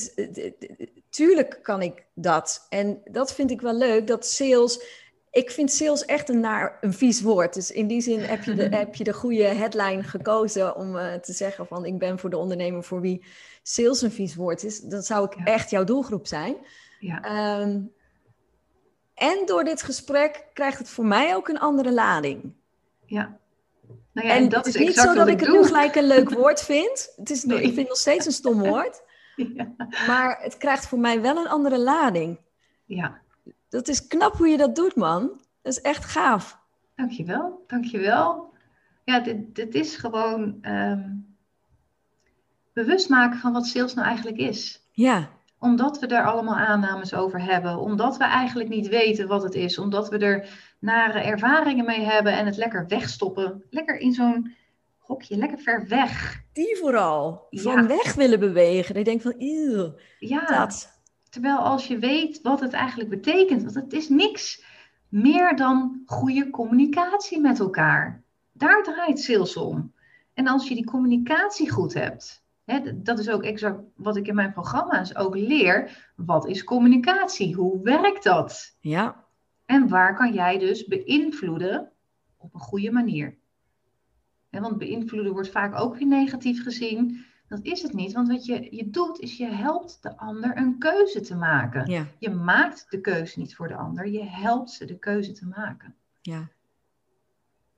tuurlijk 1.10 1.58
kan 1.62 1.82
ik 1.82 2.04
dat. 2.14 2.66
En 2.68 3.00
dat 3.04 3.34
vind 3.34 3.50
ik 3.50 3.60
wel 3.60 3.74
leuk, 3.74 4.06
dat 4.06 4.26
sales... 4.26 5.00
Ik 5.30 5.50
vind 5.50 5.72
sales 5.72 6.04
echt 6.04 6.28
een, 6.28 6.40
naar, 6.40 6.78
een 6.80 6.92
vies 6.92 7.22
woord. 7.22 7.54
Dus 7.54 7.70
in 7.70 7.86
die 7.86 8.00
zin 8.00 8.20
heb 8.20 8.44
je 8.44 8.54
de, 8.54 8.62
heb 8.76 8.94
je 8.94 9.04
de 9.04 9.12
goede 9.12 9.44
headline 9.44 10.02
gekozen 10.02 10.76
om 10.76 10.96
eh, 10.96 11.14
te 11.14 11.32
zeggen 11.32 11.66
van... 11.66 11.84
ik 11.84 11.98
ben 11.98 12.18
voor 12.18 12.30
de 12.30 12.36
ondernemer 12.36 12.84
voor 12.84 13.00
wie 13.00 13.24
sales 13.62 14.02
een 14.02 14.10
vies 14.12 14.34
woord 14.34 14.64
is. 14.64 14.80
Dan 14.80 15.02
zou 15.02 15.24
ik 15.26 15.34
Ja. 15.38 15.44
echt 15.44 15.70
jouw 15.70 15.84
doelgroep 15.84 16.26
zijn. 16.26 16.56
ja, 17.00 17.22
Ehm, 17.22 17.80
en 19.14 19.42
door 19.46 19.64
dit 19.64 19.82
gesprek 19.82 20.46
krijgt 20.52 20.78
het 20.78 20.88
voor 20.88 21.04
mij 21.06 21.34
ook 21.36 21.48
een 21.48 21.58
andere 21.58 21.92
lading. 21.92 22.52
ja. 23.06 23.40
Nou 24.12 24.26
ja, 24.28 24.34
en 24.34 24.48
dat 24.48 24.64
het 24.66 24.74
is 24.74 24.80
is 24.80 24.86
niet 24.86 24.96
zo 24.96 25.14
dat 25.14 25.28
ik 25.28 25.40
het 25.40 25.48
nu 25.48 25.64
gelijk 25.64 25.94
een 25.94 26.06
leuk 26.06 26.30
woord 26.38 26.62
vind. 26.62 27.12
Het 27.16 27.30
is, 27.30 27.44
Nee. 27.44 27.56
Ik 27.58 27.64
vind 27.64 27.76
het 27.76 27.88
nog 27.88 27.96
steeds 27.96 28.26
een 28.26 28.32
stom 28.32 28.58
woord. 28.68 29.02
Ja, 29.36 29.74
Maar 30.06 30.38
het 30.42 30.56
krijgt 30.56 30.86
voor 30.86 30.98
mij 30.98 31.20
wel 31.20 31.36
een 31.36 31.48
andere 31.48 31.78
lading. 31.78 32.38
ja. 32.84 33.20
Dat 33.68 33.88
is 33.88 34.06
knap 34.06 34.36
hoe 34.36 34.48
je 34.48 34.56
dat 34.56 34.76
doet, 34.76 34.96
man. 34.96 35.40
Dat 35.62 35.72
is 35.72 35.80
echt 35.80 36.04
gaaf. 36.04 36.58
Dankjewel, 36.96 37.64
dankjewel. 37.66 38.52
Ja, 39.04 39.20
dit, 39.20 39.54
dit 39.54 39.74
is 39.74 39.96
gewoon 39.96 40.58
ehm, 40.62 41.10
bewust 42.72 43.08
maken 43.08 43.38
van 43.38 43.52
wat 43.52 43.66
sales 43.66 43.94
nou 43.94 44.06
eigenlijk 44.06 44.36
is. 44.38 44.86
Ja, 44.92 45.28
Omdat 45.58 45.98
we 45.98 46.06
daar 46.06 46.24
allemaal 46.26 46.56
aannames 46.56 47.14
over 47.14 47.42
hebben, 47.42 47.78
omdat 47.78 48.16
we 48.16 48.24
eigenlijk 48.24 48.68
niet 48.68 48.88
weten 48.88 49.28
wat 49.28 49.42
het 49.42 49.54
is, 49.54 49.78
omdat 49.78 50.08
we 50.08 50.18
er 50.18 50.48
nare 50.80 51.18
ervaringen 51.18 51.84
mee 51.84 52.00
hebben 52.00 52.32
en 52.32 52.46
het 52.46 52.56
lekker 52.56 52.84
wegstoppen. 52.88 53.62
Lekker 53.70 53.96
in 53.98 54.12
zo'n 54.12 54.54
hokje, 54.98 55.36
lekker 55.36 55.58
ver 55.58 55.88
weg. 55.88 56.40
die 56.52 56.76
vooral. 56.76 57.46
Ja. 57.50 57.62
Van 57.62 57.86
weg 57.86 58.14
willen 58.14 58.40
bewegen. 58.40 58.94
Ik 58.96 59.04
denk 59.04 59.20
van, 59.22 59.34
eeuw, 59.38 59.94
Ja, 60.18 60.46
dat. 60.46 61.00
terwijl 61.30 61.56
als 61.58 61.86
je 61.86 61.98
weet 61.98 62.40
wat 62.42 62.60
het 62.60 62.72
eigenlijk 62.72 63.10
betekent, 63.10 63.62
want 63.62 63.74
het 63.74 63.92
is 63.92 64.08
niks 64.08 64.64
meer 65.08 65.56
dan 65.56 66.02
goede 66.06 66.50
communicatie 66.50 67.40
met 67.40 67.58
elkaar. 67.60 68.22
Daar 68.52 68.82
draait 68.82 69.20
sales 69.20 69.56
om. 69.56 69.92
En 70.34 70.46
als 70.46 70.68
je 70.68 70.74
die 70.74 70.84
communicatie 70.86 71.70
goed 71.70 71.94
hebt, 71.94 72.41
dat 72.94 73.18
is 73.18 73.30
ook 73.30 73.42
exact 73.42 73.80
wat 73.96 74.16
ik 74.16 74.26
in 74.26 74.34
mijn 74.34 74.52
programma's 74.52 75.16
ook 75.16 75.36
leer. 75.36 76.10
Wat 76.16 76.46
is 76.46 76.64
communicatie? 76.64 77.54
Hoe 77.54 77.82
werkt 77.82 78.24
dat? 78.24 78.76
Ja, 78.80 79.24
En 79.64 79.88
waar 79.88 80.16
kan 80.16 80.32
jij 80.32 80.58
dus 80.58 80.86
beïnvloeden 80.86 81.92
op 82.36 82.54
een 82.54 82.60
goede 82.60 82.90
manier? 82.90 83.40
want 84.60 84.78
beïnvloeden 84.78 85.32
wordt 85.32 85.50
vaak 85.50 85.80
ook 85.80 85.96
weer 85.96 86.06
negatief 86.06 86.62
gezien. 86.62 87.24
Dat 87.48 87.62
is 87.62 87.82
het 87.82 87.92
niet, 87.92 88.12
want 88.12 88.28
wat 88.28 88.44
je, 88.44 88.76
je 88.76 88.90
doet 88.90 89.18
is 89.18 89.36
je 89.36 89.46
helpt 89.46 89.98
de 90.02 90.16
ander 90.16 90.56
een 90.56 90.78
keuze 90.78 91.20
te 91.20 91.36
maken. 91.36 91.90
Ja. 91.90 92.06
Je 92.18 92.30
maakt 92.30 92.86
de 92.90 93.00
keuze 93.00 93.38
niet 93.38 93.56
voor 93.56 93.68
de 93.68 93.74
ander, 93.74 94.08
je 94.08 94.24
helpt 94.24 94.70
ze 94.70 94.84
de 94.84 94.98
keuze 94.98 95.32
te 95.32 95.46
maken. 95.46 95.94
Ja. 96.20 96.48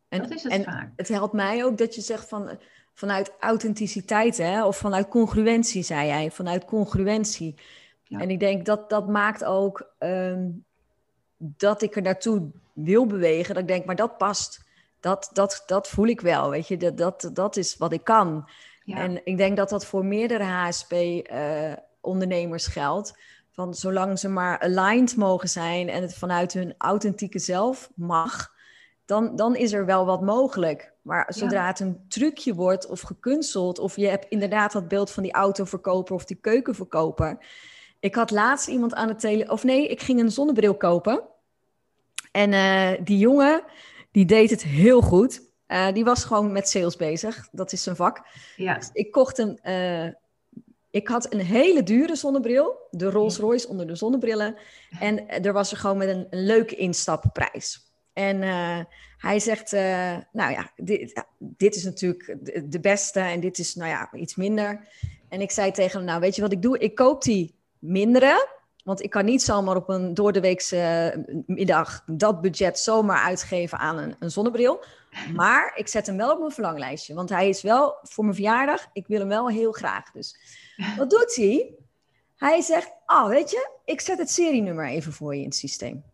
En, 0.08 0.18
dat 0.18 0.30
is 0.30 0.42
het 0.42 0.52
en 0.52 0.64
vaak. 0.64 0.92
Het 0.96 1.08
helpt 1.08 1.32
mij 1.32 1.64
ook 1.64 1.78
dat 1.78 1.94
je 1.94 2.00
zegt 2.00 2.28
van, 2.28 2.58
vanuit 2.94 3.32
authenticiteit, 3.40 4.36
hè, 4.36 4.64
of 4.64 4.76
vanuit 4.76 5.08
congruentie, 5.08 5.82
zei 5.82 6.06
jij, 6.06 6.30
vanuit 6.30 6.64
congruentie. 6.64 7.54
Ja. 8.02 8.20
En 8.20 8.30
ik 8.30 8.40
denk 8.40 8.66
dat 8.66 8.90
dat 8.90 9.08
maakt 9.08 9.44
ook 9.44 9.94
ehm, 9.98 10.48
dat 11.36 11.82
ik 11.82 11.96
er 11.96 12.02
naartoe 12.02 12.50
wil 12.72 13.06
bewegen. 13.06 13.54
Dat 13.54 13.62
ik 13.62 13.68
denk, 13.68 13.84
maar 13.84 13.96
dat 13.96 14.16
past. 14.16 14.62
Dat, 15.00 15.30
dat, 15.32 15.62
dat 15.66 15.88
voel 15.88 16.06
ik 16.06 16.20
wel, 16.20 16.50
weet 16.50 16.68
je. 16.68 16.76
Dat, 16.76 16.96
dat, 16.96 17.30
dat 17.32 17.56
is 17.56 17.76
wat 17.76 17.92
ik 17.92 18.04
kan. 18.04 18.48
Ja. 18.84 18.96
En 18.96 19.20
ik 19.24 19.36
denk 19.36 19.56
dat 19.56 19.68
dat 19.68 19.86
voor 19.86 20.04
meerdere 20.04 20.44
HSP-ondernemers 20.44 22.66
geldt. 22.66 23.18
Van 23.50 23.74
zolang 23.74 24.18
ze 24.18 24.28
maar 24.28 24.60
aligned 24.60 25.16
mogen 25.16 25.48
zijn 25.48 25.88
en 25.88 26.02
het 26.02 26.14
vanuit 26.14 26.52
hun 26.52 26.74
authentieke 26.78 27.38
zelf 27.38 27.90
mag, 27.94 28.52
dan, 29.04 29.36
dan 29.36 29.56
is 29.56 29.72
er 29.72 29.86
wel 29.86 30.06
wat 30.06 30.22
mogelijk. 30.22 30.93
Maar 31.04 31.26
zodra 31.28 31.60
ja. 31.60 31.66
het 31.66 31.80
een 31.80 32.04
trucje 32.08 32.54
wordt 32.54 32.86
of 32.86 33.00
gekunsteld, 33.00 33.78
of 33.78 33.96
je 33.96 34.06
hebt 34.06 34.26
inderdaad 34.28 34.72
dat 34.72 34.88
beeld 34.88 35.10
van 35.10 35.22
die 35.22 35.32
autoverkoper 35.32 36.14
of 36.14 36.24
die 36.24 36.36
keukenverkoper. 36.36 37.38
Ik 38.00 38.14
had 38.14 38.30
laatst 38.30 38.68
iemand 38.68 38.94
aan 38.94 39.08
het 39.08 39.20
tele, 39.20 39.50
of 39.50 39.64
nee, 39.64 39.88
ik 39.88 40.00
ging 40.00 40.20
een 40.20 40.30
zonnebril 40.30 40.76
kopen. 40.76 41.22
En 42.32 42.52
uh, 42.52 43.04
die 43.04 43.18
jongen, 43.18 43.62
die 44.10 44.24
deed 44.24 44.50
het 44.50 44.62
heel 44.62 45.00
goed. 45.00 45.42
Uh, 45.68 45.92
die 45.92 46.04
was 46.04 46.24
gewoon 46.24 46.52
met 46.52 46.68
sales 46.68 46.96
bezig. 46.96 47.48
Dat 47.52 47.72
is 47.72 47.82
zijn 47.82 47.96
vak. 47.96 48.26
Ja. 48.56 48.74
Dus 48.74 48.90
ik 48.92 49.10
kocht 49.10 49.38
een. 49.38 49.58
Uh, 49.62 50.08
ik 50.90 51.08
had 51.08 51.32
een 51.32 51.40
hele 51.40 51.82
dure 51.82 52.16
zonnebril. 52.16 52.86
De 52.90 53.10
Rolls 53.10 53.36
Royce 53.36 53.68
onder 53.68 53.86
de 53.86 53.94
zonnebrillen. 53.94 54.56
En 55.00 55.28
er 55.28 55.52
was 55.52 55.70
er 55.70 55.76
gewoon 55.76 55.96
met 55.96 56.08
een, 56.08 56.26
een 56.30 56.44
leuke 56.44 56.76
instapprijs. 56.76 57.83
En 58.14 58.42
uh, 58.42 58.80
hij 59.18 59.40
zegt: 59.40 59.72
Nou 60.32 60.52
ja, 60.52 60.70
dit, 60.76 61.24
dit 61.38 61.74
is 61.74 61.84
natuurlijk 61.84 62.36
de, 62.70 62.80
beste. 62.80 63.20
En 63.20 63.40
dit 63.40 63.58
is, 63.58 63.74
nou 63.74 63.90
ja, 63.90 64.12
iets 64.12 64.34
minder. 64.34 64.88
En 65.28 65.40
ik 65.40 65.50
zei 65.50 65.70
tegen 65.70 65.96
hem: 65.98 66.06
Nou, 66.06 66.20
weet 66.20 66.36
je 66.36 66.42
wat 66.42 66.52
ik 66.52 66.62
doe? 66.62 66.78
Ik 66.78 66.94
koop 66.94 67.22
die 67.22 67.54
mindere. 67.78 68.48
Want 68.84 69.02
ik 69.02 69.10
kan 69.10 69.24
niet 69.24 69.42
zomaar 69.42 69.76
op 69.76 69.88
een 69.88 70.14
doordeweekse 70.14 71.14
middag 71.46 72.02
dat 72.06 72.40
budget 72.40 72.78
zomaar 72.78 73.22
uitgeven 73.22 73.78
aan 73.78 73.98
een, 73.98 74.16
een, 74.18 74.30
zonnebril. 74.30 74.84
Maar 75.34 75.72
ik 75.74 75.88
zet 75.88 76.06
hem 76.06 76.16
wel 76.16 76.32
op 76.32 76.38
mijn 76.38 76.50
verlanglijstje. 76.50 77.14
Want 77.14 77.28
hij 77.28 77.48
is 77.48 77.62
wel 77.62 77.96
voor 78.02 78.24
mijn 78.24 78.36
verjaardag. 78.36 78.86
Ik 78.92 79.06
wil 79.06 79.18
hem 79.18 79.28
wel 79.28 79.48
heel 79.48 79.72
graag. 79.72 80.10
Dus 80.10 80.36
wat 80.96 81.10
doet 81.10 81.34
hij? 81.34 81.74
Hij 82.36 82.60
zegt, 82.60 82.92
oh 83.06 83.28
weet 83.28 83.50
je, 83.50 83.70
ik 83.84 84.00
zet 84.00 84.18
het 84.18 84.30
serienummer 84.30 84.88
even 84.88 85.12
voor 85.12 85.34
je 85.34 85.40
in 85.40 85.46
het 85.46 85.56
systeem. 85.56 86.04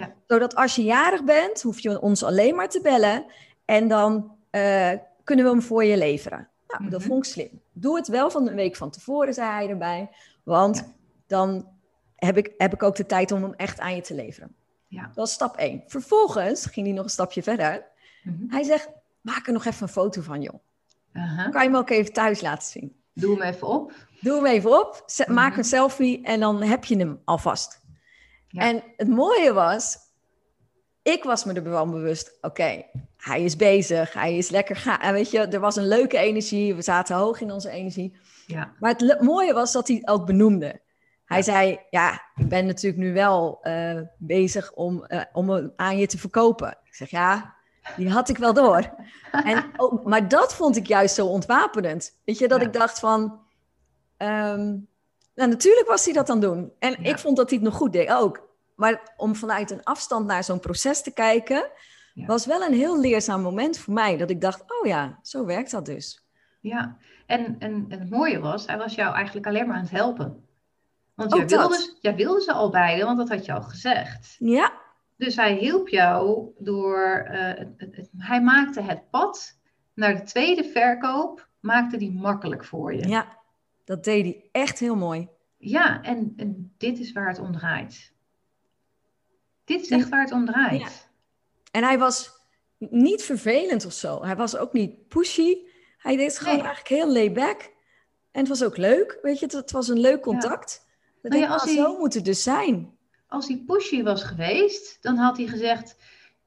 Ja. 0.00 0.12
Zodat 0.26 0.54
als 0.54 0.74
je 0.74 0.82
jarig 0.84 1.24
bent, 1.24 1.62
hoef 1.62 1.80
je 1.80 2.00
ons 2.00 2.22
alleen 2.22 2.54
maar 2.54 2.68
te 2.68 2.80
bellen. 2.80 3.24
En 3.64 3.88
dan 3.88 4.14
uh, 4.50 4.90
kunnen 5.24 5.44
we 5.44 5.50
hem 5.50 5.62
voor 5.62 5.84
je 5.84 5.96
leveren. 5.96 6.48
Nou, 6.68 6.90
dat 6.90 7.02
vond 7.02 7.26
ik 7.26 7.32
slim. 7.32 7.60
Doe 7.72 7.96
het 7.96 8.08
wel 8.08 8.30
van 8.30 8.48
een 8.48 8.54
week 8.54 8.76
van 8.76 8.90
tevoren, 8.90 9.34
zei 9.34 9.50
hij 9.50 9.68
erbij. 9.68 10.10
Want 10.42 10.76
ja. 10.76 10.86
dan 11.26 11.68
heb 12.16 12.36
ik, 12.36 12.52
heb 12.56 12.72
ik 12.72 12.82
ook 12.82 12.96
de 12.96 13.06
tijd 13.06 13.32
om 13.32 13.42
hem 13.42 13.54
echt 13.54 13.80
aan 13.80 13.94
je 13.94 14.00
te 14.02 14.14
leveren. 14.14 14.54
Ja. 14.88 15.02
Dat 15.06 15.14
was 15.14 15.32
stap 15.32 15.56
1. 15.56 15.82
Vervolgens 15.86 16.66
ging 16.66 16.86
hij 16.86 16.94
nog 16.94 17.04
een 17.04 17.10
stapje 17.10 17.42
verder. 17.42 17.86
Mhm. 18.22 18.44
Hij 18.48 18.62
zegt, 18.62 18.88
maak 19.20 19.46
er 19.46 19.52
nog 19.52 19.64
even 19.64 19.82
een 19.82 19.88
foto 19.88 20.22
van, 20.22 20.42
joh. 20.42 20.54
Dan 21.12 21.50
kan 21.50 21.62
je 21.62 21.68
hem 21.68 21.76
ook 21.76 21.90
even 21.90 22.12
thuis 22.12 22.40
laten 22.40 22.68
zien. 22.68 22.96
Doe 23.12 23.38
hem 23.38 23.42
even 23.54 23.66
op. 23.66 23.92
Doe 24.20 24.34
hem 24.36 24.46
even 24.46 24.80
op, 24.80 25.02
zet- 25.06 25.26
Mhm. 25.26 25.36
maak 25.36 25.56
een 25.56 25.64
selfie 25.64 26.22
en 26.24 26.40
dan 26.40 26.62
heb 26.62 26.84
je 26.84 26.96
hem 26.96 27.20
alvast. 27.24 27.79
Ja. 28.52 28.62
En 28.62 28.82
het 28.96 29.08
mooie 29.08 29.52
was, 29.52 29.96
ik 31.02 31.24
was 31.24 31.44
me 31.44 31.52
er 31.52 31.62
wel 31.62 31.88
bewust, 31.88 32.38
oké, 32.40 32.84
hij 33.16 33.42
is 33.44 33.56
bezig, 33.56 34.12
hij 34.12 34.36
is 34.36 34.50
lekker 34.50 34.76
gaan. 34.76 34.98
En 34.98 35.12
weet 35.12 35.30
je, 35.30 35.38
er 35.38 35.60
was 35.60 35.76
een 35.76 35.88
leuke 35.88 36.18
energie, 36.18 36.74
we 36.74 36.82
zaten 36.82 37.16
hoog 37.16 37.40
in 37.40 37.52
onze 37.52 37.70
energie. 37.70 38.16
Ja. 38.46 38.72
Maar 38.78 38.94
het 38.96 39.20
mooie 39.20 39.52
was 39.52 39.72
dat 39.72 39.88
hij 39.88 39.96
het 39.96 40.08
ook 40.08 40.26
benoemde. 40.26 40.80
Hij 41.24 41.38
Ja. 41.38 41.44
zei, 41.44 41.78
ja, 41.90 42.22
ik 42.34 42.48
ben 42.48 42.66
natuurlijk 42.66 43.02
nu 43.02 43.12
wel 43.12 43.58
eh, 43.62 44.00
bezig 44.18 44.72
om, 44.72 45.04
eh, 45.04 45.20
om 45.32 45.72
aan 45.76 45.98
je 45.98 46.06
te 46.06 46.18
verkopen. 46.18 46.78
Ik 46.84 46.94
zeg, 46.94 47.10
ja, 47.10 47.54
die 47.96 48.10
had 48.10 48.28
ik 48.28 48.36
wel 48.38 48.52
door. 48.54 48.94
en 49.44 49.64
ook, 49.76 50.04
maar 50.04 50.28
dat 50.28 50.54
vond 50.54 50.76
ik 50.76 50.86
juist 50.86 51.14
zo 51.14 51.26
ontwapenend. 51.26 52.20
Weet 52.24 52.38
je, 52.38 52.48
dat 52.48 52.60
Ja. 52.60 52.66
ik 52.66 52.72
dacht 52.72 52.98
van... 52.98 53.40
ehm, 54.16 54.76
nou, 55.34 55.50
natuurlijk 55.50 55.88
was 55.88 56.04
hij 56.04 56.14
dat 56.14 56.30
aan 56.30 56.36
het 56.40 56.44
doen. 56.50 56.72
En 56.78 56.90
Ja. 56.90 57.10
ik 57.10 57.18
vond 57.18 57.36
dat 57.36 57.50
hij 57.50 57.58
het 57.58 57.68
nog 57.68 57.76
goed 57.76 57.92
deed 57.92 58.08
ook. 58.12 58.48
Maar 58.76 59.12
om 59.16 59.34
vanuit 59.36 59.70
een 59.70 59.82
afstand 59.84 60.26
naar 60.26 60.44
zo'n 60.44 60.60
proces 60.60 61.02
te 61.02 61.12
kijken... 61.12 61.70
Ja. 62.14 62.26
was 62.26 62.46
wel 62.46 62.62
een 62.62 62.72
heel 62.74 63.00
leerzaam 63.00 63.42
moment 63.42 63.78
voor 63.78 63.94
mij. 63.94 64.16
Dat 64.16 64.30
ik 64.30 64.40
dacht, 64.40 64.60
oh 64.60 64.86
ja, 64.86 65.18
zo 65.22 65.44
werkt 65.44 65.70
dat 65.70 65.86
dus. 65.86 66.24
Ja, 66.60 66.96
en, 67.26 67.56
en, 67.58 67.84
en 67.88 68.00
het 68.00 68.10
mooie 68.10 68.38
was, 68.40 68.66
hij 68.66 68.78
was 68.78 68.94
jou 68.94 69.14
eigenlijk 69.14 69.46
alleen 69.46 69.66
maar 69.66 69.76
aan 69.76 69.82
het 69.82 69.90
helpen. 69.90 70.44
Want 71.14 71.34
jij 71.34 71.46
wilde, 71.46 71.68
dat. 71.68 71.98
jij 72.00 72.14
wilde 72.14 72.40
ze 72.42 72.52
al 72.52 72.70
beide, 72.70 73.04
want 73.04 73.18
dat 73.18 73.28
had 73.28 73.44
je 73.44 73.52
al 73.52 73.62
gezegd. 73.62 74.36
Ja, 74.38 74.72
Dus 75.16 75.36
hij 75.36 75.54
hielp 75.54 75.88
jou 75.88 76.48
door, 76.58 77.06
eh, 77.28 77.58
het- 77.58 77.74
het- 77.96 78.10
hij 78.16 78.42
maakte 78.42 78.80
het 78.82 79.10
pad 79.10 79.58
naar 79.94 80.14
de 80.14 80.22
tweede 80.22 80.64
verkoop, 80.64 81.48
maakte 81.60 81.96
die 81.96 82.12
makkelijk 82.12 82.64
voor 82.64 82.94
je. 82.94 83.08
ja, 83.08 83.38
dat 83.90 84.04
deed 84.04 84.24
hij 84.24 84.48
echt 84.52 84.78
heel 84.78 84.96
mooi. 84.96 85.28
Ja, 85.56 86.02
en, 86.02 86.32
en 86.36 86.74
dit 86.78 86.98
is 86.98 87.12
waar 87.12 87.28
het 87.28 87.38
om 87.38 87.52
draait. 87.52 88.12
Dit 89.64 89.80
is 89.80 89.88
echt 89.88 90.08
waar 90.08 90.22
het 90.22 90.32
om 90.32 90.44
draait. 90.46 90.80
Ja. 90.80 90.88
En 91.70 91.82
hij 91.84 91.98
was 91.98 92.30
niet 92.78 93.22
vervelend 93.22 93.84
of 93.86 93.92
zo. 93.92 94.24
Hij 94.24 94.36
was 94.36 94.56
ook 94.56 94.72
niet 94.72 95.08
pushy. 95.08 95.56
Hij 95.98 96.16
deed 96.16 96.38
gewoon 96.38 96.56
Nee. 96.56 96.64
eigenlijk 96.64 96.94
heel 97.02 97.12
laid-back. 97.12 97.60
En 98.30 98.40
het 98.40 98.48
was 98.48 98.64
ook 98.64 98.76
leuk, 98.76 99.18
weet 99.22 99.38
je. 99.38 99.44
Het, 99.44 99.54
het 99.54 99.70
was 99.70 99.88
een 99.88 100.00
leuk 100.00 100.20
contact. 100.22 100.86
Dat 101.22 101.30
Nou 101.32 101.44
ja, 101.44 101.48
als 101.50 101.64
hij- 101.64 101.74
zo 101.74 101.98
moet 101.98 102.14
het 102.14 102.24
dus 102.24 102.42
zijn. 102.42 102.96
Als 103.26 103.48
hij 103.48 103.62
pushy 103.66 104.02
was 104.02 104.22
geweest, 104.24 105.02
dan 105.02 105.16
had 105.16 105.36
hij 105.36 105.46
gezegd: 105.46 105.96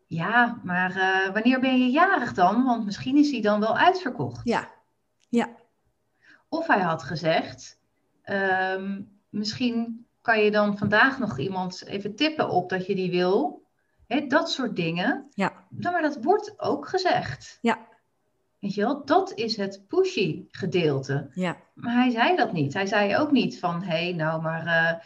Ja, 0.07 0.61
maar 0.63 0.95
eh, 0.95 1.33
wanneer 1.33 1.59
ben 1.59 1.79
je 1.79 1.89
jarig 1.91 2.33
dan? 2.33 2.63
Want 2.63 2.85
misschien 2.85 3.17
is 3.17 3.31
hij 3.31 3.41
dan 3.41 3.59
wel 3.59 3.77
uitverkocht. 3.77 4.41
Ja, 4.43 4.69
ja, 5.29 5.49
Of 6.53 6.67
hij 6.67 6.79
had 6.79 7.03
gezegd: 7.03 7.79
ehm, 8.23 9.01
Misschien 9.29 10.05
kan 10.21 10.39
je 10.43 10.51
dan 10.51 10.77
vandaag 10.77 11.19
nog 11.19 11.39
iemand 11.39 11.85
even 11.85 12.15
tippen 12.15 12.49
op 12.49 12.69
dat 12.69 12.85
je 12.85 12.95
die 12.95 13.11
wil. 13.11 13.61
Dat 14.27 14.51
soort 14.51 14.75
dingen. 14.75 15.27
ja, 15.33 15.53
maar 15.79 16.01
dat 16.01 16.17
wordt 16.23 16.53
ook 16.59 16.87
gezegd. 16.87 17.57
ja, 17.61 17.79
Weet 18.59 18.73
je 18.73 18.81
wel, 18.81 19.05
dat 19.05 19.33
is 19.33 19.57
het 19.57 19.83
pushy 19.87 20.45
gedeelte. 20.51 21.29
ja. 21.33 21.57
Maar 21.73 21.93
hij 21.93 22.09
zei 22.09 22.35
dat 22.35 22.53
niet. 22.53 22.73
Hij 22.73 22.85
zei 22.85 23.17
ook 23.17 23.31
niet 23.31 23.59
van: 23.59 23.83
Hé, 23.83 24.03
hey, 24.03 24.13
nou, 24.13 24.41
maar 24.41 24.65
eh, 24.65 24.99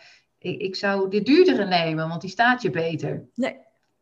ik, 0.52 0.62
ik 0.62 0.76
zou 0.76 1.10
de 1.10 1.22
duurdere 1.22 1.66
nemen, 1.66 2.08
want 2.08 2.22
die 2.22 2.30
staat 2.30 2.62
je 2.62 2.70
beter. 2.70 3.26
Nee, 3.36 3.58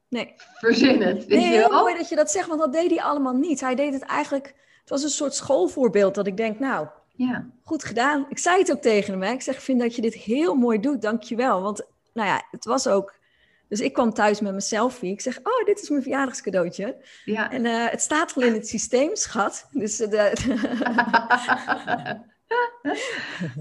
nee. 0.10 0.34
Verzin 0.36 1.02
het. 1.02 1.26
Weet 1.26 1.39
Nee, 1.39 1.48
je 1.48 1.58
heel 1.58 1.70
wel? 1.70 1.80
mooi 1.82 1.98
dat 1.98 2.10
je 2.10 2.16
dat 2.16 2.32
zegt, 2.32 2.48
want 2.48 2.60
dat 2.60 2.74
deed 2.74 2.89
hij 2.89 3.02
allemaal 3.02 3.36
niet. 3.36 3.62
Hij 3.62 3.76
deed 3.76 3.93
het 3.93 4.04
eigenlijk... 4.04 4.56
Het 4.80 4.89
was 4.89 5.04
een 5.04 5.10
soort 5.10 5.34
schoolvoorbeeld 5.34 6.16
dat 6.16 6.28
ik 6.28 6.38
denk, 6.38 6.60
nou, 6.60 6.88
Ja. 7.16 7.45
goed 7.63 7.84
gedaan. 7.84 8.26
Ik 8.30 8.38
zei 8.38 8.59
het 8.59 8.72
ook 8.72 8.82
tegen 8.82 9.11
hem. 9.13 9.22
Hè. 9.22 9.32
Ik 9.32 9.41
zeg, 9.41 9.55
ik 9.55 9.61
vind 9.61 9.80
dat 9.80 9.95
je 9.95 10.01
dit 10.01 10.13
heel 10.13 10.55
mooi 10.55 10.80
doet. 10.80 11.01
Dank 11.01 11.24
je 11.24 11.36
wel. 11.36 11.61
Want, 11.61 11.86
nou 12.13 12.28
ja, 12.28 12.47
het 12.51 12.66
was 12.66 12.88
ook... 12.88 13.24
Dus 13.68 13.80
ik 13.80 13.93
kwam 13.93 14.13
thuis 14.13 14.39
met 14.39 14.49
mijn 14.49 14.61
selfie. 14.61 15.11
Ik 15.11 15.22
zeg, 15.22 15.38
oh, 15.38 15.66
dit 15.66 15.82
is 15.82 15.89
mijn 15.89 16.01
verjaardagscadeautje. 16.01 16.97
Ja. 17.26 17.51
En 17.51 17.66
eh, 17.66 17.89
het 17.89 18.01
staat 18.01 18.36
al 18.36 18.41
in 18.41 18.53
het 18.53 18.68
systeem, 18.68 19.16
schat. 19.16 19.68
Dus 19.72 19.99
eh, 19.99 20.09
de, 20.09 20.34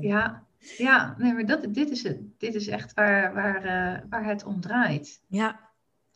ja, 0.11 0.43
ja, 0.77 1.15
nee, 1.19 1.33
maar 1.33 1.47
dat, 1.47 1.75
dit, 1.75 1.91
is 1.91 2.03
het. 2.03 2.19
dit 2.39 2.55
is 2.55 2.69
echt 2.69 2.95
waar, 2.95 3.35
waar, 3.35 3.65
eh, 3.65 4.01
waar 4.11 4.25
het 4.25 4.45
om 4.45 4.61
draait. 4.61 5.21
ja. 5.29 5.63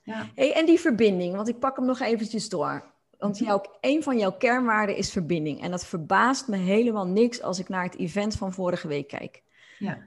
Ja. 0.02 0.26
Hey, 0.34 0.54
en 0.54 0.66
die 0.66 0.80
verbinding, 0.80 1.34
want 1.34 1.48
ik 1.48 1.58
pak 1.58 1.76
hem 1.76 1.86
nog 1.86 2.00
eventjes 2.00 2.48
door. 2.48 2.84
Want 3.18 3.38
jouw, 3.38 3.62
een 3.80 4.02
van 4.02 4.18
jouw 4.18 4.32
kernwaarden 4.32 4.96
is 4.96 5.12
verbinding. 5.12 5.62
En 5.62 5.70
dat 5.70 5.86
verbaast 5.86 6.48
me 6.48 6.56
helemaal 6.56 7.06
niks 7.06 7.42
als 7.42 7.58
ik 7.58 7.68
naar 7.68 7.84
het 7.84 7.96
event 7.96 8.34
van 8.34 8.52
vorige 8.52 8.88
week 8.88 9.08
kijk. 9.08 9.42
Ja. 9.78 9.98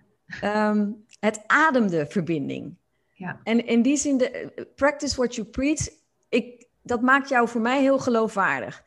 Ehm, 0.42 0.90
het 1.20 1.44
ademde 1.48 2.06
verbinding. 2.08 2.76
Ja. 3.14 3.40
En 3.44 3.66
in 3.66 3.82
die 3.82 3.98
zin, 3.98 4.18
de, 4.18 4.52
practice 4.76 5.16
what 5.16 5.36
you 5.36 5.48
preach, 5.48 5.90
ik, 6.30 6.68
dat 6.82 7.02
maakt 7.02 7.30
jou 7.30 7.48
voor 7.48 7.62
mij 7.62 7.82
heel 7.82 8.00
geloofwaardig. 8.00 8.84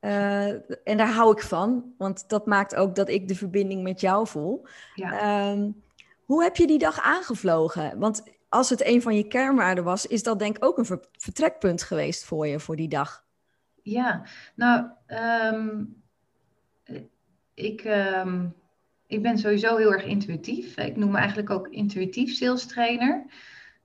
Eh, 0.00 0.48
en 0.88 0.96
daar 0.96 1.12
hou 1.12 1.32
ik 1.32 1.42
van, 1.42 1.94
want 1.98 2.28
dat 2.28 2.46
maakt 2.46 2.74
ook 2.74 2.94
dat 2.94 3.08
ik 3.08 3.28
de 3.28 3.34
verbinding 3.34 3.82
met 3.82 4.00
jou 4.00 4.26
voel. 4.26 4.66
Ja. 4.94 5.18
Ehm, 5.20 5.70
hoe 6.24 6.42
heb 6.42 6.56
je 6.56 6.66
die 6.66 6.78
dag 6.78 7.00
aangevlogen? 7.00 7.98
Want 7.98 8.22
als 8.48 8.70
het 8.70 8.86
een 8.86 9.02
van 9.02 9.16
je 9.16 9.28
kernwaarden 9.28 9.84
was, 9.84 10.06
is 10.06 10.22
dat 10.22 10.38
denk 10.38 10.56
ik 10.56 10.64
ook 10.64 10.78
een 10.78 10.84
ver- 10.84 11.08
vertrekpunt 11.12 11.82
geweest 11.82 12.24
voor 12.24 12.46
je 12.46 12.60
voor 12.60 12.76
die 12.76 12.88
dag. 12.88 13.26
Ja, 13.88 14.22
nou, 14.54 14.86
ehm, 15.06 15.84
ik, 17.54 17.80
ehm, 17.80 18.46
ik 19.06 19.22
ben 19.22 19.38
sowieso 19.38 19.76
heel 19.76 19.92
erg 19.92 20.04
intuïtief. 20.04 20.76
Ik 20.76 20.96
noem 20.96 21.10
me 21.10 21.18
eigenlijk 21.18 21.50
ook 21.50 21.68
intuïtief 21.68 22.34
sales 22.34 22.66
trainer. 22.66 23.24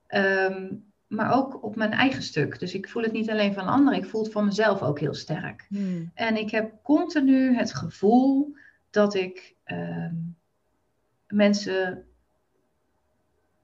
Ehm, 0.06 0.74
maar 1.06 1.32
ook 1.32 1.62
op 1.62 1.76
mijn 1.76 1.92
eigen 1.92 2.22
stuk. 2.22 2.58
Dus 2.58 2.74
ik 2.74 2.88
voel 2.88 3.02
het 3.02 3.12
niet 3.12 3.30
alleen 3.30 3.54
van 3.54 3.66
anderen, 3.66 3.98
ik 3.98 4.08
voel 4.08 4.22
het 4.22 4.32
van 4.32 4.44
mezelf 4.44 4.82
ook 4.82 5.00
heel 5.00 5.14
sterk. 5.14 5.66
Hmm. 5.68 6.10
En 6.14 6.36
ik 6.36 6.50
heb 6.50 6.72
continu 6.82 7.56
het 7.56 7.74
gevoel 7.74 8.56
dat 8.90 9.14
ik 9.14 9.54
mensen, 11.26 12.06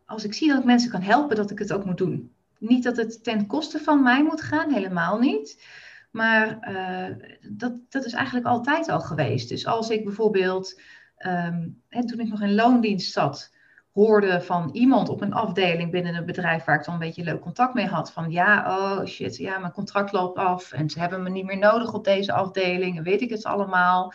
als 0.04 0.24
ik 0.24 0.34
zie 0.34 0.48
dat 0.48 0.58
ik 0.58 0.64
mensen 0.64 0.90
kan 0.90 1.02
helpen, 1.02 1.36
dat 1.36 1.50
ik 1.50 1.58
het 1.58 1.72
ook 1.72 1.84
moet 1.84 1.98
doen. 1.98 2.32
Niet 2.58 2.82
dat 2.82 2.96
het 2.96 3.24
ten 3.24 3.46
koste 3.46 3.78
van 3.78 4.02
mij 4.02 4.22
moet 4.22 4.40
gaan, 4.40 4.72
helemaal 4.72 5.18
niet. 5.18 5.58
Maar 6.10 6.58
uh, 6.70 7.16
dat, 7.50 7.72
dat 7.88 8.04
is 8.04 8.12
eigenlijk 8.12 8.46
altijd 8.46 8.88
al 8.88 9.00
geweest. 9.00 9.48
Dus 9.48 9.66
als 9.66 9.90
ik 9.90 10.04
bijvoorbeeld, 10.04 10.80
um, 11.26 11.82
hè, 11.88 12.06
toen 12.06 12.20
ik 12.20 12.28
nog 12.28 12.42
in 12.42 12.54
loondienst 12.54 13.12
zat, 13.12 13.52
hoorde 13.92 14.40
van 14.40 14.70
iemand 14.72 15.08
op 15.08 15.20
een 15.20 15.32
afdeling 15.32 15.90
binnen 15.90 16.14
een 16.14 16.26
bedrijf 16.26 16.64
waar 16.64 16.78
ik 16.78 16.84
dan 16.84 16.94
een 16.94 17.00
beetje 17.00 17.22
leuk 17.22 17.40
contact 17.40 17.74
mee 17.74 17.86
had. 17.86 18.12
Van 18.12 18.30
ja, 18.30 18.78
oh 18.78 19.06
shit, 19.06 19.36
ja, 19.36 19.58
mijn 19.58 19.72
contract 19.72 20.12
loopt 20.12 20.38
af 20.38 20.72
en 20.72 20.90
ze 20.90 20.98
hebben 20.98 21.22
me 21.22 21.30
niet 21.30 21.44
meer 21.44 21.58
nodig 21.58 21.94
op 21.94 22.04
deze 22.04 22.32
afdeling 22.32 22.96
en 22.96 23.02
weet 23.02 23.20
ik 23.20 23.30
het 23.30 23.44
allemaal. 23.44 24.12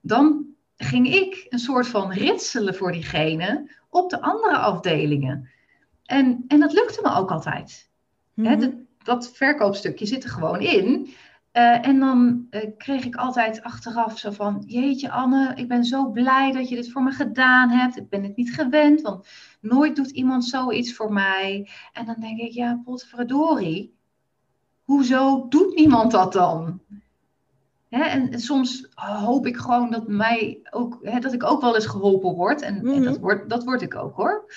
Dan 0.00 0.46
ging 0.76 1.14
ik 1.14 1.46
een 1.48 1.58
soort 1.58 1.86
van 1.86 2.12
ritselen 2.12 2.74
voor 2.74 2.92
diegene 2.92 3.70
op 3.88 4.10
de 4.10 4.20
andere 4.20 4.56
afdelingen. 4.56 5.48
En, 6.04 6.44
en 6.48 6.60
dat 6.60 6.72
lukte 6.72 7.00
me 7.02 7.14
ook 7.14 7.30
altijd. 7.30 7.90
Mhm. 8.34 8.70
dat 9.02 9.30
verkoopstukje 9.34 10.06
zit 10.06 10.24
er 10.24 10.30
gewoon 10.30 10.60
in. 10.60 11.14
Uh, 11.56 11.86
en 11.86 12.00
dan 12.00 12.46
uh, 12.50 12.60
kreeg 12.76 13.04
ik 13.04 13.16
altijd 13.16 13.62
achteraf 13.62 14.18
zo 14.18 14.30
van: 14.30 14.62
Jeetje, 14.66 15.10
Anne, 15.10 15.52
ik 15.54 15.68
ben 15.68 15.84
zo 15.84 16.10
blij 16.10 16.52
dat 16.52 16.68
je 16.68 16.74
dit 16.74 16.90
voor 16.90 17.02
me 17.02 17.10
gedaan 17.10 17.70
hebt. 17.70 17.96
Ik 17.96 18.08
ben 18.08 18.22
het 18.22 18.36
niet 18.36 18.54
gewend, 18.54 19.00
want 19.00 19.26
nooit 19.60 19.96
doet 19.96 20.10
iemand 20.10 20.44
zoiets 20.44 20.94
voor 20.94 21.12
mij. 21.12 21.68
En 21.92 22.06
dan 22.06 22.16
denk 22.18 22.38
ik: 22.38 22.52
Ja, 22.52 22.80
potverdorie, 22.84 23.94
hoezo 24.82 25.48
doet 25.48 25.74
niemand 25.74 26.10
dat 26.10 26.32
dan? 26.32 26.80
Hè, 27.88 28.02
en, 28.02 28.32
en, 28.32 28.40
soms 28.40 28.88
hoop 28.94 29.46
ik 29.46 29.56
gewoon 29.56 29.90
dat, 29.90 30.08
mij 30.08 30.60
ook, 30.70 30.98
hè, 31.02 31.18
dat 31.18 31.32
ik 31.32 31.44
ook 31.44 31.60
wel 31.60 31.74
eens 31.74 31.86
geholpen 31.86 32.34
word. 32.34 32.62
En, 32.62 32.76
en 32.76 33.02
dat, 33.02 33.14
mhm. 33.14 33.20
word, 33.20 33.50
dat 33.50 33.64
word 33.64 33.82
ik 33.82 33.94
ook 33.94 34.16
hoor. 34.16 34.52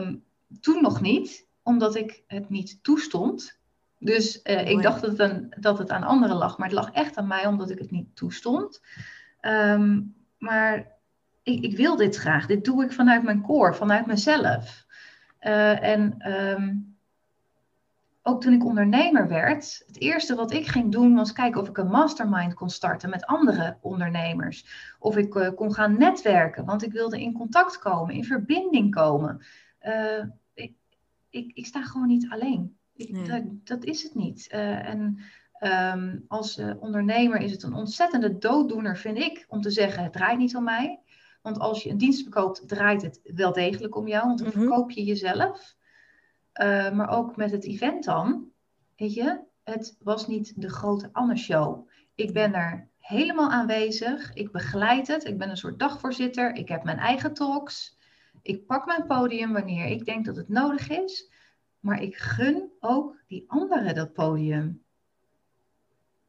Um, 0.00 0.24
toen 0.60 0.82
nog 0.82 1.00
niet, 1.00 1.46
omdat 1.62 1.94
ik 1.94 2.22
het 2.26 2.48
niet 2.48 2.78
toestond. 2.82 3.59
Dus 4.02 4.40
uh, 4.44 4.68
ik 4.68 4.82
dacht 4.82 5.00
dat 5.00 5.10
het, 5.10 5.20
aan, 5.20 5.48
dat 5.56 5.78
het 5.78 5.90
aan 5.90 6.02
anderen 6.02 6.36
lag, 6.36 6.58
maar 6.58 6.68
het 6.68 6.76
lag 6.76 6.90
echt 6.90 7.16
aan 7.16 7.26
mij 7.26 7.46
omdat 7.46 7.70
ik 7.70 7.78
het 7.78 7.90
niet 7.90 8.16
toestond. 8.16 8.80
Um, 9.40 10.14
maar 10.38 10.86
ik, 11.42 11.64
ik, 11.64 11.76
wil 11.76 11.96
dit 11.96 12.16
graag. 12.16 12.46
Dit 12.46 12.64
doe 12.64 12.84
ik 12.84 12.92
vanuit 12.92 13.22
mijn 13.22 13.42
koor, 13.42 13.74
vanuit 13.74 14.06
mezelf. 14.06 14.86
Uh, 15.40 15.82
en 15.82 16.32
um, 16.32 16.96
ook 18.22 18.40
toen 18.40 18.52
ik 18.52 18.64
ondernemer 18.64 19.28
werd, 19.28 19.82
het 19.86 20.00
eerste 20.00 20.34
wat 20.34 20.52
ik 20.52 20.66
ging 20.66 20.92
doen 20.92 21.14
was 21.14 21.32
kijken 21.32 21.60
of 21.60 21.68
ik 21.68 21.78
een 21.78 21.90
mastermind 21.90 22.54
kon 22.54 22.70
starten 22.70 23.10
met 23.10 23.26
andere 23.26 23.76
ondernemers. 23.80 24.66
Of 24.98 25.16
ik 25.16 25.34
uh, 25.34 25.48
kon 25.54 25.74
gaan 25.74 25.98
netwerken, 25.98 26.64
want 26.64 26.82
ik 26.82 26.92
wilde 26.92 27.20
in 27.20 27.32
contact 27.32 27.78
komen, 27.78 28.14
in 28.14 28.24
verbinding 28.24 28.94
komen. 28.94 29.44
Ik, 30.54 30.72
ik, 31.30 31.50
ik, 31.54 31.66
sta 31.66 31.82
gewoon 31.82 32.06
niet 32.06 32.30
alleen. 32.30 32.78
Ik, 33.00 33.26
dat, 33.26 33.42
dat, 33.64 33.84
is 33.84 34.02
het 34.02 34.14
niet. 34.14 34.48
Uh, 34.54 34.88
en 34.88 35.18
um, 35.60 36.24
als 36.28 36.60
ondernemer 36.78 37.40
is 37.40 37.52
het 37.52 37.62
een 37.62 37.74
ontzettende 37.74 38.38
dooddoener, 38.38 38.96
vind 38.96 39.18
ik, 39.18 39.44
om 39.48 39.60
te 39.60 39.70
zeggen: 39.70 40.02
het 40.02 40.12
draait 40.12 40.38
niet 40.38 40.56
om 40.56 40.64
mij. 40.64 41.00
Want 41.42 41.58
als 41.58 41.82
je 41.82 41.90
een 41.90 41.98
dienst 41.98 42.22
verkoopt, 42.22 42.68
draait 42.68 43.02
het 43.02 43.20
wel 43.22 43.52
degelijk 43.52 43.96
om 43.96 44.08
jou, 44.08 44.26
want 44.26 44.38
dan 44.38 44.46
mm 44.46 44.52
-hmm. 44.52 44.62
verkoop 44.62 44.90
je 44.90 45.04
jezelf. 45.04 45.74
Uh, 46.62 46.90
maar 46.90 47.10
ook 47.10 47.36
met 47.36 47.50
het 47.50 47.64
event 47.64 48.04
dan. 48.04 48.48
Weet 48.96 49.14
je, 49.14 49.40
het 49.64 49.96
was 50.02 50.26
niet 50.26 50.60
de 50.60 50.68
grote 50.68 51.08
Anne-show. 51.12 51.88
Ik 52.14 52.32
ben 52.32 52.54
er 52.54 52.88
helemaal 52.98 53.50
aanwezig. 53.50 54.32
Ik 54.34 54.52
begeleid 54.52 55.06
het. 55.06 55.24
Ik 55.24 55.38
ben 55.38 55.50
een 55.50 55.56
soort 55.56 55.78
dagvoorzitter. 55.78 56.54
Ik 56.54 56.68
heb 56.68 56.84
mijn 56.84 56.98
eigen 56.98 57.34
talks. 57.34 57.98
Ik 58.42 58.66
pak 58.66 58.86
mijn 58.86 59.06
podium 59.06 59.52
wanneer 59.52 59.86
ik 59.86 60.04
denk 60.04 60.24
dat 60.24 60.36
het 60.36 60.48
nodig 60.48 60.88
is. 60.88 61.30
Maar 61.80 62.02
ik 62.02 62.16
gun 62.16 62.70
ook 62.80 63.16
die 63.26 63.44
anderen 63.46 63.94
dat 63.94 64.12
podium. 64.12 64.82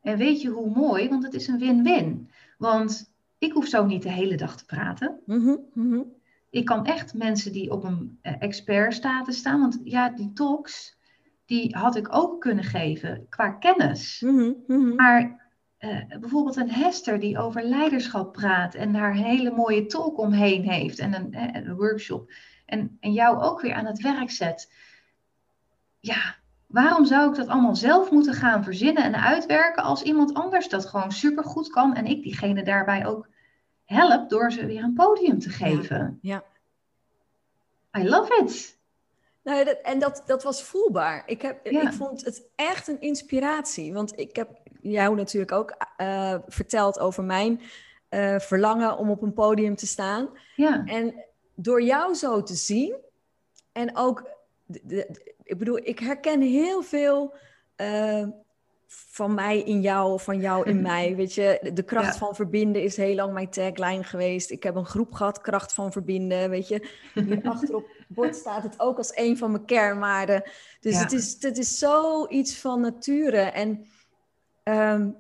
En 0.02 0.18
weet 0.18 0.42
je 0.42 0.50
hoe 0.50 0.70
mooi? 0.70 1.10
Want 1.10 1.24
het 1.24 1.34
is 1.34 1.48
een 1.48 1.60
win-win. 1.60 2.30
Want 2.58 3.14
ik 3.38 3.52
hoef 3.52 3.68
zo 3.68 3.86
niet 3.86 4.04
de 4.04 4.12
hele 4.12 4.36
dag 4.36 4.58
te 4.58 4.66
praten. 4.66 5.20
Mm 5.26 5.60
-hmm 5.74 6.20
ik 6.52 6.66
kan 6.66 6.86
echt 6.86 7.14
mensen 7.14 7.52
die 7.52 7.72
op 7.72 7.84
een 7.84 8.20
uh, 8.24 8.34
expertstatus 8.40 9.38
staan, 9.38 9.60
want 9.60 9.80
ja, 9.84 10.10
die 10.10 10.34
talks, 10.34 10.98
die 11.46 11.76
had 11.76 11.96
ik 11.96 12.16
ook 12.16 12.42
kunnen 12.42 12.64
geven 12.64 13.26
qua 13.30 13.50
kennis. 13.50 14.22
Mhm, 14.26 14.52
mhm. 14.68 14.96
Maar 14.96 15.50
uh, 15.80 16.20
bijvoorbeeld 16.20 16.56
een 16.56 16.72
Hester 16.72 17.20
die 17.20 17.38
over 17.38 17.64
leiderschap 17.64 18.34
praat 18.34 18.76
en 18.76 18.94
daar 18.94 19.12
een 19.12 19.24
hele 19.24 19.52
mooie 19.52 19.86
talk 19.86 20.18
omheen 20.18 20.70
heeft 20.70 21.00
en 21.00 21.14
een, 21.14 21.34
uh, 21.34 21.66
een 21.66 21.76
workshop. 21.76 22.32
En, 22.66 22.98
en 23.00 23.14
jou 23.14 23.42
ook 23.42 23.62
weer 23.62 23.74
aan 23.74 23.86
het 23.86 24.02
werk 24.02 24.32
zet. 24.32 24.72
Ja, 26.02 26.36
waarom 26.68 27.06
zou 27.06 27.30
ik 27.30 27.36
dat 27.36 27.48
allemaal 27.48 27.76
zelf 27.76 28.12
moeten 28.12 28.34
gaan 28.34 28.64
verzinnen 28.64 29.04
en 29.04 29.16
uitwerken 29.16 29.84
als 29.84 30.02
iemand 30.02 30.34
anders 30.34 30.70
dat 30.70 30.86
gewoon 30.86 31.12
supergoed 31.12 31.70
kan 31.70 31.96
en 31.96 32.06
ik 32.06 32.24
diegene 32.24 32.64
daarbij 32.64 33.06
ook 33.06 33.28
help 33.86 34.30
door 34.30 34.52
ze 34.52 34.66
weer 34.66 34.84
een 34.84 34.94
podium 34.94 35.40
te 35.40 35.50
geven. 35.50 36.20
Ja. 36.22 36.44
I 37.98 38.10
love 38.10 38.44
it. 38.44 38.80
Nou, 39.44 39.64
dat, 39.64 39.78
en 39.84 40.00
dat, 40.00 40.24
dat 40.26 40.44
was 40.44 40.64
voelbaar. 40.64 41.24
Ik, 41.26 41.42
heb, 41.42 41.68
ik 41.68 41.94
vond 41.94 42.26
het 42.26 42.44
echt 42.56 42.88
een 42.88 43.02
inspiratie. 43.02 43.94
Want 43.94 44.20
ik 44.20 44.36
heb 44.36 44.50
jou 44.82 45.16
natuurlijk 45.16 45.52
ook 45.52 45.76
uh, 45.98 46.36
verteld 46.48 47.00
over 47.00 47.24
mijn 47.24 47.62
uh, 48.10 48.40
verlangen 48.40 48.98
om 48.98 49.10
op 49.10 49.22
een 49.22 49.34
podium 49.34 49.76
te 49.76 49.88
staan. 49.88 50.30
Ja. 50.56 50.84
En 50.86 51.26
door 51.56 51.82
jou 51.82 52.14
zo 52.14 52.44
te 52.44 52.56
zien 52.56 52.96
en 53.72 53.98
ook, 53.98 54.30
de, 54.66 54.82
de, 54.86 55.31
ik 55.52 55.58
bedoel, 55.58 55.78
ik 55.78 56.00
herken 56.00 56.42
heel 56.42 56.82
veel 56.82 57.36
uh, 57.78 58.28
van 58.88 59.34
mij 59.34 59.60
in 59.60 59.82
jou, 59.82 60.20
van 60.20 60.40
jou 60.40 60.70
in 60.70 60.82
mij. 60.92 61.16
Weet 61.16 61.34
je, 61.34 61.72
de 61.74 61.84
kracht 61.84 62.18
van 62.18 62.36
verbinden 62.36 62.84
is 62.84 62.98
heel 62.98 63.16
lang 63.16 63.34
mijn 63.34 63.50
tagline 63.50 64.04
geweest. 64.04 64.52
Ik 64.52 64.64
heb 64.64 64.76
een 64.76 64.86
groep 64.86 65.12
gehad, 65.12 65.42
kracht 65.42 65.74
van 65.74 65.92
verbinden. 65.92 66.50
Weet 66.50 66.68
je, 66.68 66.88
hier 67.14 67.42
achter 67.50 67.76
op 67.76 67.88
het 67.98 68.08
bord 68.08 68.36
staat 68.36 68.64
het 68.64 68.80
ook 68.80 68.98
als 68.98 69.16
een 69.16 69.38
van 69.38 69.52
mijn 69.52 69.66
kernwaarden. 69.66 70.44
Dus 70.80 71.00
het, 71.00 71.12
is, 71.12 71.38
het 71.40 71.58
is 71.58 71.78
zoiets 71.78 72.58
van 72.58 72.82
nature. 72.82 73.42
En 73.42 73.86
ehm, 74.64 75.12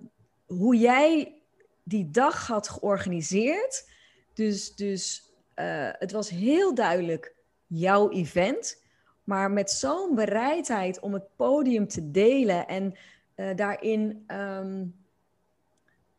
hoe 0.45 0.77
jij 0.77 1.41
die 1.83 2.09
dag 2.09 2.47
had 2.47 2.69
georganiseerd. 2.69 3.89
Dus, 4.33 4.75
dus 4.75 5.33
uh, 5.55 5.89
het 5.91 6.11
was 6.11 6.29
heel 6.29 6.73
duidelijk 6.75 7.35
jouw 7.67 8.09
event. 8.09 8.80
Maar 9.23 9.51
met 9.51 9.71
zo'n 9.71 10.15
bereidheid 10.15 10.99
om 10.99 11.13
het 11.13 11.35
podium 11.35 11.87
te 11.87 12.11
delen 12.11 12.67
en 12.67 12.95
uh, 13.35 13.55
daarin 13.55 14.25
um, 14.27 14.95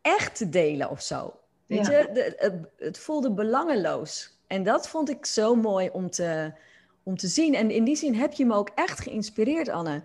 echt 0.01 0.35
te 0.35 0.49
delen 0.49 0.89
of 0.89 1.01
zo. 1.01 1.33
Weet 1.65 1.85
je, 1.85 2.09
de, 2.13 2.35
het, 2.37 2.53
het, 2.77 2.99
voelde 2.99 3.31
belangeloos. 3.31 4.39
En 4.47 4.63
dat 4.63 4.87
vond 4.87 5.09
ik 5.09 5.25
zo 5.25 5.55
mooi 5.55 5.89
om 5.89 6.09
te, 6.09 6.53
om 7.03 7.17
te 7.17 7.27
zien. 7.27 7.55
En 7.55 7.71
in 7.71 7.83
die 7.83 7.95
zin 7.95 8.15
heb 8.15 8.33
je 8.33 8.45
me 8.45 8.53
ook 8.55 8.69
echt 8.75 8.99
geïnspireerd, 8.99 9.69
Anne. 9.69 10.03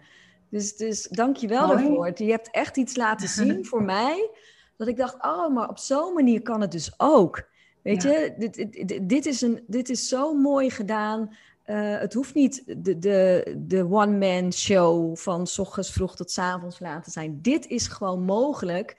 Dus, 0.49 0.77
dus 0.77 1.09
dank 1.11 1.37
je 1.37 1.49
wel 1.49 1.67
daarvoor. 1.67 2.13
Je 2.15 2.31
hebt 2.31 2.51
echt 2.51 2.77
iets 2.77 2.97
laten 2.97 3.29
zien 3.39 3.65
voor 3.65 3.83
mij. 3.83 4.31
Dat 4.77 4.89
ik 4.89 4.97
dacht, 4.97 5.15
oh, 5.25 5.55
maar 5.55 5.69
op 5.69 5.79
zo'n 5.79 6.15
manier 6.15 6.43
kan 6.43 6.61
het 6.61 6.73
dus 6.73 6.93
ook. 6.97 7.49
Weet 7.83 8.03
je, 8.03 8.35
dit, 8.39 8.55
dit, 8.55 9.09
dit, 9.09 9.27
is 9.27 9.41
een, 9.41 9.65
dit 9.67 9.89
is 9.89 10.09
zo 10.09 10.35
mooi 10.35 10.71
gedaan. 10.71 11.37
Uh, 11.71 11.99
het 11.99 12.15
hoeft 12.15 12.35
niet 12.35 12.63
de, 12.67 12.99
de, 12.99 13.55
de 13.59 13.85
one-man 13.91 14.53
show 14.53 15.17
van 15.17 15.47
s 15.47 15.59
ochtends 15.59 15.93
vroeg 15.93 16.17
tot 16.17 16.31
s 16.31 16.39
avonds 16.39 16.81
laten 16.81 17.13
zijn. 17.13 17.39
Dit 17.43 17.67
is 17.67 17.87
gewoon 17.87 18.23
mogelijk. 18.23 18.97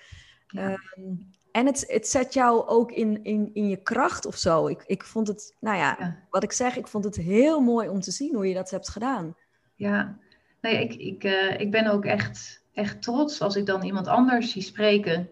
Ja. 0.48 0.80
Um, 0.98 1.38
en 1.52 1.66
het, 1.66 1.84
het 1.88 2.08
zet 2.08 2.34
jou 2.34 2.68
ook 2.68 2.92
in, 2.92 3.24
in, 3.24 3.50
in 3.54 3.68
je 3.68 3.78
kracht 3.78 4.26
of 4.26 4.36
zo. 4.36 4.68
Ik, 4.68 4.84
ik 4.86 5.04
vond 5.04 5.28
het, 5.28 5.56
nou 5.60 5.78
ja, 5.78 5.96
ja, 6.00 6.18
wat 6.30 6.44
ik 6.44 6.52
zeg, 6.52 6.78
ik 6.78 6.88
vond 6.88 7.04
het 7.04 7.16
heel 7.16 7.60
mooi 7.60 7.90
om 7.90 8.00
te 8.00 8.12
zien 8.12 8.36
hoe 8.36 8.48
je 8.48 8.54
dat 8.54 8.70
hebt 8.70 8.90
gedaan. 8.90 9.36
Ja, 9.76 10.18
nee, 10.62 10.84
ik, 10.84 10.94
ik, 10.94 11.24
uh, 11.24 11.60
ik 11.60 11.72
ben 11.72 11.88
ook 11.88 12.06
echt, 12.06 12.64
echt 12.74 13.02
trots 13.02 13.42
als 13.42 13.56
ik 13.56 13.66
dan 13.66 13.84
iemand 13.84 14.08
anders 14.08 14.52
zie 14.52 14.62
spreken. 14.62 15.30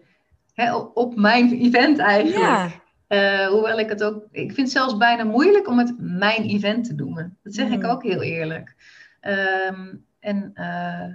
Hè, 0.54 0.74
op 0.76 1.16
mijn 1.16 1.60
event 1.60 1.98
eigenlijk. 1.98 2.40
Ja. 2.40 2.70
Uh, 3.08 3.46
hoewel 3.46 3.78
ik 3.78 3.88
het 3.88 4.04
ook, 4.04 4.26
ik 4.30 4.52
vind 4.52 4.56
het 4.56 4.70
zelfs 4.70 4.96
bijna 4.96 5.24
moeilijk 5.24 5.68
om 5.68 5.78
het 5.78 5.94
mijn 5.98 6.42
event 6.42 6.84
te 6.84 6.94
noemen. 6.94 7.38
Dat 7.42 7.54
zeg 7.54 7.70
ik 7.70 7.82
mm. 7.82 7.88
ook 7.88 8.02
heel 8.02 8.22
eerlijk. 8.22 8.74
Um, 9.20 10.06
en 10.20 10.50
uh, 10.54 11.14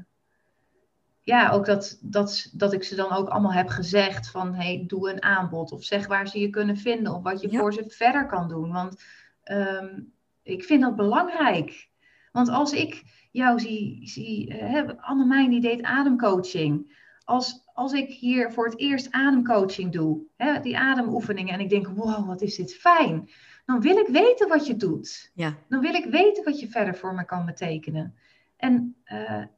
ja, 1.22 1.50
ook 1.50 1.66
dat, 1.66 2.00
dat, 2.02 2.50
dat 2.54 2.74
ik 2.74 2.84
ze 2.84 2.96
dan 2.96 3.12
ook 3.12 3.28
allemaal 3.28 3.54
heb 3.54 3.68
gezegd 3.68 4.30
van 4.30 4.56
hey, 4.56 4.84
doe 4.88 5.12
een 5.12 5.24
aanbod 5.24 5.72
of 5.72 5.84
zeg 5.84 6.08
waar 6.08 6.28
ze 6.28 6.40
je 6.40 6.50
kunnen 6.50 6.78
vinden 6.78 7.14
of 7.14 7.24
wat 7.24 7.42
je 7.42 7.50
voor 7.50 7.74
ze 7.74 7.84
verder 7.88 8.28
kan 8.28 8.48
doen. 8.48 8.72
Want 8.72 9.04
ehm, 9.44 10.00
ik 10.44 10.64
vind 10.64 10.82
dat 10.82 10.96
belangrijk. 10.96 11.90
Want 12.32 12.50
als 12.50 12.72
ik 12.72 13.04
jou 13.32 13.60
zie, 13.60 14.08
zie 14.08 14.62
uh, 14.62 14.90
Annemijn 14.98 15.50
die 15.50 15.62
deed 15.62 15.82
ademcoaching. 15.82 17.02
Als, 17.24 17.63
als 17.74 17.94
ik 17.94 18.10
hier 18.10 18.52
voor 18.52 18.66
het 18.66 18.80
eerst 18.80 19.12
ademcoaching 19.12 19.92
doe, 19.92 20.22
hè, 20.38 20.60
die 20.60 20.78
ademoefeningen 20.78 21.54
en 21.54 21.60
ik 21.60 21.70
denk 21.70 21.88
wow, 21.88 22.28
wat 22.28 22.42
is 22.42 22.56
dit 22.56 22.74
fijn. 22.76 23.30
Dan 23.66 23.82
wil 23.82 23.98
ik 23.98 24.08
weten 24.08 24.48
wat 24.48 24.68
je 24.68 24.76
doet. 24.76 25.32
Ja. 25.34 25.58
Dan 25.70 25.80
wil 25.80 25.94
ik 25.94 26.06
weten 26.06 26.44
wat 26.44 26.60
je 26.60 26.68
verder 26.68 26.96
voor 26.96 27.14
me 27.14 27.26
kan 27.26 27.46
betekenen. 27.46 28.16
En 28.58 28.96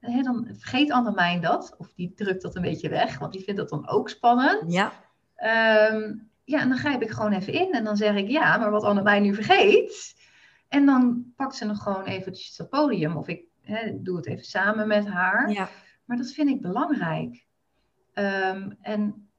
uh, 0.01 0.23
dan 0.23 0.47
vergeet 0.57 0.91
Annemijn 0.91 1.41
dat, 1.41 1.75
of 1.77 1.93
die 1.93 2.13
drukt 2.13 2.41
dat 2.41 2.55
een 2.55 2.61
beetje 2.61 2.89
weg, 2.89 3.19
want 3.19 3.33
die 3.33 3.43
vindt 3.43 3.59
dat 3.59 3.69
dan 3.69 3.87
ook 3.87 4.09
spannend. 4.09 4.73
Ja. 4.73 4.91
Um, 5.91 6.29
ja, 6.43 6.59
en 6.59 6.69
dan 6.69 6.77
grijp 6.77 7.01
ik 7.01 7.09
gewoon 7.09 7.33
even 7.33 7.53
in 7.53 7.71
en 7.71 7.83
dan 7.83 7.97
zeg 7.97 8.15
ik 8.15 8.29
ja, 8.29 8.57
maar 8.57 8.71
wat 8.71 8.83
Annemijn 8.83 9.23
nu 9.23 9.33
vergeet. 9.33 10.15
En 10.67 10.85
dan 10.85 11.33
pakt 11.35 11.55
ze 11.55 11.65
nog 11.65 11.83
gewoon 11.83 12.03
eventjes 12.03 12.57
het 12.57 12.69
podium, 12.69 13.15
of 13.15 13.27
ik 13.27 13.43
doe 13.93 14.15
het 14.15 14.27
even 14.27 14.45
samen 14.45 14.87
met 14.87 15.07
haar. 15.07 15.51
Ja. 15.51 15.69
Maar 16.05 16.17
dat 16.17 16.31
vind 16.31 16.49
ik 16.49 16.61
belangrijk. 16.61 17.44
Um, 18.15 18.77
en 18.81 19.29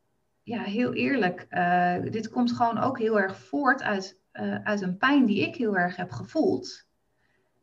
ja, 0.43 0.63
heel 0.63 0.93
eerlijk, 0.93 1.47
uh, 1.51 1.97
dit 2.11 2.29
komt 2.29 2.53
gewoon 2.53 2.79
ook 2.79 2.99
heel 2.99 3.21
erg 3.21 3.39
voort 3.39 3.83
uit, 3.83 4.21
uh, 4.33 4.63
uit 4.65 4.81
een 4.81 4.97
pijn 4.97 5.27
die 5.27 5.41
ik 5.41 5.57
heel 5.57 5.77
erg 5.77 5.97
heb 5.97 6.11
gevoeld 6.11 6.87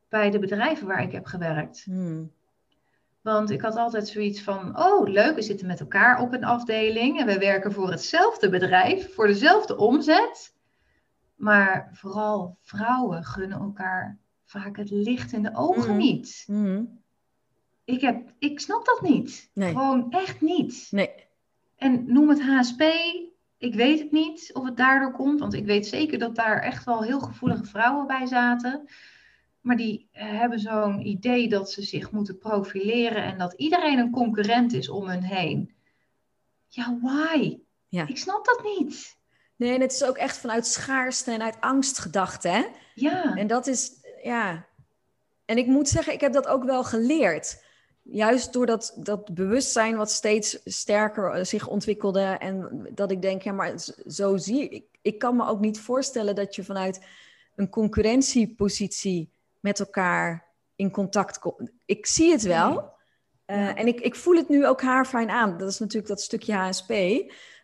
bij 0.09 0.31
de 0.31 0.39
bedrijven 0.39 0.87
waar 0.87 1.01
ik 1.01 1.11
heb 1.11 1.25
gewerkt. 1.25 1.83
Hmm. 1.83 2.31
Want 3.21 3.49
ik 3.49 3.61
had 3.61 3.75
altijd 3.75 4.07
zoiets 4.07 4.41
van, 4.41 4.79
oh 4.79 5.07
leuk, 5.07 5.35
we 5.35 5.41
zitten 5.41 5.67
met 5.67 5.79
elkaar 5.79 6.19
op 6.19 6.33
een 6.33 6.43
afdeling 6.43 7.19
en 7.19 7.25
we 7.25 7.37
werken 7.37 7.71
voor 7.71 7.91
hetzelfde 7.91 8.49
bedrijf, 8.49 9.13
voor 9.13 9.27
dezelfde 9.27 9.77
omzet. 9.77 10.55
Maar 11.35 11.89
vooral 11.93 12.57
vrouwen 12.61 13.23
gunnen 13.23 13.59
elkaar 13.59 14.17
vaak 14.45 14.77
het 14.77 14.89
licht 14.89 15.31
in 15.31 15.43
de 15.43 15.55
ogen 15.55 15.89
hmm. 15.89 15.97
niet. 15.97 16.43
Hmm. 16.45 17.02
Ik, 17.85 18.01
heb, 18.01 18.33
ik 18.39 18.59
snap 18.59 18.85
dat 18.85 19.01
niet. 19.01 19.49
Gewoon 19.53 20.11
echt 20.11 20.41
niet. 20.41 20.87
Nee. 20.91 21.09
En 21.75 22.03
noem 22.07 22.29
het 22.29 22.41
HSP, 22.41 22.81
ik 23.57 23.75
weet 23.75 23.99
het 23.99 24.11
niet 24.11 24.49
of 24.53 24.65
het 24.65 24.77
daardoor 24.77 25.11
komt, 25.11 25.39
want 25.39 25.53
ik 25.53 25.65
weet 25.65 25.87
zeker 25.87 26.19
dat 26.19 26.35
daar 26.35 26.61
echt 26.61 26.85
wel 26.85 27.03
heel 27.03 27.19
gevoelige 27.19 27.65
vrouwen 27.65 28.07
bij 28.07 28.25
zaten. 28.25 28.89
Maar 29.61 29.75
die 29.75 30.09
eh, 30.11 30.29
hebben 30.29 30.59
zo'n 30.59 31.07
idee 31.07 31.49
dat 31.49 31.71
ze 31.71 31.81
zich 31.81 32.11
moeten 32.11 32.37
profileren 32.37 33.23
en 33.23 33.37
dat 33.37 33.53
iedereen 33.53 33.97
een 33.97 34.11
concurrent 34.11 34.73
is 34.73 34.89
om 34.89 35.07
hun 35.07 35.23
heen. 35.23 35.73
Ja, 36.67 36.97
why? 37.01 37.57
Ja. 37.87 38.07
Ik 38.07 38.17
snap 38.17 38.45
dat 38.45 38.63
niet. 38.77 39.17
Nee, 39.55 39.75
en 39.75 39.81
het 39.81 39.93
is 39.93 40.03
ook 40.03 40.17
echt 40.17 40.37
vanuit 40.37 40.67
schaarste 40.67 41.31
en 41.31 41.41
uit 41.41 41.61
angst 41.61 41.99
gedacht, 41.99 42.43
hè? 42.43 42.65
Ja. 42.95 43.35
En 43.35 43.47
dat 43.47 43.67
is, 43.67 43.91
ja. 44.23 44.65
En 45.45 45.57
ik 45.57 45.67
moet 45.67 45.89
zeggen, 45.89 46.13
ik 46.13 46.21
heb 46.21 46.33
dat 46.33 46.47
ook 46.47 46.63
wel 46.63 46.83
geleerd. 46.83 47.63
Juist 48.03 48.53
door 48.53 48.65
dat, 48.65 48.93
dat 48.97 49.33
bewustzijn 49.33 49.95
wat 49.95 50.11
steeds 50.11 50.59
sterker 50.63 51.31
eh, 51.31 51.43
zich 51.43 51.67
ontwikkelde. 51.67 52.21
En 52.21 52.87
dat 52.91 53.11
ik 53.11 53.21
denk, 53.21 53.41
ja, 53.41 53.51
maar 53.51 53.73
zo 54.07 54.37
zie 54.37 54.69
ik. 54.69 54.85
Ik 55.01 55.19
kan 55.19 55.35
me 55.35 55.47
ook 55.47 55.59
niet 55.59 55.79
voorstellen 55.79 56.35
dat 56.35 56.55
je 56.55 56.63
vanuit 56.63 57.05
een 57.55 57.69
concurrentiepositie 57.69 59.29
met 59.59 59.79
elkaar 59.79 60.45
in 60.75 60.91
contact 60.91 61.39
komen. 61.39 61.71
Ik 61.85 62.05
zie 62.05 62.31
het 62.31 62.41
wel. 62.41 62.91
Uh, 63.47 63.79
en 63.79 63.87
ik, 63.87 63.99
ik 63.99 64.15
voel 64.15 64.35
het 64.35 64.49
nu 64.49 64.67
ook 64.67 64.81
haar 64.81 65.05
fijn 65.05 65.29
aan. 65.29 65.57
Dat 65.57 65.69
is 65.69 65.79
natuurlijk 65.79 66.07
dat 66.07 66.21
stukje 66.21 66.53
HSP. 66.53 66.93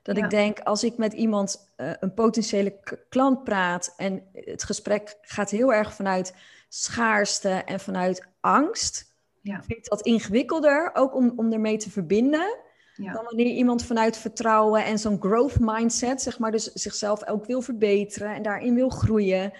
Dat 0.03 0.17
ik 0.17 0.29
denk, 0.29 0.59
als 0.59 0.83
ik 0.83 0.97
met 0.97 1.13
iemand, 1.13 1.71
uh, 1.77 1.91
een 1.99 2.13
potentiële 2.13 2.79
klant 3.09 3.43
praat 3.43 3.93
en 3.97 4.23
het 4.33 4.63
gesprek 4.63 5.17
gaat 5.21 5.49
heel 5.49 5.73
erg 5.73 5.93
vanuit 5.93 6.33
schaarste 6.69 7.49
en 7.49 7.79
vanuit 7.79 8.27
angst, 8.39 9.08
ja. 9.41 9.63
vind 9.63 9.79
ik 9.79 9.89
dat 9.89 10.01
ingewikkelder, 10.01 10.89
ook 10.93 11.15
om, 11.15 11.33
om 11.35 11.53
ermee 11.53 11.77
te 11.77 11.89
verbinden. 11.89 12.57
Ja. 12.95 13.13
Dan 13.13 13.23
wanneer 13.23 13.45
iemand 13.45 13.85
vanuit 13.85 14.17
vertrouwen 14.17 14.85
en 14.85 14.99
zo'n 14.99 15.21
growth 15.21 15.59
mindset, 15.59 16.21
zeg 16.21 16.39
maar, 16.39 16.51
dus 16.51 16.63
zichzelf 16.73 17.27
ook 17.27 17.45
wil 17.45 17.61
verbeteren 17.61 18.35
en 18.35 18.41
daarin 18.41 18.75
wil 18.75 18.89
groeien. 18.89 19.53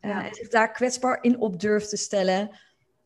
Ja. 0.00 0.26
en 0.26 0.34
zich 0.34 0.48
daar 0.48 0.72
kwetsbaar 0.72 1.18
in 1.22 1.38
op 1.38 1.60
durft 1.60 1.88
te 1.88 1.96
stellen. 1.96 2.50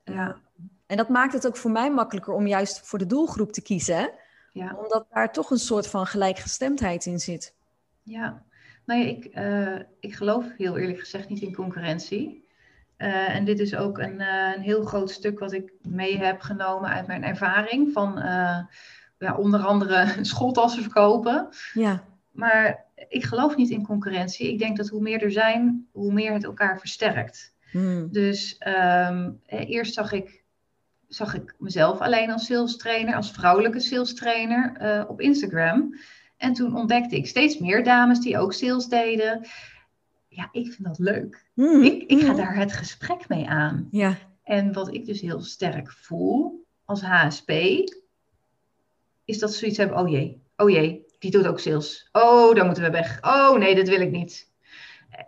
Ja. 0.04 0.40
en 0.86 0.96
dat 0.96 1.08
maakt 1.08 1.32
het 1.32 1.46
ook 1.46 1.56
voor 1.56 1.70
mij 1.70 1.90
makkelijker 1.90 2.34
om 2.34 2.46
juist 2.46 2.80
voor 2.80 2.98
de 2.98 3.06
doelgroep 3.06 3.52
te 3.52 3.62
kiezen. 3.62 4.10
Omdat 4.52 5.06
daar 5.10 5.32
toch 5.32 5.50
een 5.50 5.58
soort 5.58 5.86
van 5.86 6.06
gelijkgestemdheid 6.06 7.06
in 7.06 7.20
zit. 7.20 7.54
Ja, 8.02 8.42
nou 8.84 9.00
ja, 9.00 9.06
ik, 9.06 9.36
uh, 9.36 9.80
ik 10.00 10.14
geloof 10.14 10.44
heel 10.56 10.78
eerlijk 10.78 10.98
gezegd 10.98 11.28
niet 11.28 11.42
in 11.42 11.54
concurrentie. 11.54 12.48
Uh, 13.00 13.34
en 13.34 13.44
dit 13.44 13.60
is 13.60 13.76
ook 13.76 13.98
een, 13.98 14.20
uh, 14.20 14.52
een, 14.54 14.62
heel 14.62 14.84
groot 14.84 15.10
stuk 15.10 15.38
wat 15.38 15.52
ik 15.52 15.72
mee 15.82 16.18
heb 16.18 16.40
genomen 16.40 16.90
uit 16.90 17.06
mijn 17.06 17.24
ervaring 17.24 17.92
van 17.92 18.12
ja, 19.18 19.36
onder 19.36 19.60
andere 19.60 20.08
schooltassen 20.20 20.82
verkopen. 20.82 21.48
Ja. 21.72 22.04
Maar 22.30 22.84
ik 23.08 23.24
geloof 23.24 23.56
niet 23.56 23.70
in 23.70 23.86
concurrentie. 23.86 24.52
Ik 24.52 24.58
denk 24.58 24.76
dat 24.76 24.88
hoe 24.88 25.00
meer 25.00 25.22
er 25.22 25.32
zijn, 25.32 25.86
hoe 25.92 26.12
meer 26.12 26.32
het 26.32 26.44
elkaar 26.44 26.78
versterkt. 26.78 27.54
Hmm. 27.70 28.08
Dus 28.12 28.60
um, 29.08 29.40
eerst 29.46 29.94
zag 29.94 30.12
ik, 30.12 30.44
zag 31.08 31.34
ik 31.34 31.54
mezelf 31.58 32.00
alleen 32.00 32.30
als 32.30 32.46
sales 32.46 32.76
trainer, 32.76 33.14
als 33.14 33.30
vrouwelijke 33.30 33.80
sales 33.80 34.14
trainer 34.14 35.06
op 35.08 35.20
Instagram. 35.20 35.94
En 36.36 36.52
toen 36.52 36.76
ontdekte 36.76 37.16
ik 37.16 37.26
steeds 37.26 37.58
meer 37.58 37.84
dames 37.84 38.18
die 38.18 38.38
ook 38.38 38.52
sales 38.52 38.86
deden. 38.86 39.46
Ja, 40.32 40.48
ik 40.52 40.72
vind 40.72 40.84
dat 40.84 40.98
leuk. 40.98 41.44
Hmm. 41.54 41.82
Ik, 41.82 42.02
ik 42.02 42.20
ga 42.20 42.26
hmm. 42.26 42.36
daar 42.36 42.56
het 42.56 42.72
gesprek 42.72 43.28
mee 43.28 43.48
aan. 43.48 43.88
Ja. 43.90 44.16
En 44.42 44.72
wat 44.72 44.94
ik 44.94 45.06
dus 45.06 45.20
heel 45.20 45.40
sterk 45.40 45.92
voel 45.92 46.64
als 46.84 47.02
HSP, 47.02 47.50
is 49.24 49.38
dat 49.38 49.52
ze 49.52 49.58
zoiets 49.58 49.78
hebben, 49.78 49.98
oh 49.98 50.08
jee, 50.08 50.42
oh 50.56 50.70
jee, 50.70 51.04
die 51.18 51.30
doet 51.30 51.46
ook 51.46 51.60
sales. 51.60 52.08
Oh, 52.12 52.54
daar 52.54 52.64
moeten 52.64 52.82
we 52.82 52.90
weg. 52.90 53.18
Oh 53.22 53.58
nee, 53.58 53.74
dat 53.74 53.88
wil 53.88 54.00
ik 54.00 54.10
niet. 54.10 54.52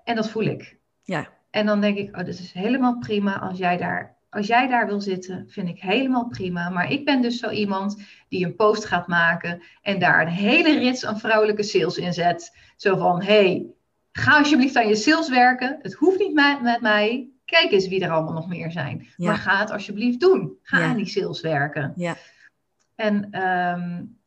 En 0.04 0.16
dat 0.16 0.30
voel 0.30 0.44
ik. 0.44 0.76
Ja. 1.02 1.28
En 1.50 1.66
dan 1.66 1.80
denk 1.80 1.96
ik, 1.96 2.08
oh, 2.08 2.16
dat 2.16 2.28
is 2.28 2.52
helemaal 2.52 2.98
prima 2.98 3.38
als 3.38 3.58
jij 3.58 3.76
daar, 3.76 4.16
als 4.30 4.46
jij 4.46 4.68
daar 4.68 4.86
wil 4.86 5.00
zitten, 5.00 5.44
vind 5.48 5.68
ik 5.68 5.80
helemaal 5.80 6.28
prima. 6.28 6.68
Maar 6.68 6.92
ik 6.92 7.04
ben 7.04 7.22
dus 7.22 7.38
zo 7.38 7.50
iemand 7.50 8.02
die 8.28 8.44
een 8.44 8.56
post 8.56 8.84
gaat 8.84 9.06
maken 9.06 9.62
en 9.82 9.98
daar 9.98 10.20
een 10.20 10.32
hele 10.32 10.78
rits 10.78 11.06
aan 11.06 11.18
vrouwelijke 11.18 11.62
sales 11.62 11.96
in 11.96 12.12
zet. 12.12 12.56
Zo 12.76 12.96
van, 12.96 13.22
hey, 13.22 13.66
ga 14.12 14.38
alsjeblieft 14.38 14.76
aan 14.76 14.88
je 14.88 14.94
sales 14.94 15.28
werken. 15.28 15.78
Het 15.82 15.92
hoeft 15.92 16.18
niet 16.18 16.34
met, 16.34 16.80
mij. 16.80 17.30
Kijk 17.44 17.72
eens 17.72 17.88
wie 17.88 18.00
er 18.00 18.10
allemaal 18.10 18.32
nog 18.32 18.48
meer 18.48 18.70
zijn. 18.70 19.08
Maar 19.16 19.36
ga 19.36 19.58
het 19.58 19.70
alsjeblieft 19.70 20.20
doen. 20.20 20.58
Ga 20.62 20.82
aan 20.82 20.96
die 20.96 21.06
sales 21.06 21.40
werken. 21.40 21.92
Ja. 21.96 22.16
En 22.94 23.42
um, 23.42 24.18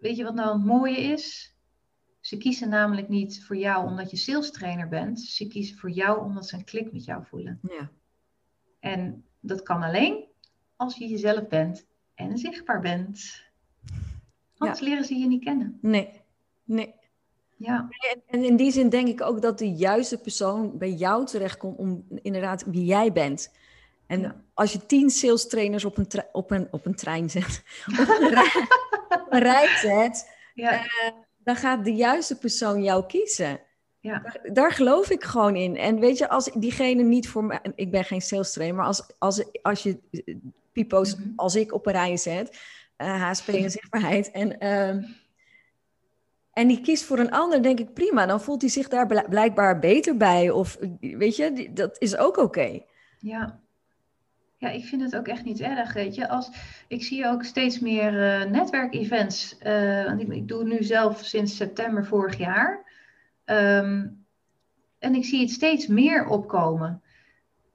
weet 0.00 0.16
je 0.16 0.24
wat 0.24 0.34
nou 0.34 0.56
het 0.56 0.66
mooie 0.66 0.96
is? 0.96 1.54
Ze 2.20 2.36
kiezen 2.36 2.68
namelijk 2.68 3.08
niet 3.08 3.44
voor 3.44 3.56
jou 3.56 3.86
omdat 3.86 4.10
je 4.10 4.16
sales 4.16 4.50
trainer 4.50 4.88
bent. 4.88 5.20
Ze 5.20 5.46
kiezen 5.46 5.78
voor 5.78 5.90
jou 5.90 6.24
omdat 6.24 6.46
ze 6.46 6.56
een 6.56 6.64
klik 6.64 6.92
met 6.92 7.04
jou 7.04 7.24
voelen. 7.24 7.60
Ja. 7.62 7.90
En 8.80 9.24
dat 9.40 9.62
kan 9.62 9.82
alleen 9.82 10.24
als 10.76 10.96
je 10.96 11.08
jezelf 11.08 11.48
bent 11.48 11.86
en 12.14 12.38
zichtbaar 12.38 12.80
bent. 12.80 13.44
Anders 14.56 14.80
leren 14.80 15.04
ze 15.04 15.14
je 15.14 15.26
niet 15.26 15.44
kennen. 15.44 15.78
Nee, 15.80 16.20
nee. 16.64 16.94
Ja. 17.56 17.88
En 18.26 18.44
in 18.44 18.56
die 18.56 18.70
zin 18.70 18.88
denk 18.88 19.08
ik 19.08 19.22
ook 19.22 19.42
dat 19.42 19.58
de 19.58 19.72
juiste 19.72 20.18
persoon 20.18 20.78
bij 20.78 20.90
jou 20.90 21.26
terechtkomt 21.26 21.78
om 21.78 22.06
inderdaad 22.22 22.64
wie 22.66 22.84
jij 22.84 23.12
bent. 23.12 23.52
En 24.06 24.44
als 24.54 24.72
je 24.72 24.86
tien 24.86 25.10
sales 25.10 25.48
trainers 25.48 25.84
op 25.84 25.98
een, 25.98 26.06
op 26.32 26.50
een, 26.50 26.68
op 26.70 26.86
een 26.86 26.94
trein 26.94 27.30
zet, 27.30 27.62
op 28.00 28.08
een, 28.08 28.28
rij, 28.28 28.66
een 29.28 29.42
rij 29.42 29.76
zet, 29.76 30.36
ja. 30.54 30.84
uh, 30.84 31.10
dan 31.36 31.56
gaat 31.56 31.84
de 31.84 31.94
juiste 31.94 32.38
persoon 32.38 32.82
jou 32.82 33.06
kiezen. 33.06 33.60
Ja. 34.00 34.18
Daar, 34.18 34.52
daar, 34.52 34.72
geloof 34.72 35.10
ik 35.10 35.24
gewoon 35.24 35.56
in. 35.56 35.76
En 35.76 36.00
weet 36.00 36.18
je, 36.18 36.28
als 36.28 36.50
diegene 36.54 37.02
niet 37.02 37.28
voor 37.28 37.44
mij, 37.44 37.60
ik 37.74 37.90
ben 37.90 38.04
geen 38.04 38.22
sales 38.22 38.52
trainer, 38.52 38.76
maar 38.76 38.86
als, 38.86 39.10
als, 39.18 39.44
als 39.62 39.82
je 39.82 39.98
pipo's 40.72 41.16
mm 41.16 41.32
als 41.36 41.54
ik 41.54 41.72
op 41.72 41.86
een 41.86 41.92
rij 41.92 42.16
zet, 42.16 42.58
uh, 42.98 43.08
eh, 43.08 43.22
HSP 43.22 43.48
en 43.48 43.70
zichtbaarheid, 43.70 44.30
en, 44.30 44.64
uh, 44.64 45.04
en 46.56 46.68
die 46.68 46.80
kiest 46.80 47.04
voor 47.04 47.18
een 47.18 47.30
ander, 47.30 47.62
denk 47.62 47.78
ik 47.78 47.94
prima. 47.94 48.26
Dan 48.26 48.40
voelt 48.40 48.60
hij 48.60 48.70
zich 48.70 48.88
daar 48.88 49.24
blijkbaar 49.28 49.78
beter 49.78 50.16
bij. 50.16 50.50
Of 50.50 50.78
weet 51.00 51.36
je, 51.36 51.70
dat 51.72 51.96
is 51.98 52.16
ook 52.16 52.36
oké. 52.36 52.80
Ja, 53.18 53.60
ja, 54.56 54.68
ik 54.68 54.84
vind 54.84 55.02
het 55.02 55.16
ook 55.16 55.26
echt 55.26 55.44
niet 55.44 55.60
erg, 55.60 55.92
weet 55.92 56.14
je. 56.14 56.28
Als, 56.28 56.50
ik 56.88 57.02
zie 57.02 57.26
ook 57.26 57.44
steeds 57.44 57.78
meer 57.78 58.12
uh, 58.12 58.50
netwerkevents. 58.50 59.56
Uh, 59.66 60.04
want 60.04 60.20
ik, 60.20 60.28
ik, 60.28 60.48
doe 60.48 60.64
nu 60.64 60.82
zelf 60.82 61.24
sinds 61.24 61.56
september 61.56 62.06
vorig 62.06 62.38
jaar. 62.38 62.84
Ehm, 63.44 64.06
en 64.98 65.14
ik 65.14 65.24
zie 65.24 65.40
het 65.40 65.50
steeds 65.50 65.86
meer 65.86 66.26
opkomen. 66.26 67.02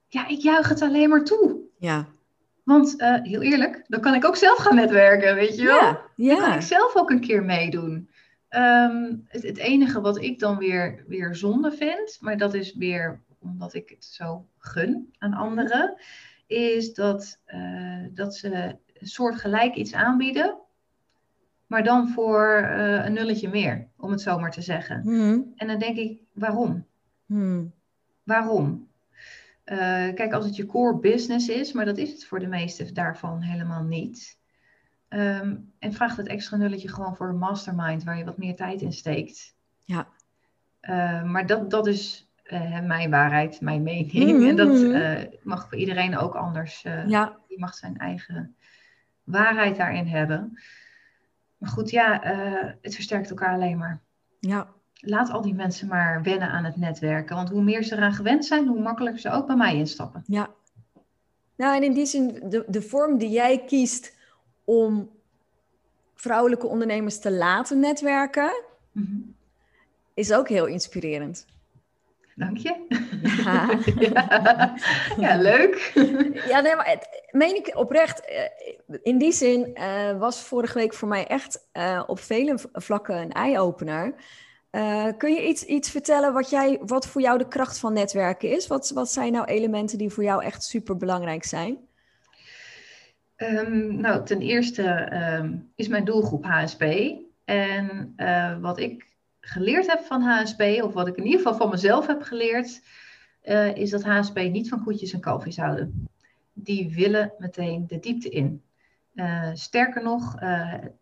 Ja, 0.08 0.28
ik 0.28 0.40
juich 0.40 0.70
het 0.70 0.82
alleen 0.82 1.10
maar 1.10 1.24
toe. 1.24 1.60
Ja. 1.78 2.08
Want 2.64 3.00
eh, 3.00 3.22
heel 3.22 3.42
eerlijk, 3.42 3.84
dan 3.88 4.02
kan 4.02 4.14
ik 4.14 4.26
ook 4.26 4.36
zelf 4.36 4.58
gaan 4.58 4.76
netwerken, 4.76 5.36
weet 5.36 5.58
je 5.58 5.64
wel? 5.64 5.76
Ja, 6.16 6.36
Dan 6.36 6.38
kan 6.38 6.54
ik 6.54 6.62
zelf 6.62 6.96
ook 6.96 7.10
een 7.10 7.20
keer 7.20 7.44
meedoen. 7.44 8.10
Ehm, 8.52 9.16
het, 9.28 9.44
het 9.44 9.58
enige 9.58 10.02
wat 10.02 10.22
ik 10.22 10.40
dan 10.40 10.58
weer, 10.58 11.04
weer 11.08 11.36
zonde 11.36 11.72
vind, 11.72 12.18
maar 12.22 12.38
dat 12.38 12.54
is 12.54 12.76
weer 12.76 13.22
omdat 13.40 13.74
ik 13.74 13.90
het 13.90 14.06
zo 14.06 14.48
gun 14.58 15.14
aan 15.18 15.34
anderen, 15.34 15.96
is 16.48 16.94
dat, 16.94 17.40
eh, 17.46 18.04
dat 18.14 18.36
ze 18.36 18.78
een 18.94 19.08
soort 19.08 19.36
gelijk 19.36 19.76
iets 19.76 19.94
aanbieden, 19.94 20.58
maar 21.68 21.84
dan 21.84 22.10
voor 22.10 22.56
eh, 22.56 23.06
een 23.06 23.14
nulletje 23.14 23.50
meer, 23.50 23.88
om 23.98 24.12
het 24.12 24.22
zo 24.22 24.40
maar 24.40 24.52
te 24.52 24.62
zeggen. 24.62 25.02
Mhm. 25.04 25.40
En 25.56 25.68
dan 25.68 25.80
denk 25.80 25.98
ik, 25.98 26.22
waarom? 26.34 26.86
Mhm. 27.26 27.66
Waarom? 28.24 28.88
Eh, 29.64 30.14
kijk, 30.14 30.34
als 30.34 30.46
het 30.46 30.56
je 30.56 30.66
core 30.66 31.00
business 31.00 31.48
is, 31.48 31.72
maar 31.72 31.86
dat 31.86 31.98
is 31.98 32.12
het 32.12 32.26
voor 32.26 32.40
de 32.40 32.48
meeste 32.48 32.92
daarvan 32.92 33.42
helemaal 33.42 33.84
niet. 33.84 34.40
Ehm, 35.12 35.56
en 35.80 35.94
vraagt 35.94 36.18
het 36.18 36.28
extra 36.28 36.58
nulletje 36.58 36.88
gewoon 36.88 37.16
voor 37.16 37.30
een 37.30 37.38
mastermind 37.38 38.04
waar 38.04 38.18
je 38.18 38.24
wat 38.24 38.38
meer 38.38 38.56
tijd 38.56 38.82
in 38.82 38.94
steekt. 38.94 39.56
Ja. 39.84 40.08
Eh, 40.80 41.24
maar 41.24 41.46
dat, 41.46 41.70
dat 41.70 41.88
is 41.88 42.30
eh, 42.44 42.80
mijn 42.80 43.10
waarheid, 43.10 43.62
mijn 43.62 43.84
mening. 43.84 44.38
Mhm. 44.38 44.48
En 44.48 44.56
dat 44.56 44.82
eh, 44.82 45.40
mag 45.44 45.70
voor 45.70 45.78
iedereen 45.78 46.18
ook 46.18 46.34
anders. 46.36 46.84
eh 46.84 47.08
Ja, 47.08 47.38
Die 47.48 47.60
mag 47.60 47.74
zijn 47.74 47.98
eigen 47.98 48.56
waarheid 49.24 49.78
daarin 49.78 50.08
hebben. 50.08 50.60
Maar 51.58 51.70
goed, 51.70 51.90
ja, 51.90 52.20
het 52.82 52.96
versterkt 52.96 53.30
elkaar 53.30 53.54
alleen 53.54 53.78
maar. 53.78 54.02
ja. 54.40 54.68
Laat 55.04 55.30
al 55.30 55.42
die 55.42 55.54
mensen 55.54 55.88
maar 55.88 56.22
wennen 56.24 56.50
aan 56.50 56.64
het 56.64 56.76
netwerken. 56.78 57.36
Want 57.36 57.50
hoe 57.50 57.62
meer 57.64 57.84
ze 57.84 57.96
eraan 57.96 58.14
gewend 58.14 58.46
zijn, 58.46 58.68
hoe 58.68 58.82
makkelijker 58.82 59.22
ze 59.22 59.30
ook 59.30 59.48
bij 59.48 59.56
mij 59.56 59.76
instappen. 59.76 60.24
Ja. 60.28 60.50
Nou, 61.56 61.76
en 61.76 61.84
in 61.84 61.94
die 61.94 62.06
zin, 62.06 62.44
de, 62.50 62.64
de 62.68 62.82
vorm 62.82 63.18
die 63.18 63.30
jij 63.30 63.64
kiest 63.66 64.18
om 64.64 65.10
vrouwelijke 66.16 66.68
ondernemers 66.68 67.20
te 67.20 67.32
laten 67.32 67.80
netwerken, 67.80 68.64
Mhm. 68.92 69.16
is 70.14 70.34
ook 70.34 70.50
heel 70.50 70.66
inspirerend. 70.66 71.46
Dank 72.36 72.58
je. 72.58 72.86
Ja, 73.44 73.80
ja. 74.10 74.74
ja, 75.18 75.36
leuk. 75.42 75.92
ja 76.48 76.60
nee, 76.60 76.76
maar 76.76 76.88
het, 76.90 77.28
meen 77.32 77.56
ik 77.56 77.72
oprecht. 77.78 78.26
eh, 78.26 78.44
In 79.04 79.18
die 79.18 79.32
zin 79.32 79.76
eh, 79.76 80.18
was 80.20 80.42
vorige 80.42 80.78
week 80.78 80.94
voor 80.94 81.08
mij 81.08 81.28
echt 81.28 81.68
eh, 81.72 82.04
op 82.08 82.20
vele 82.20 82.58
vlakken 82.74 83.18
een 83.18 83.32
eye-opener. 83.32 84.14
Kun 85.18 85.34
je 85.34 85.48
iets, 85.48 85.64
iets 85.66 85.90
vertellen 85.90 86.34
wat, 86.34 86.50
jij, 86.50 86.80
wat 86.86 87.08
voor 87.08 87.22
jou 87.22 87.38
de 87.38 87.48
kracht 87.48 87.78
van 87.80 87.94
netwerken 87.94 88.50
is? 88.50 88.68
Wat, 88.68 88.90
wat 88.90 89.12
zijn 89.12 89.32
nou 89.32 89.46
elementen 89.46 89.98
die 89.98 90.10
voor 90.10 90.24
jou 90.24 90.44
echt 90.44 90.64
super 90.64 90.98
belangrijk 90.98 91.44
zijn? 91.44 91.78
Ehm, 93.42 94.00
nou, 94.00 94.26
ten 94.26 94.42
eerste 94.42 94.84
ehm, 94.84 95.58
is 95.76 95.88
mijn 95.88 96.06
doelgroep 96.06 96.46
HSP. 96.46 96.84
En 97.44 98.14
eh, 98.16 98.60
wat 98.60 98.80
ik 98.80 99.08
geleerd 99.40 99.88
heb 99.88 100.00
van 100.00 100.22
HSP, 100.22 100.62
of 100.62 100.94
wat 100.94 101.08
ik 101.08 101.18
in 101.18 101.26
ieder 101.26 101.40
geval 101.40 101.56
van 101.56 101.70
mezelf 101.70 102.08
heb 102.08 102.22
geleerd, 102.22 102.82
eh, 103.42 103.76
is 103.76 103.90
dat 103.90 104.04
HSP 104.04 104.38
niet 104.38 104.70
van 104.70 104.84
koetjes 104.84 105.14
en 105.14 105.20
kalfjes 105.20 105.58
houden. 105.58 106.08
Die 106.54 106.94
willen 106.96 107.34
meteen 107.38 107.88
de 107.88 108.00
diepte 108.00 108.30
in. 108.30 108.62
Eh, 109.14 109.50
sterker 109.54 110.04
nog, 110.04 110.36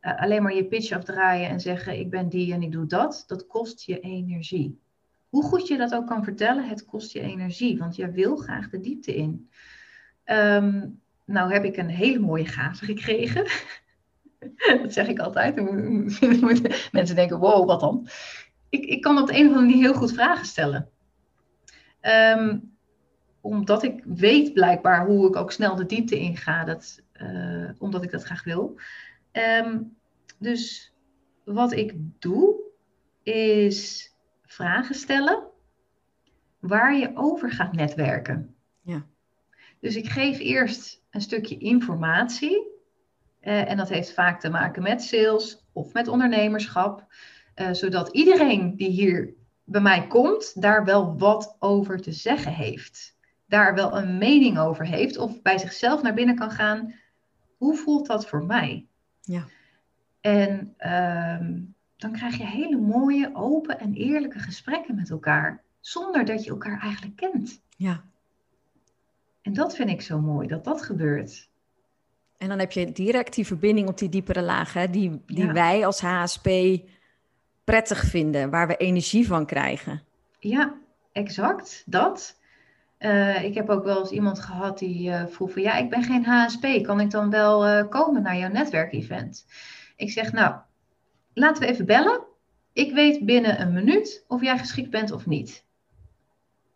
alleen 0.01 0.43
maar 0.43 0.55
je 0.55 0.65
pitch 0.65 0.91
afdraaien 0.91 1.49
en 1.49 1.59
zeggen 1.59 1.99
ik 1.99 2.09
ben 2.09 2.29
die 2.29 2.53
en 2.53 2.61
ik 2.61 2.71
doe 2.71 2.85
dat, 2.85 3.23
dat 3.27 3.47
kost 3.47 3.81
je 3.81 3.99
energie. 3.99 4.79
Hoe 5.29 5.43
goed 5.43 5.67
je 5.67 5.77
dat 5.77 5.95
ook 5.95 6.07
kan 6.07 6.23
vertellen, 6.23 6.67
het 6.67 6.85
kost 6.85 7.11
je 7.11 7.19
energie, 7.19 7.77
want 7.77 7.95
jij 7.95 8.11
wil 8.11 8.35
graag 8.35 8.69
de 8.69 8.79
diepte 8.79 9.15
in. 9.15 9.49
Ehm, 10.23 10.87
nou 11.29 11.53
heb 11.53 11.63
ik 11.63 11.77
een 11.77 11.89
hele 11.89 12.19
mooie 12.19 12.45
gave 12.45 12.85
gekregen. 12.85 13.43
dat 14.81 14.93
zeg 14.93 15.07
ik 15.07 15.19
altijd. 15.19 15.55
Mensen 16.91 17.15
denken, 17.15 17.39
wow, 17.39 17.67
wat 17.67 17.79
dan? 17.79 18.07
Ik, 18.69 18.85
ik 18.85 19.01
kan 19.01 19.17
op 19.17 19.27
de 19.27 19.33
een 19.33 19.47
of 19.47 19.47
andere 19.47 19.65
manier 19.65 19.83
heel 19.83 19.93
goed 19.93 20.13
vragen 20.13 20.45
stellen. 20.45 20.89
Ehm, 21.99 22.59
omdat 23.41 23.83
ik 23.83 24.03
weet 24.05 24.53
blijkbaar 24.53 25.05
hoe 25.05 25.27
ik 25.27 25.35
ook 25.35 25.51
snel 25.51 25.75
de 25.75 25.85
diepte 25.85 26.19
inga. 26.19 26.63
Dat, 26.63 27.03
eh, 27.11 27.69
omdat 27.77 28.03
ik 28.03 28.11
dat 28.11 28.23
graag 28.23 28.43
wil. 28.43 28.79
Ehm, 29.31 29.81
dus 30.37 30.93
wat 31.43 31.71
ik 31.71 31.93
doe, 32.19 32.55
is 33.23 34.09
vragen 34.45 34.95
stellen 34.95 35.43
waar 36.59 36.95
je 36.95 37.11
over 37.13 37.51
gaat 37.51 37.73
netwerken. 37.73 38.55
Ja. 38.81 39.05
Dus 39.79 39.95
ik 39.95 40.09
geef 40.09 40.39
eerst 40.39 41.01
een 41.09 41.21
stukje 41.21 41.57
informatie. 41.57 42.67
eh, 43.39 43.69
en 43.69 43.77
dat 43.77 43.89
heeft 43.89 44.13
vaak 44.13 44.39
te 44.39 44.49
maken 44.49 44.83
met 44.83 45.01
sales 45.03 45.65
of 45.73 45.93
met 45.93 46.07
ondernemerschap. 46.07 47.07
eh, 47.55 47.71
zodat 47.71 48.09
iedereen 48.13 48.75
die 48.75 48.89
hier 48.89 49.33
bij 49.63 49.81
mij 49.81 50.07
komt, 50.07 50.61
daar 50.61 50.85
wel 50.85 51.17
wat 51.17 51.55
over 51.59 52.01
te 52.01 52.11
zeggen 52.11 52.53
heeft. 52.53 53.17
Daar 53.47 53.75
wel 53.75 53.97
een 53.97 54.17
mening 54.17 54.59
over 54.59 54.85
heeft. 54.85 55.17
Of 55.17 55.41
bij 55.41 55.57
zichzelf 55.57 56.01
naar 56.01 56.13
binnen 56.13 56.35
kan 56.35 56.51
gaan. 56.51 56.93
Hoe 57.57 57.75
voelt 57.75 58.07
dat 58.07 58.27
voor 58.27 58.45
mij? 58.45 58.87
Ja. 59.21 59.45
En 60.21 60.73
ehm, 60.77 61.61
dan 61.97 62.11
krijg 62.11 62.37
je 62.37 62.45
hele 62.45 62.77
mooie, 62.77 63.29
open 63.33 63.79
en 63.79 63.93
eerlijke 63.93 64.39
gesprekken 64.39 64.95
met 64.95 65.09
elkaar. 65.09 65.63
Zonder 65.79 66.25
dat 66.25 66.43
je 66.43 66.49
elkaar 66.49 66.81
eigenlijk 66.81 67.15
kent. 67.15 67.61
Ja. 67.77 68.03
En 69.41 69.53
dat 69.53 69.75
vind 69.75 69.89
ik 69.89 70.01
zo 70.01 70.19
mooi, 70.19 70.47
dat 70.47 70.63
dat 70.63 70.81
gebeurt. 70.81 71.49
En 72.37 72.47
dan 72.49 72.59
heb 72.59 72.71
je 72.71 72.91
direct 72.91 73.33
die 73.35 73.45
verbinding 73.45 73.87
op 73.87 73.97
die 73.97 74.09
diepere 74.09 74.41
lagen, 74.41 74.91
die, 74.91 75.21
die 75.25 75.45
Ja. 75.45 75.53
wij 75.53 75.85
als 75.85 76.01
HSP 76.01 76.49
prettig 77.63 78.03
vinden, 78.03 78.49
waar 78.49 78.67
we 78.67 78.77
energie 78.77 79.27
van 79.27 79.45
krijgen. 79.45 80.03
Ja, 80.39 80.73
exact, 81.11 81.83
dat. 81.85 82.39
Eh, 82.97 83.43
ik 83.43 83.53
heb 83.53 83.69
ook 83.69 83.83
wel 83.83 83.99
eens 83.99 84.11
iemand 84.11 84.39
gehad 84.39 84.79
die 84.79 85.11
eh, 85.11 85.25
vroeg 85.27 85.51
van... 85.51 85.61
Ja, 85.61 85.77
ik 85.77 85.89
ben 85.89 86.03
geen 86.03 86.25
HSP, 86.25 86.83
kan 86.83 86.99
ik 86.99 87.11
dan 87.11 87.29
wel 87.29 87.65
eh, 87.65 87.89
komen 87.89 88.21
naar 88.21 88.37
jouw 88.37 88.51
netwerkevent? 88.51 89.45
Ik 89.95 90.11
zeg, 90.11 90.31
nou, 90.31 90.55
laten 91.33 91.63
we 91.63 91.69
even 91.69 91.85
bellen. 91.85 92.21
Ik 92.73 92.93
weet 92.93 93.25
binnen 93.25 93.61
een 93.61 93.73
minuut 93.73 94.23
of 94.27 94.41
jij 94.41 94.57
geschikt 94.57 94.89
bent 94.89 95.11
of 95.11 95.25
niet. 95.25 95.65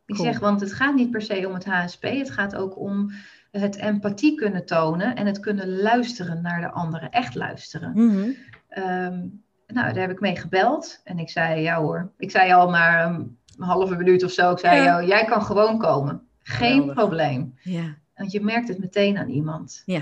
Ik 0.05 0.15
Cool. 0.15 0.27
zeg, 0.27 0.39
want 0.39 0.59
het 0.61 0.73
gaat 0.73 0.95
niet 0.95 1.11
per 1.11 1.21
se 1.21 1.47
om 1.47 1.53
het 1.53 1.65
HSP. 1.65 2.03
Het 2.03 2.31
gaat 2.31 2.55
ook 2.55 2.77
om 2.79 3.11
het 3.51 3.75
empathie 3.75 4.35
kunnen 4.35 4.65
tonen... 4.65 5.15
en 5.15 5.25
het 5.25 5.39
kunnen 5.39 5.81
luisteren 5.81 6.41
naar 6.41 6.61
de 6.61 6.71
anderen, 6.71 7.09
echt 7.11 7.35
luisteren. 7.35 7.91
Mhm. 7.93 8.29
Ehm, 8.67 9.19
nou, 9.67 9.93
daar 9.93 9.95
heb 9.95 10.09
ik 10.11 10.19
mee 10.19 10.35
gebeld. 10.35 11.01
En 11.03 11.19
ik 11.19 11.29
zei, 11.29 11.61
ja 11.61 11.79
hoor. 11.81 12.11
Ik 12.17 12.31
zei 12.31 12.53
al 12.53 12.69
na 12.69 13.05
een 13.05 13.37
halve 13.57 13.95
minuut 13.95 14.23
of 14.23 14.31
zo. 14.31 14.51
Ik 14.51 14.59
zei, 14.59 14.75
Ja. 14.77 14.83
jou, 14.83 15.05
jij 15.07 15.25
kan 15.25 15.41
gewoon 15.41 15.77
komen. 15.77 16.21
Geen 16.43 16.71
Geweldig. 16.71 16.93
probleem. 16.95 17.55
Ja. 17.61 17.95
Want 18.15 18.31
je 18.31 18.41
merkt 18.41 18.67
het 18.67 18.79
meteen 18.79 19.17
aan 19.17 19.29
iemand. 19.29 19.83
Ja. 19.85 20.01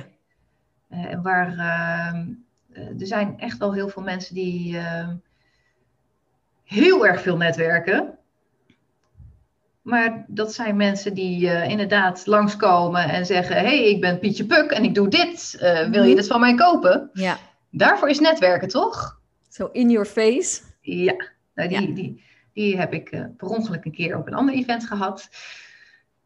Eh, 0.89 1.05
en 1.05 1.21
waar, 1.21 1.47
ehm, 1.47 2.27
eh, 2.73 2.99
er 3.01 3.07
zijn 3.07 3.39
echt 3.39 3.57
wel 3.57 3.73
heel 3.73 3.89
veel 3.89 4.03
mensen 4.03 4.35
die 4.35 4.77
ehm, 4.77 5.15
heel 6.63 7.07
erg 7.07 7.21
veel 7.21 7.37
netwerken. 7.37 8.17
Maar 9.81 10.25
dat 10.27 10.53
zijn 10.53 10.75
mensen 10.75 11.13
die 11.13 11.49
eh, 11.49 11.69
inderdaad 11.69 12.25
langskomen 12.25 13.03
en 13.09 13.25
zeggen: 13.25 13.55
Hé, 13.55 13.61
hey, 13.61 13.89
ik 13.89 14.01
ben 14.01 14.19
Pietje 14.19 14.45
Puk 14.45 14.71
en 14.71 14.83
ik 14.83 14.95
doe 14.95 15.07
dit. 15.07 15.57
Eh, 15.59 15.73
wil 15.89 16.01
je 16.03 16.07
Mhm. 16.07 16.15
dit 16.15 16.27
van 16.27 16.39
mij 16.39 16.55
kopen? 16.55 17.09
ja. 17.13 17.37
Daarvoor 17.73 18.09
is 18.09 18.19
netwerken, 18.19 18.67
toch? 18.67 19.19
Zo 19.49 19.69
in 19.71 19.89
your 19.89 20.05
face. 20.07 20.61
Ja, 20.81 21.15
nou, 21.55 21.69
die, 21.69 21.79
Ja. 21.87 21.93
Die, 21.95 22.23
die 22.53 22.77
heb 22.77 22.93
ik 22.93 23.09
eh, 23.09 23.23
per 23.37 23.47
ongeluk 23.47 23.85
een 23.85 23.91
keer 23.91 24.17
op 24.17 24.27
een 24.27 24.33
ander 24.33 24.55
event 24.55 24.85
gehad. 24.87 25.29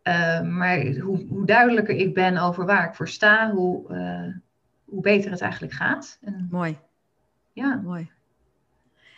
Eh, 0.01 0.41
maar 0.41 0.85
hoe, 0.85 1.25
hoe 1.29 1.45
duidelijker 1.45 1.95
ik 1.95 2.13
ben 2.13 2.37
over 2.37 2.65
waar 2.65 2.87
ik 2.87 2.93
voor 2.95 3.07
sta, 3.07 3.51
hoe, 3.51 3.87
hoe 4.85 5.01
beter 5.01 5.31
het 5.31 5.41
eigenlijk 5.41 5.73
gaat. 5.73 6.17
En, 6.21 6.47
Mooi, 6.51 6.77
ja, 7.53 7.81
mooi. 7.83 8.09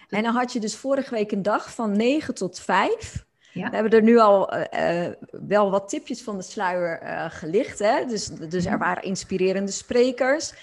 En 0.09 0.23
dan 0.23 0.33
had 0.35 0.53
je 0.53 0.59
dus 0.59 0.75
vorige 0.75 1.13
week 1.15 1.31
een 1.31 1.41
dag 1.41 1.73
van 1.73 1.91
9 1.91 2.33
tot 2.33 2.59
5. 2.59 3.25
Ja. 3.53 3.69
We 3.69 3.75
hebben 3.75 3.93
er 3.93 4.03
nu 4.03 4.17
al 4.19 4.49
eh, 4.51 5.05
eh, 5.07 5.13
wel 5.47 5.71
wat 5.71 5.89
tipjes 5.89 6.23
van 6.23 6.37
de 6.37 6.43
sluier 6.43 6.99
eh, 6.99 7.25
gelicht. 7.29 7.79
Hè? 7.79 8.05
Dus, 8.05 8.25
dus 8.27 8.65
er 8.65 8.71
Mhm. 8.71 8.79
waren 8.79 9.03
inspirerende 9.03 9.71
sprekers. 9.71 10.53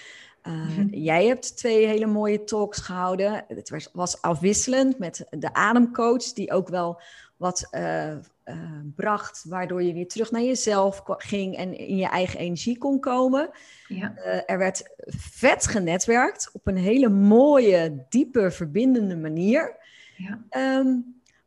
Mhm. 0.43 0.87
Jij 0.91 1.25
hebt 1.25 1.57
twee 1.57 1.87
hele 1.87 2.05
mooie 2.05 2.43
talks 2.43 2.79
gehouden. 2.79 3.45
Het 3.47 3.69
was, 3.69 3.89
was 3.93 4.21
afwisselend 4.21 4.99
met 4.99 5.25
de 5.29 5.53
ademcoach, 5.53 6.33
die 6.33 6.51
ook 6.51 6.67
wel 6.69 7.01
wat 7.37 7.69
bracht, 8.95 9.45
waardoor 9.47 9.83
je 9.83 9.93
weer 9.93 10.07
terug 10.07 10.31
naar 10.31 10.41
jezelf 10.41 11.01
ging 11.05 11.55
en 11.57 11.77
in 11.77 11.97
je 11.97 12.07
eigen 12.07 12.39
energie 12.39 12.77
kon 12.77 12.99
komen. 12.99 13.49
ja, 13.87 14.15
er 14.45 14.57
werd 14.57 14.83
vet 15.31 15.67
genetwerkt 15.67 16.49
op 16.53 16.67
een 16.67 16.77
hele 16.77 17.09
mooie, 17.09 18.05
diepe, 18.09 18.51
verbindende 18.51 19.15
manier. 19.17 19.75
ja. 20.17 20.43
Ehm, 20.49 20.87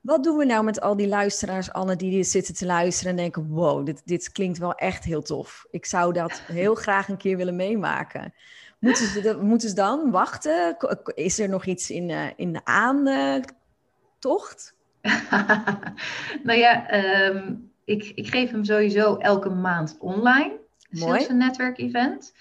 Wat 0.08 0.24
doen 0.24 0.36
we 0.36 0.44
nou 0.44 0.64
met 0.64 0.80
al 0.80 0.96
die 0.96 1.08
luisteraars, 1.08 1.72
Anne, 1.72 1.96
die 1.96 2.10
dit 2.10 2.26
zitten 2.26 2.54
te 2.54 2.66
luisteren 2.66 3.10
en 3.10 3.16
denken: 3.16 3.48
wow, 3.48 3.86
dit, 3.86 4.02
dit 4.04 4.32
klinkt 4.32 4.58
wel 4.58 4.74
echt 4.74 5.04
heel 5.04 5.22
tof. 5.22 5.66
Ik 5.70 5.86
zou 5.86 6.12
dat 6.12 6.42
heel 6.46 6.74
graag 6.74 7.08
een 7.08 7.16
keer 7.16 7.36
willen 7.36 7.56
meemaken. 7.56 8.34
Moeten 8.78 9.06
ze, 9.06 9.38
moeten 9.40 9.68
ze 9.68 9.74
dan 9.74 10.10
wachten? 10.10 10.76
Is 11.14 11.38
er 11.38 11.48
nog 11.48 11.66
iets 11.66 11.90
in, 11.90 12.08
uh, 12.08 12.26
in 12.36 12.52
de 12.52 12.64
aantocht? 12.64 13.54
nou 16.46 16.58
ja, 16.58 16.88
ehm, 16.88 17.54
ik, 17.84 18.12
ik 18.14 18.28
geef 18.28 18.50
hem 18.50 18.64
sowieso 18.64 19.16
elke 19.16 19.50
maand 19.50 19.96
online. 19.98 20.58
Mooi. 20.90 21.26
een 21.28 21.36
netwerkevent. 21.36 22.32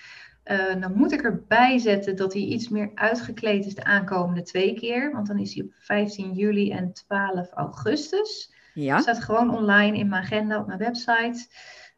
Uh, 0.51 0.81
dan 0.81 0.93
moet 0.95 1.11
ik 1.11 1.21
erbij 1.21 1.77
zetten 1.77 2.15
dat 2.15 2.33
hij 2.33 2.41
iets 2.41 2.69
meer 2.69 2.91
uitgekleed 2.95 3.65
is 3.65 3.75
de 3.75 3.83
aankomende 3.83 4.41
twee 4.41 4.73
keer. 4.73 5.11
Want 5.11 5.27
dan 5.27 5.39
is 5.39 5.53
hij 5.53 5.63
op 5.63 5.71
15 5.79 6.33
juli 6.33 6.71
en 6.71 6.93
12 6.93 7.51
augustus. 7.51 8.53
Ja. 8.73 8.93
Dat 8.93 9.03
staat 9.03 9.23
gewoon 9.23 9.55
online 9.55 9.97
in 9.97 10.09
mijn 10.09 10.23
agenda 10.23 10.59
op 10.59 10.67
mijn 10.67 10.79
website. 10.79 11.47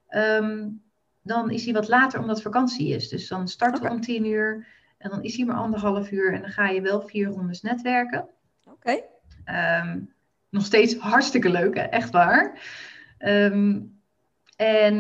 Ehm, 0.08 0.68
dan 1.22 1.52
is 1.52 1.64
hij 1.66 1.74
wat 1.74 1.88
later 1.88 2.20
omdat 2.20 2.42
vakantie 2.42 2.88
is. 2.90 3.10
Dus 3.10 3.28
dan 3.28 3.48
starten 3.48 3.84
we 3.84 3.90
om 3.90 4.02
10 4.02 4.26
uur. 4.26 4.68
En 4.98 5.10
dan 5.10 5.24
is 5.24 5.36
hij 5.36 5.46
maar 5.46 5.56
anderhalf 5.56 6.12
uur. 6.12 6.34
En 6.34 6.42
dan 6.42 6.52
ga 6.52 6.68
je 6.68 6.82
wel 6.82 7.02
vier 7.02 7.28
rondes 7.28 7.62
netwerken. 7.62 8.28
Oké. 8.66 9.02
Ehm, 9.44 10.00
nog 10.50 10.66
steeds 10.66 10.98
hartstikke 10.98 11.50
leuk, 11.50 11.76
hè? 11.76 11.82
echt 11.82 12.10
waar. 12.10 12.62
Ehm, 13.18 13.80
en 14.56 14.96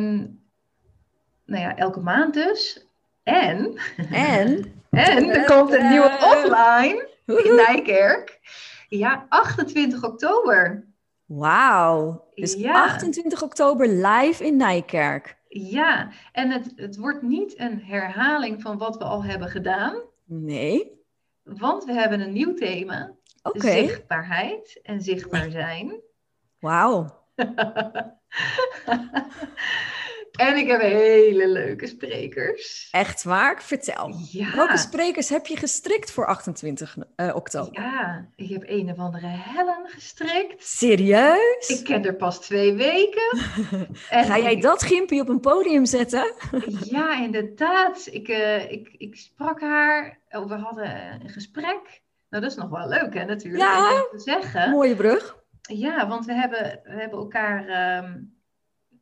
nou 1.45 1.63
ja, 1.63 1.75
elke 1.75 1.99
maand 1.99 2.33
dus. 2.33 2.88
En, 3.29 3.79
en, 4.11 4.73
en 4.89 5.29
er 5.29 5.45
komt 5.45 5.73
een 5.73 5.89
nieuwe 5.89 6.17
offline 6.21 7.09
in 7.25 7.55
Nijkerk. 7.55 8.39
Ja, 8.87 9.25
28 9.29 10.03
oktober. 10.03 10.87
Wauw. 11.25 12.27
Dus 12.35 12.53
ja. 12.53 12.83
28 12.83 13.43
oktober 13.43 13.87
live 13.87 14.45
in 14.45 14.57
Nijkerk. 14.57 15.37
Ja, 15.47 16.09
en 16.31 16.51
het, 16.51 16.71
het 16.75 16.97
wordt 16.97 17.21
niet 17.21 17.59
een 17.59 17.81
herhaling 17.81 18.61
van 18.61 18.77
wat 18.77 18.97
we 18.97 19.03
al 19.03 19.23
hebben 19.23 19.49
gedaan. 19.49 20.01
Nee. 20.25 20.97
Want 21.43 21.85
we 21.85 21.93
hebben 21.93 22.19
een 22.19 22.33
nieuw 22.33 22.53
thema. 22.53 23.11
Okay. 23.41 23.87
Zichtbaarheid 23.87 24.79
en 24.83 25.01
zichtbaar 25.01 25.49
zijn. 25.49 25.99
Wauw. 26.59 27.17
En 30.39 30.57
ik 30.57 30.67
heb 30.67 30.81
hele 30.81 31.47
leuke 31.47 31.87
sprekers. 31.87 32.87
Echt 32.91 33.23
waar? 33.23 33.63
Vertel. 33.63 34.13
Ja. 34.31 34.55
Welke 34.55 34.77
sprekers 34.77 35.29
heb 35.29 35.45
je 35.45 35.57
gestrikt 35.57 36.11
voor 36.11 36.25
28 36.25 36.97
uh, 37.15 37.35
oktober? 37.35 37.81
Ja, 37.81 38.27
ik 38.35 38.49
heb 38.49 38.63
een 38.65 38.89
of 38.91 38.97
andere 38.97 39.27
Helen 39.27 39.85
gestrikt. 39.85 40.67
Serieus? 40.67 41.67
Ik 41.67 41.83
ken 41.83 42.05
er 42.05 42.15
pas 42.15 42.41
twee 42.41 42.73
weken. 42.73 43.37
Ga 44.27 44.37
jij 44.37 44.59
dat 44.59 44.83
gimpje 44.83 45.21
op 45.21 45.29
een 45.29 45.39
podium 45.39 45.85
zetten? 45.85 46.33
ja, 46.95 47.23
inderdaad. 47.23 48.07
Ik, 48.11 48.27
uh, 48.27 48.71
ik, 48.71 48.89
ik 48.97 49.15
sprak 49.15 49.61
haar. 49.61 50.19
Oh, 50.29 50.47
we 50.47 50.55
hadden 50.55 51.21
een 51.21 51.29
gesprek. 51.29 52.01
Nou, 52.29 52.43
dat 52.43 52.51
is 52.51 52.57
nog 52.57 52.69
wel 52.69 52.87
leuk, 52.87 53.13
hè, 53.13 53.25
natuurlijk. 53.25 53.63
Ja, 53.63 54.07
te 54.11 54.19
zeggen. 54.19 54.69
mooie 54.69 54.95
brug. 54.95 55.37
Ja, 55.61 56.07
want 56.07 56.25
we 56.25 56.33
hebben, 56.33 56.79
we 56.83 56.99
hebben 56.99 57.19
elkaar... 57.19 57.97
Um, 58.03 58.37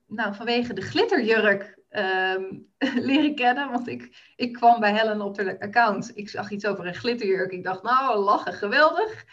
nou, 0.08 0.36
vanwege 0.36 0.74
de 0.74 0.82
glitterjurk 0.82 1.80
um, 1.90 2.68
leren 2.96 3.36
kennen. 3.36 3.72
Want 3.72 3.88
ik, 3.88 4.34
ik 4.36 4.54
kwam 4.54 4.80
bij 4.80 4.94
Helen 4.94 5.22
op 5.22 5.38
haar 5.38 5.60
account. 5.60 6.18
Ik 6.18 6.30
zag 6.30 6.52
iets 6.52 6.66
over 6.66 6.88
een 6.88 6.96
glitterjurk. 6.96 7.52
Ik 7.52 7.64
dacht, 7.64 7.84
nou, 7.84 8.20
lachen, 8.20 8.54
geweldig. 8.54 9.26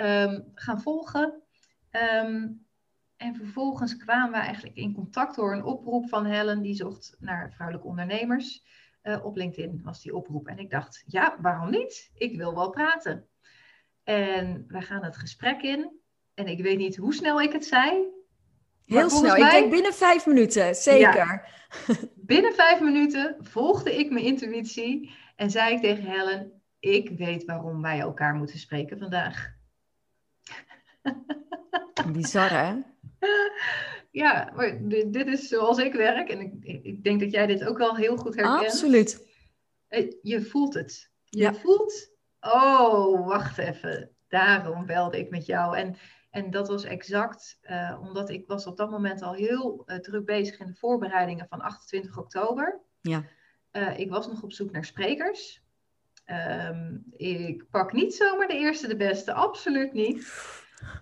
Um, 0.00 0.50
gaan 0.54 0.80
volgen. 0.80 1.42
Um, 1.90 2.66
en 3.16 3.34
vervolgens 3.34 3.96
kwamen 3.96 4.30
we 4.30 4.46
eigenlijk 4.46 4.76
in 4.76 4.94
contact 4.94 5.36
door 5.36 5.52
een 5.52 5.64
oproep 5.64 6.08
van 6.08 6.26
Helen. 6.26 6.62
Die 6.62 6.74
zocht 6.74 7.16
naar 7.18 7.52
vrouwelijke 7.52 7.88
ondernemers. 7.88 8.64
Uh, 9.02 9.24
op 9.24 9.36
LinkedIn 9.36 9.80
was 9.82 10.02
die 10.02 10.14
oproep. 10.14 10.46
En 10.46 10.58
ik 10.58 10.70
dacht, 10.70 11.04
ja, 11.06 11.36
waarom 11.40 11.70
niet? 11.70 12.10
Ik 12.14 12.36
wil 12.36 12.54
wel 12.54 12.70
praten. 12.70 13.28
En 14.04 14.64
we 14.68 14.80
gaan 14.80 15.04
het 15.04 15.16
gesprek 15.16 15.62
in. 15.62 16.00
En 16.34 16.46
ik 16.46 16.62
weet 16.62 16.78
niet 16.78 16.96
hoe 16.96 17.14
snel 17.14 17.40
ik 17.40 17.52
het 17.52 17.64
zei. 17.64 18.15
Heel 18.86 19.10
snel. 19.10 19.36
Ik 19.36 19.50
denk 19.50 19.70
binnen 19.70 19.94
vijf 19.94 20.26
minuten, 20.26 20.74
zeker. 20.74 21.48
Binnen 22.14 22.54
vijf 22.54 22.80
minuten 22.80 23.36
volgde 23.40 23.96
ik 23.98 24.10
mijn 24.10 24.24
intuïtie 24.24 25.14
en 25.36 25.50
zei 25.50 25.74
ik 25.74 25.80
tegen 25.80 26.04
Helen: 26.04 26.62
Ik 26.78 27.10
weet 27.10 27.44
waarom 27.44 27.82
wij 27.82 28.00
elkaar 28.00 28.34
moeten 28.34 28.58
spreken 28.58 28.98
vandaag. 28.98 29.54
Bizar, 32.12 32.50
hè? 32.50 32.74
Ja, 34.10 34.52
maar 34.54 34.78
dit, 34.88 35.26
is 35.26 35.48
zoals 35.48 35.78
ik 35.78 35.92
werk 35.92 36.28
en 36.28 36.40
ik, 36.40 36.82
ik, 36.82 37.04
denk 37.04 37.20
dat 37.20 37.30
jij 37.30 37.46
dit 37.46 37.64
ook 37.64 37.78
wel 37.78 37.96
heel 37.96 38.16
goed 38.16 38.34
herkent. 38.34 38.64
Absoluut. 38.64 39.26
Eh, 39.88 40.12
je 40.22 40.42
voelt 40.42 40.74
het. 40.74 41.10
Je 41.24 41.54
voelt, 41.54 42.10
oh, 42.40 43.26
wacht 43.26 43.58
even. 43.58 44.10
Daarom 44.28 44.86
belde 44.86 45.18
ik 45.18 45.30
met 45.30 45.46
jou. 45.46 45.76
En 45.76 45.96
en 46.36 46.50
dat 46.50 46.68
was 46.68 46.84
exact 46.84 47.58
uh, 47.62 47.98
omdat 48.00 48.30
ik 48.30 48.46
was 48.46 48.66
op 48.66 48.76
dat 48.76 48.90
moment 48.90 49.22
al 49.22 49.32
heel 49.32 49.82
uh, 49.86 49.96
druk 49.96 50.24
bezig 50.24 50.58
in 50.58 50.66
de 50.66 50.74
voorbereidingen 50.74 51.46
van 51.48 51.60
28 51.60 52.18
oktober. 52.18 52.80
Ja. 53.00 53.24
Uh, 53.72 53.98
ik 53.98 54.10
was 54.10 54.26
nog 54.26 54.42
op 54.42 54.52
zoek 54.52 54.70
naar 54.70 54.84
sprekers. 54.84 55.64
Um, 56.70 57.04
ik 57.16 57.70
pak 57.70 57.92
niet 57.92 58.14
zomaar 58.14 58.46
de 58.46 58.56
eerste 58.56 58.88
de 58.88 58.96
beste, 58.96 59.32
absoluut 59.32 59.92
niet. 59.92 60.32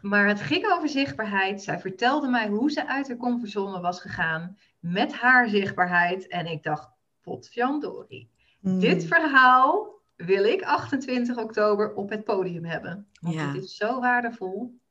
Maar 0.02 0.28
het 0.28 0.40
ging 0.40 0.66
over 0.66 0.88
zichtbaarheid. 0.88 1.62
Zij 1.62 1.80
vertelde 1.80 2.28
mij 2.28 2.48
hoe 2.48 2.70
ze 2.70 2.86
uit 2.86 3.08
haar 3.08 3.16
comfortzone 3.16 3.80
was 3.80 4.00
gegaan 4.00 4.58
met 4.78 5.12
haar 5.12 5.48
zichtbaarheid. 5.48 6.28
En 6.28 6.46
ik 6.46 6.62
dacht, 6.62 6.90
potjandori. 7.20 8.30
Mm. 8.60 8.80
Dit 8.80 9.04
verhaal 9.04 10.00
wil 10.16 10.44
ik 10.44 10.62
28 10.62 11.36
oktober 11.36 11.94
op 11.94 12.10
het 12.10 12.24
podium 12.24 12.64
hebben. 12.64 13.08
Want 13.20 13.34
ja. 13.34 13.46
het 13.46 13.62
is 13.62 13.76
zo 13.76 14.00
waardevol. 14.00 14.82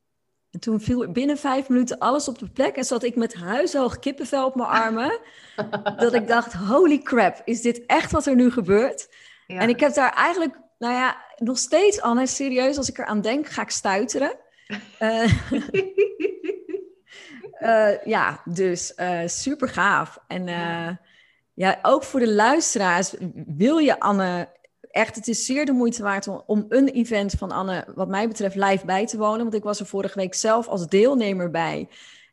En 0.54 0.60
toen 0.60 0.82
viel 0.82 1.12
binnen 1.12 1.38
vijf 1.38 1.70
minuten 1.70 1.99
alles 1.99 2.28
op 2.28 2.39
de 2.39 2.49
plek 2.49 2.76
en 2.76 2.84
zat 2.84 3.04
ik 3.04 3.16
met 3.16 3.34
huishoog 3.34 3.99
kippenvel 3.99 4.45
op 4.45 4.56
mijn 4.56 4.70
armen. 4.70 5.20
dat 5.97 6.14
ik 6.14 6.28
dacht, 6.28 6.54
holy 6.54 6.97
crap, 6.97 7.41
is 7.45 7.62
dit 7.62 7.86
echt 7.86 8.12
wat 8.12 8.26
er 8.26 8.36
nu 8.36 8.51
gebeurt? 8.51 9.10
Ja. 9.47 9.60
En 9.60 9.70
ik 9.70 9.80
heb 9.80 9.93
daar 9.93 10.14
eigenlijk, 10.14 10.60
nou 10.78 10.93
ja, 10.93 11.18
nog 11.38 11.58
steeds, 11.58 12.01
Anne, 12.01 12.28
serieus, 12.28 12.78
als 12.78 12.89
ik 12.89 12.97
eraan 12.97 13.22
denk, 13.22 13.47
ga 13.47 13.62
ik 13.62 13.70
stuiteren. 13.70 14.36
uh, 14.99 15.34
uh, 17.62 18.04
ja, 18.16 18.41
dus 18.45 18.93
uh, 18.97 19.22
super 19.26 19.70
gaaf. 19.70 20.18
En 20.28 20.47
ja, 21.54 21.80
ook 21.82 22.04
voor 22.04 22.20
de 22.20 22.34
luisteraars, 22.34 23.14
wil 23.45 23.78
je 23.78 23.99
Anne 23.99 24.49
echt, 24.94 25.16
het 25.16 25.28
is 25.28 25.46
zeer 25.46 25.66
de 25.66 25.72
moeite 25.72 26.04
waard 26.04 26.28
om, 26.46 26.66
een 26.70 26.88
event 26.88 27.32
van 27.32 27.52
Anne, 27.52 27.86
wat 27.96 28.08
mij 28.08 28.28
betreft, 28.28 28.56
live 28.56 28.86
bij 28.86 29.06
te 29.06 29.18
wonen. 29.18 29.41
Want 29.41 29.54
ik 29.54 29.64
was 29.64 29.80
er 29.80 29.86
vorige 29.86 30.20
week 30.20 30.34
zelf 30.34 30.68
als 30.68 30.88
deelnemer 30.88 31.52
bij. 31.52 31.89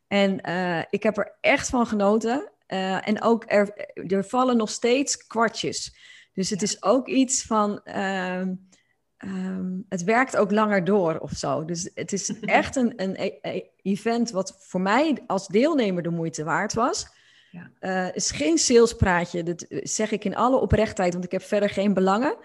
En 0.07 0.49
uh, 0.49 0.79
ik 0.89 1.03
heb 1.03 1.17
er 1.17 1.37
echt 1.41 1.69
van 1.69 1.87
genoten. 1.87 2.51
Uh, 2.67 3.07
en 3.07 3.21
ook 3.21 3.43
er, 3.47 3.73
er 4.07 4.23
vallen 4.23 4.57
nog 4.57 4.69
steeds 4.69 5.27
kwartjes. 5.27 5.95
Dus 6.33 6.49
het 6.49 6.61
is 6.61 6.83
ook 6.83 7.07
iets 7.07 7.43
van. 7.43 7.81
Uh, 7.85 8.41
um, 9.17 9.85
het 9.89 10.03
werkt 10.03 10.37
ook 10.37 10.51
langer 10.51 10.83
door 10.83 11.17
of 11.17 11.31
zo. 11.31 11.65
Dus 11.65 11.89
het 11.93 12.13
is 12.13 12.39
echt 12.39 12.75
een, 12.75 12.93
een 12.95 13.15
e-, 13.19 13.39
e-, 13.41 13.61
event 13.81 14.31
wat 14.31 14.55
voor 14.59 14.81
mij 14.81 15.23
als 15.27 15.47
deelnemer 15.47 16.03
de 16.03 16.09
moeite 16.09 16.43
waard 16.43 16.73
was. 16.73 17.07
Ja. 17.51 17.71
Uh, 17.81 18.15
is 18.15 18.31
geen 18.31 18.57
salespraatje, 18.57 19.43
dat 19.43 19.65
zeg 19.69 20.11
ik 20.11 20.25
in 20.25 20.35
alle 20.35 20.57
oprechtheid, 20.57 21.13
want 21.13 21.25
ik 21.25 21.31
heb 21.31 21.41
verder 21.41 21.69
geen 21.69 21.93
belangen. 21.93 22.35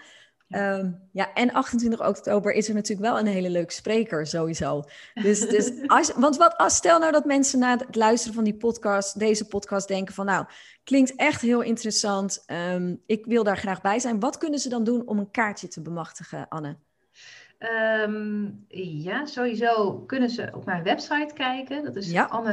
Ja. 0.47 0.77
Um, 0.77 0.99
ja, 1.11 1.33
en 1.33 1.51
28 1.53 2.07
oktober 2.07 2.53
is 2.53 2.67
er 2.67 2.73
natuurlijk 2.73 3.09
wel 3.09 3.19
een 3.19 3.27
hele 3.27 3.49
leuke 3.49 3.73
spreker, 3.73 4.27
sowieso. 4.27 4.83
Dus, 5.13 5.39
dus 5.39 5.71
als, 5.87 6.11
want 6.15 6.37
wat, 6.37 6.57
als, 6.57 6.75
stel 6.75 6.99
nou 6.99 7.11
dat 7.11 7.25
mensen 7.25 7.59
na 7.59 7.77
het 7.77 7.95
luisteren 7.95 8.35
van 8.35 8.43
die 8.43 8.55
podcast, 8.55 9.19
deze 9.19 9.47
podcast, 9.47 9.87
denken 9.87 10.13
van 10.13 10.25
nou, 10.25 10.45
klinkt 10.83 11.15
echt 11.15 11.41
heel 11.41 11.61
interessant, 11.61 12.45
um, 12.73 13.01
ik 13.05 13.25
wil 13.25 13.43
daar 13.43 13.57
graag 13.57 13.81
bij 13.81 13.99
zijn. 13.99 14.19
Wat 14.19 14.37
kunnen 14.37 14.59
ze 14.59 14.69
dan 14.69 14.83
doen 14.83 15.07
om 15.07 15.19
een 15.19 15.31
kaartje 15.31 15.67
te 15.67 15.81
bemachtigen, 15.81 16.47
Anne? 16.47 16.75
Um, 18.03 18.65
ja, 18.67 19.25
sowieso 19.25 19.99
kunnen 19.99 20.29
ze 20.29 20.49
op 20.53 20.65
mijn 20.65 20.83
website 20.83 21.33
kijken. 21.33 21.83
Dat 21.83 21.95
is 21.95 22.11
ja. 22.11 22.43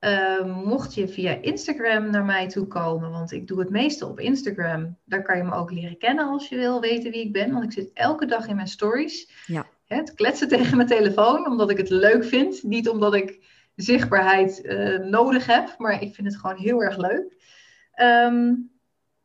Uh, 0.00 0.64
mocht 0.64 0.94
je 0.94 1.08
via 1.08 1.38
Instagram 1.40 2.10
naar 2.10 2.24
mij 2.24 2.48
toe 2.48 2.66
komen, 2.66 3.10
want 3.10 3.32
ik 3.32 3.46
doe 3.46 3.58
het 3.58 3.70
meeste 3.70 4.06
op 4.06 4.20
Instagram, 4.20 4.96
daar 5.04 5.22
kan 5.22 5.36
je 5.36 5.42
me 5.42 5.54
ook 5.54 5.70
leren 5.70 5.98
kennen 5.98 6.28
als 6.28 6.48
je 6.48 6.56
wil 6.56 6.80
weten 6.80 7.10
wie 7.10 7.24
ik 7.24 7.32
ben. 7.32 7.52
Want 7.52 7.64
ik 7.64 7.72
zit 7.72 7.90
elke 7.94 8.26
dag 8.26 8.46
in 8.46 8.56
mijn 8.56 8.68
stories. 8.68 9.30
Ja. 9.46 9.66
Het 9.86 10.14
kletsen 10.14 10.48
tegen 10.58 10.76
mijn 10.76 10.88
telefoon, 10.88 11.46
omdat 11.46 11.70
ik 11.70 11.76
het 11.76 11.90
leuk 11.90 12.24
vind. 12.24 12.62
Niet 12.62 12.88
omdat 12.88 13.14
ik 13.14 13.44
zichtbaarheid 13.74 14.64
uh, 14.64 14.98
nodig 14.98 15.46
heb, 15.46 15.74
maar 15.78 16.02
ik 16.02 16.14
vind 16.14 16.26
het 16.26 16.36
gewoon 16.36 16.56
heel 16.56 16.82
erg 16.82 16.96
leuk. 16.96 17.36
Um, 18.02 18.70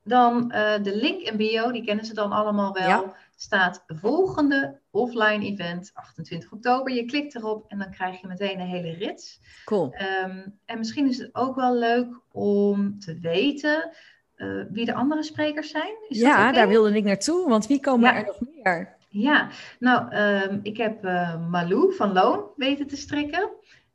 dan 0.03 0.51
uh, 0.55 0.73
de 0.83 0.95
link 0.95 1.21
in 1.21 1.37
bio, 1.37 1.71
die 1.71 1.83
kennen 1.83 2.05
ze 2.05 2.13
dan 2.13 2.31
allemaal 2.31 2.73
wel. 2.73 3.15
Staat 3.43 3.83
volgende 3.87 4.79
offline 4.91 5.45
event, 5.45 5.91
28 5.93 6.51
oktober. 6.51 6.93
Je 6.93 7.05
klikt 7.05 7.35
erop 7.35 7.65
en 7.67 7.77
dan 7.77 7.91
krijg 7.91 8.21
je 8.21 8.27
meteen 8.27 8.59
een 8.59 8.67
hele 8.67 8.93
rits. 8.93 9.39
Cool. 9.65 9.93
Ehm, 9.93 10.47
en 10.65 10.77
misschien 10.77 11.07
is 11.09 11.17
het 11.17 11.35
ook 11.35 11.55
wel 11.55 11.75
leuk 11.75 12.19
om 12.31 12.99
te 12.99 13.19
weten 13.19 13.91
uh, 14.37 14.63
wie 14.69 14.85
de 14.85 14.93
andere 14.93 15.23
sprekers 15.23 15.69
zijn. 15.69 15.95
Is 16.07 16.19
ja, 16.19 16.51
daar 16.51 16.67
wilde 16.67 16.95
ik 16.95 17.03
naartoe, 17.03 17.49
want 17.49 17.67
wie 17.67 17.79
komen 17.79 18.13
er 18.13 18.25
nog 18.25 18.39
meer? 18.39 18.95
Ja, 19.09 19.49
nou, 19.79 20.15
um, 20.15 20.59
ik 20.63 20.77
heb 20.77 21.05
uh, 21.05 21.47
Malou 21.49 21.95
van 21.95 22.13
Loon 22.13 22.43
weten 22.55 22.87
te 22.87 22.97
strikken. 22.97 23.49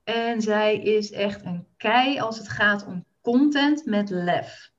En 0.04 0.42
zij 0.42 0.76
is 0.76 1.12
echt 1.12 1.44
een 1.44 1.66
kei 1.76 2.20
als 2.20 2.38
het 2.38 2.48
gaat 2.48 2.86
om 2.86 3.04
content 3.20 3.84
met 3.84 4.10
lef. 4.10 4.70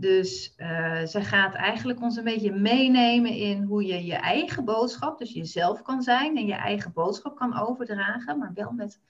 Dus 0.00 0.54
uh, 0.56 1.04
zij 1.04 1.24
gaat 1.24 1.54
eigenlijk 1.54 2.00
ons 2.00 2.16
een 2.16 2.24
beetje 2.24 2.52
meenemen 2.52 3.30
in 3.30 3.62
hoe 3.62 3.84
je 3.84 4.04
je 4.04 4.14
eigen 4.14 4.64
boodschap, 4.64 5.18
dus 5.18 5.32
jezelf 5.32 5.82
kan 5.82 6.02
zijn 6.02 6.36
en 6.36 6.46
je 6.46 6.54
eigen 6.54 6.92
boodschap 6.92 7.36
kan 7.36 7.58
overdragen, 7.58 8.38
maar 8.38 8.52
wel 8.54 8.72
met, 8.72 9.00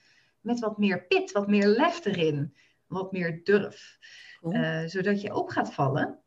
met 0.41 0.59
wat 0.59 0.77
meer 0.77 1.05
pit, 1.05 1.31
wat 1.31 1.47
meer 1.47 1.67
lef 1.67 2.05
erin, 2.05 2.53
wat 2.87 3.11
meer 3.11 3.43
durf. 3.43 3.97
Uh, 4.41 4.81
zodat 4.85 5.21
je 5.21 5.35
op 5.35 5.49
gaat 5.49 5.73
vallen. 5.73 6.19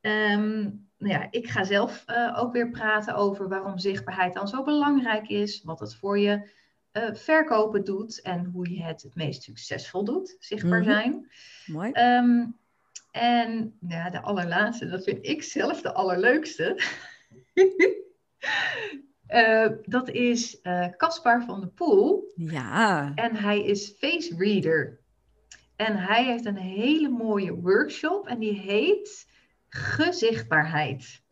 Um, 0.00 0.88
nou 0.98 1.12
ja, 1.12 1.26
ik 1.30 1.48
ga 1.48 1.64
zelf 1.64 2.04
uh, 2.06 2.38
ook 2.38 2.52
weer 2.52 2.70
praten 2.70 3.14
over 3.14 3.48
waarom 3.48 3.78
zichtbaarheid 3.78 4.34
dan 4.34 4.48
zo 4.48 4.62
belangrijk 4.62 5.28
is, 5.28 5.62
wat 5.62 5.80
het 5.80 5.94
voor 5.94 6.18
je 6.18 6.50
uh, 6.92 7.14
verkopen 7.14 7.84
doet 7.84 8.20
en 8.20 8.44
hoe 8.44 8.70
je 8.70 8.82
het 8.82 9.02
het 9.02 9.14
meest 9.14 9.42
succesvol 9.42 10.04
doet, 10.04 10.36
zichtbaar 10.38 10.80
mhm. 10.80 10.90
zijn. 10.90 11.30
Mooi. 11.66 11.90
Um, 11.92 12.56
en 13.16 13.78
ja, 13.88 14.10
de 14.10 14.20
allerlaatste, 14.20 14.88
dat 14.88 15.04
vind 15.04 15.26
ik 15.26 15.42
zelf 15.42 15.82
de 15.82 15.92
allerleukste. 15.92 16.80
uh, 19.28 19.68
dat 19.96 20.08
is 20.08 20.60
Caspar 20.96 21.44
van 21.44 21.60
de 21.60 21.68
Poel. 21.68 22.32
Ja. 22.34 23.12
En 23.14 23.36
hij 23.36 23.64
is 23.64 23.94
face 23.98 24.34
reader. 24.38 25.00
En 25.76 25.96
hij 25.96 26.24
heeft 26.24 26.44
een 26.44 26.56
hele 26.56 27.08
mooie 27.08 27.54
workshop 27.54 28.26
en 28.28 28.38
die 28.38 28.58
heet 28.58 29.28
gezichtbaarheid. 29.68 31.24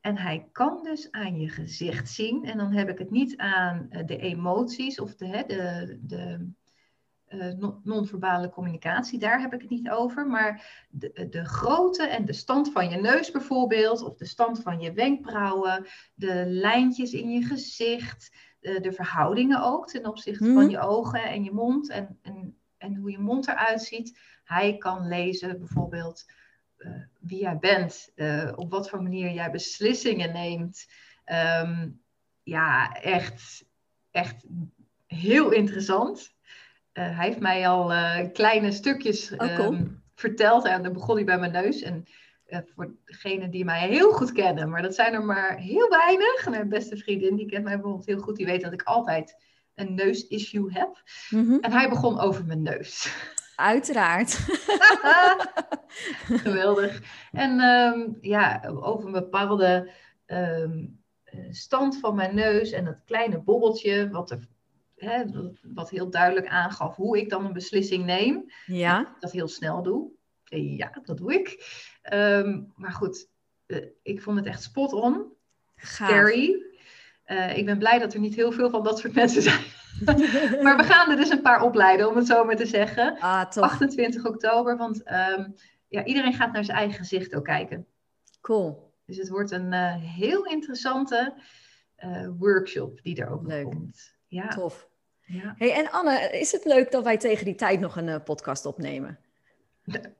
En 0.00 0.16
hij 0.16 0.48
kan 0.52 0.82
dus 0.82 1.10
aan 1.10 1.40
je 1.40 1.48
gezicht 1.48 2.08
zien. 2.08 2.44
En 2.44 2.58
dan 2.58 2.72
heb 2.72 2.88
ik 2.88 2.98
het 2.98 3.10
niet 3.10 3.36
aan 3.36 3.86
eh, 3.90 4.06
de 4.06 4.16
emoties 4.16 5.00
of 5.00 5.14
de, 5.14 5.44
de, 5.46 5.98
de 6.02 6.50
uh, 7.30 7.70
non-verbale 7.82 8.50
communicatie. 8.50 9.18
Daar 9.18 9.40
heb 9.40 9.54
ik 9.54 9.60
het 9.60 9.70
niet 9.70 9.90
over. 9.90 10.26
Maar 10.26 10.86
de, 10.90 11.28
de 11.30 11.44
grootte 11.44 12.06
en 12.06 12.24
de 12.24 12.32
stand 12.32 12.72
van 12.72 12.90
je 12.90 12.96
neus 12.96 13.30
bijvoorbeeld. 13.30 14.02
Of 14.02 14.16
de 14.16 14.26
stand 14.26 14.62
van 14.62 14.80
je 14.80 14.92
wenkbrauwen. 14.92 15.86
De 16.14 16.44
lijntjes 16.46 17.12
in 17.12 17.30
je 17.30 17.44
gezicht. 17.44 18.36
De, 18.60 18.80
de 18.80 18.92
verhoudingen 18.92 19.62
ook 19.62 19.88
ten 19.88 20.06
opzichte 20.06 20.44
van 20.44 20.62
mhm. 20.62 20.70
je 20.70 20.80
ogen 20.80 21.22
en 21.22 21.44
je 21.44 21.52
mond. 21.52 21.90
En, 21.90 22.18
en, 22.22 22.56
en 22.78 22.96
hoe 22.96 23.10
je 23.10 23.18
mond 23.18 23.48
eruit 23.48 23.82
ziet. 23.82 24.18
Hij 24.44 24.76
kan 24.76 25.08
lezen 25.08 25.58
bijvoorbeeld 25.58 26.24
uh, 26.78 27.02
wie 27.20 27.40
jij 27.40 27.58
bent, 27.58 28.12
uh, 28.14 28.52
op 28.54 28.70
wat 28.70 28.88
voor 28.88 29.02
manier 29.02 29.30
jij 29.30 29.50
beslissingen 29.50 30.32
neemt. 30.32 30.86
Um, 31.62 32.02
ja, 32.42 32.92
echt, 32.92 33.64
echt 34.10 34.46
heel 35.06 35.50
interessant. 35.50 36.34
Uh, 36.92 37.16
hij 37.16 37.26
heeft 37.26 37.40
mij 37.40 37.68
al 37.68 37.92
kleine 38.32 38.72
stukjes 38.72 39.32
oh, 39.36 39.58
um, 39.58 40.02
verteld 40.14 40.64
en 40.64 40.82
dan 40.82 40.92
begon 40.92 41.16
hij 41.16 41.24
bij 41.24 41.38
mijn 41.38 41.52
neus. 41.52 41.82
En 41.82 42.04
voor 42.74 42.94
degenen 43.04 43.50
die 43.50 43.64
mij 43.64 43.88
heel 43.88 44.12
goed 44.12 44.32
kennen, 44.32 44.70
maar 44.70 44.82
dat 44.82 44.94
zijn 44.94 45.12
er 45.12 45.24
maar 45.24 45.56
heel 45.56 45.88
weinig. 45.88 46.48
Mijn 46.48 46.68
beste 46.68 46.96
vriendin, 46.96 47.36
die 47.36 47.46
kent 47.46 47.64
mij 47.64 47.74
bijvoorbeeld 47.74 48.06
heel 48.06 48.18
goed, 48.18 48.36
die 48.36 48.46
weet 48.46 48.62
dat 48.62 48.72
ik 48.72 48.82
altijd 48.82 49.36
een 49.74 49.94
neusissue 49.94 50.72
heb. 50.72 51.02
Mm 51.30 51.46
-hmm. 51.46 51.60
En 51.60 51.72
hij 51.72 51.88
begon 51.88 52.20
over 52.20 52.44
mijn 52.44 52.62
neus. 52.62 53.14
Uiteraard. 53.56 54.32
Geweldig. 56.44 57.02
En 57.32 57.60
um, 57.60 58.18
ja, 58.20 58.62
over 58.66 59.06
een 59.06 59.12
bepaalde 59.12 59.90
um, 60.26 61.02
stand 61.50 61.98
van 61.98 62.14
mijn 62.14 62.34
neus 62.34 62.70
en 62.70 62.84
dat 62.84 63.04
kleine 63.04 63.40
bobbeltje, 63.40 64.10
wat, 64.10 64.30
er, 64.30 64.48
hè, 65.00 65.24
wat 65.62 65.90
heel 65.90 66.10
duidelijk 66.10 66.46
aangaf 66.46 66.96
hoe 66.96 67.18
ik 67.18 67.30
dan 67.30 67.44
een 67.44 67.52
beslissing 67.52 68.04
neem. 68.04 68.44
Ja. 68.66 68.98
Dat 68.98 69.08
ik 69.08 69.20
dat 69.20 69.32
heel 69.32 69.48
snel 69.48 69.82
doe. 69.82 70.10
Ja, 70.58 71.00
dat 71.02 71.16
doe 71.16 71.34
ik. 71.34 71.64
Um, 72.12 72.72
maar 72.74 72.92
goed, 72.92 73.28
uh, 73.66 73.84
ik 74.02 74.22
vond 74.22 74.36
het 74.36 74.46
echt 74.46 74.62
spot 74.62 74.92
on. 74.92 75.32
Scary. 75.76 76.62
Uh, 77.26 77.56
ik 77.56 77.64
ben 77.64 77.78
blij 77.78 77.98
dat 77.98 78.14
er 78.14 78.20
niet 78.20 78.34
heel 78.34 78.52
veel 78.52 78.70
van 78.70 78.84
dat 78.84 78.98
soort 78.98 79.14
mensen 79.14 79.42
zijn. 79.42 79.64
maar 80.62 80.76
we 80.76 80.82
gaan 80.82 81.10
er 81.10 81.16
dus 81.16 81.30
een 81.30 81.42
paar 81.42 81.62
opleiden, 81.62 82.08
om 82.08 82.16
het 82.16 82.26
zo 82.26 82.44
maar 82.44 82.56
te 82.56 82.66
zeggen. 82.66 83.18
Ah, 83.18 83.46
28 83.50 84.24
oktober, 84.26 84.76
want 84.76 84.96
um, 85.10 85.54
ja, 85.88 86.04
iedereen 86.04 86.34
gaat 86.34 86.52
naar 86.52 86.64
zijn 86.64 86.76
eigen 86.76 86.98
gezicht 86.98 87.34
ook 87.34 87.44
kijken. 87.44 87.86
Cool. 88.40 88.92
Dus 89.06 89.16
het 89.16 89.28
wordt 89.28 89.50
een 89.50 89.72
uh, 89.72 89.94
heel 89.96 90.44
interessante 90.44 91.34
uh, 92.04 92.28
workshop 92.38 93.02
die 93.02 93.20
er 93.20 93.28
ook 93.28 93.46
leuk. 93.46 93.64
komt. 93.64 94.16
Ja. 94.26 94.48
Tof. 94.48 94.89
Ja. 95.32 95.54
Hey, 95.58 95.72
en 95.72 95.90
Anne, 95.90 96.30
is 96.30 96.52
het 96.52 96.64
leuk 96.64 96.90
dat 96.90 97.04
wij 97.04 97.16
tegen 97.16 97.44
die 97.44 97.54
tijd 97.54 97.80
nog 97.80 97.96
een 97.96 98.08
uh, 98.08 98.16
podcast 98.24 98.66
opnemen? 98.66 99.18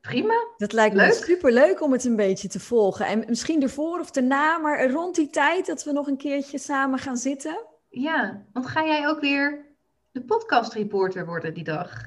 Prima. 0.01 0.35
Dat 0.57 0.73
lijkt 0.73 0.95
me 0.95 1.13
super 1.13 1.53
leuk 1.53 1.83
om 1.83 1.93
het 1.93 2.05
een 2.05 2.17
beetje 2.17 2.49
te 2.49 2.61
volgen. 2.61 3.07
En 3.07 3.25
misschien 3.27 3.63
ervoor 3.63 4.01
of 4.01 4.17
erna, 4.17 4.59
maar 4.59 4.91
rond 4.91 5.15
die 5.15 5.31
tijd 5.31 5.67
dat 5.67 5.85
we 5.85 5.93
nog 5.93 6.07
een 6.07 6.17
keertje 6.17 6.59
samen 6.59 6.99
gaan 6.99 7.17
zitten. 7.17 7.67
Ja, 7.89 8.47
want 8.53 8.67
ga 8.67 8.85
jij 8.85 9.09
ook 9.09 9.21
weer 9.21 9.67
de 10.11 10.23
podcast 10.23 10.73
reporter 10.73 11.27
worden 11.27 11.55
die 11.55 11.65
dag? 11.65 12.05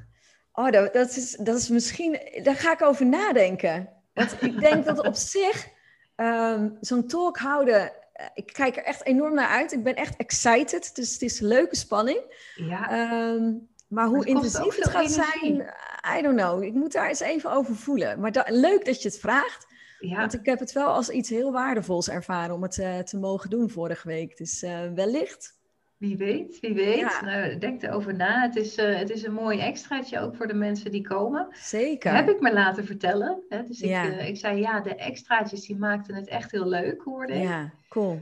Oh, 0.53 0.71
dat, 0.71 0.93
dat, 0.93 1.09
is, 1.09 1.31
dat 1.31 1.57
is 1.57 1.69
misschien. 1.69 2.19
Daar 2.43 2.55
ga 2.55 2.71
ik 2.71 2.81
over 2.81 3.05
nadenken. 3.05 3.89
Want 4.13 4.41
ik 4.41 4.59
denk 4.59 4.85
dat 4.85 5.07
op 5.07 5.15
zich 5.35 5.67
um, 6.15 6.77
zo'n 6.79 7.07
talk 7.07 7.37
houden. 7.37 7.91
Eh, 8.23 8.29
ik 8.33 8.53
kijk 8.53 8.77
er 8.77 8.83
echt 8.83 9.05
enorm 9.05 9.33
naar 9.33 9.47
uit. 9.47 9.71
Ik 9.71 9.83
ben 9.83 9.95
echt 9.95 10.15
excited. 10.15 10.95
Dus 10.95 11.13
het 11.13 11.21
is 11.21 11.39
een 11.39 11.47
leuke 11.47 11.75
spanning. 11.75 12.21
Ja. 12.55 13.11
Um, 13.33 13.71
maar 13.87 14.07
hoe 14.07 14.25
intensief 14.25 14.75
het 14.75 14.89
gaat 14.89 15.11
zijn, 15.11 15.73
I 16.17 16.21
don't 16.21 16.39
know. 16.39 16.63
Ik 16.63 16.73
moet 16.73 16.91
daar 16.91 17.07
eens 17.07 17.19
even 17.19 17.51
over 17.51 17.75
voelen. 17.75 18.19
Maar 18.19 18.31
da 18.31 18.45
leuk 18.47 18.85
dat 18.85 19.01
je 19.01 19.07
het 19.07 19.19
vraagt. 19.19 19.67
Ja. 19.99 20.17
Want 20.17 20.33
ik 20.33 20.45
heb 20.45 20.59
het 20.59 20.71
wel 20.71 20.87
als 20.87 21.09
iets 21.09 21.29
heel 21.29 21.51
waardevols 21.51 22.09
ervaren 22.09 22.55
om 22.55 22.63
het 22.63 22.77
uh, 22.77 22.99
te 22.99 23.17
mogen 23.17 23.49
doen 23.49 23.69
vorige 23.69 24.07
week. 24.07 24.37
Dus 24.37 24.63
uh, 24.63 24.79
wellicht 24.95 25.57
wie 26.03 26.17
weet, 26.17 26.59
wie 26.59 26.73
weet. 26.73 26.99
Ja. 26.99 27.21
Nou, 27.25 27.57
denk 27.57 27.83
erover 27.83 28.15
na. 28.15 28.41
Het 28.41 28.55
is, 28.55 28.77
uh, 28.77 28.95
het 28.97 29.09
is 29.09 29.23
een 29.23 29.33
mooi 29.33 29.59
extraatje 29.59 30.19
ook 30.19 30.35
voor 30.35 30.47
de 30.47 30.53
mensen 30.53 30.91
die 30.91 31.01
komen. 31.01 31.47
Zeker. 31.51 32.13
Heb 32.13 32.29
ik 32.29 32.39
me 32.39 32.53
laten 32.53 32.85
vertellen. 32.85 33.43
Hè? 33.49 33.63
Dus 33.63 33.81
ik, 33.81 33.89
ja. 33.89 34.07
uh, 34.07 34.27
ik 34.27 34.37
zei 34.37 34.59
ja, 34.59 34.79
de 34.79 34.95
extraatjes 34.95 35.65
die 35.65 35.77
maakten 35.77 36.15
het 36.15 36.27
echt 36.27 36.51
heel 36.51 36.67
leuk, 36.67 37.01
hoorde 37.01 37.33
ik. 37.33 37.43
Ja, 37.43 37.73
cool. 37.89 38.19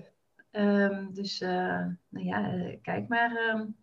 Um, 0.52 1.10
dus 1.14 1.42
uh, 1.42 1.50
nou 2.10 2.26
ja, 2.26 2.54
kijk 2.82 3.08
maar 3.08 3.50
um, 3.54 3.76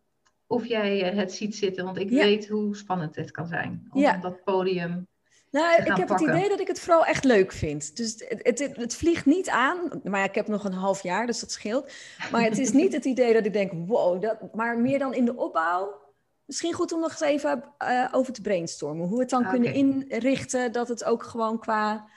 of 0.47 0.67
jij 0.67 0.99
het 0.99 1.33
ziet 1.33 1.57
zitten. 1.57 1.85
Want 1.85 1.99
ik 1.99 2.11
ja. 2.11 2.25
weet 2.25 2.49
hoe 2.49 2.77
spannend 2.77 3.17
het 3.17 3.31
kan 3.31 3.47
zijn. 3.47 3.89
Om 3.91 4.07
op 4.07 4.23
dat 4.23 4.45
podium 4.45 5.07
nou, 5.51 5.83
ik 5.83 5.97
heb 5.97 6.09
het 6.09 6.21
idee 6.21 6.49
dat 6.49 6.61
ik 6.61 6.67
het 6.67 6.81
vooral 6.81 7.05
echt 7.05 7.25
leuk 7.25 7.53
vind. 7.53 7.97
Dus 7.97 8.15
het, 8.29 8.41
het, 8.43 8.77
het, 8.77 8.97
vliegt 8.97 9.27
niet 9.27 9.49
aan. 9.49 10.01
Maar 10.05 10.25
ik 10.25 10.35
heb 10.35 10.49
nog 10.49 10.65
een 10.65 10.73
half 10.73 11.03
jaar, 11.03 11.27
dus 11.27 11.41
dat 11.41 11.53
scheelt. 11.53 11.93
Maar 12.33 12.43
het 12.43 12.59
is 12.59 12.73
niet 12.73 12.93
het 12.93 13.05
idee 13.05 13.33
dat 13.33 13.47
ik 13.47 13.53
denk, 13.53 13.73
wow, 13.87 14.23
dat, 14.23 14.55
maar 14.55 14.79
meer 14.79 14.99
dan 14.99 15.15
in 15.15 15.25
de 15.25 15.37
opbouw. 15.37 16.07
Misschien 16.45 16.73
goed 16.73 16.93
om 16.93 17.01
nog 17.01 17.11
eens 17.11 17.21
even 17.21 17.65
uh, 17.83 18.09
over 18.13 18.33
te 18.33 18.41
brainstormen. 18.41 19.07
Hoe 19.07 19.15
we 19.15 19.21
het 19.21 19.31
dan 19.31 19.47
okay. 19.47 19.53
kunnen 19.53 19.75
inrichten 19.75 20.73
dat 20.73 20.89
het 20.89 21.05
ook 21.05 21.23
gewoon 21.23 21.59
qua 21.59 22.09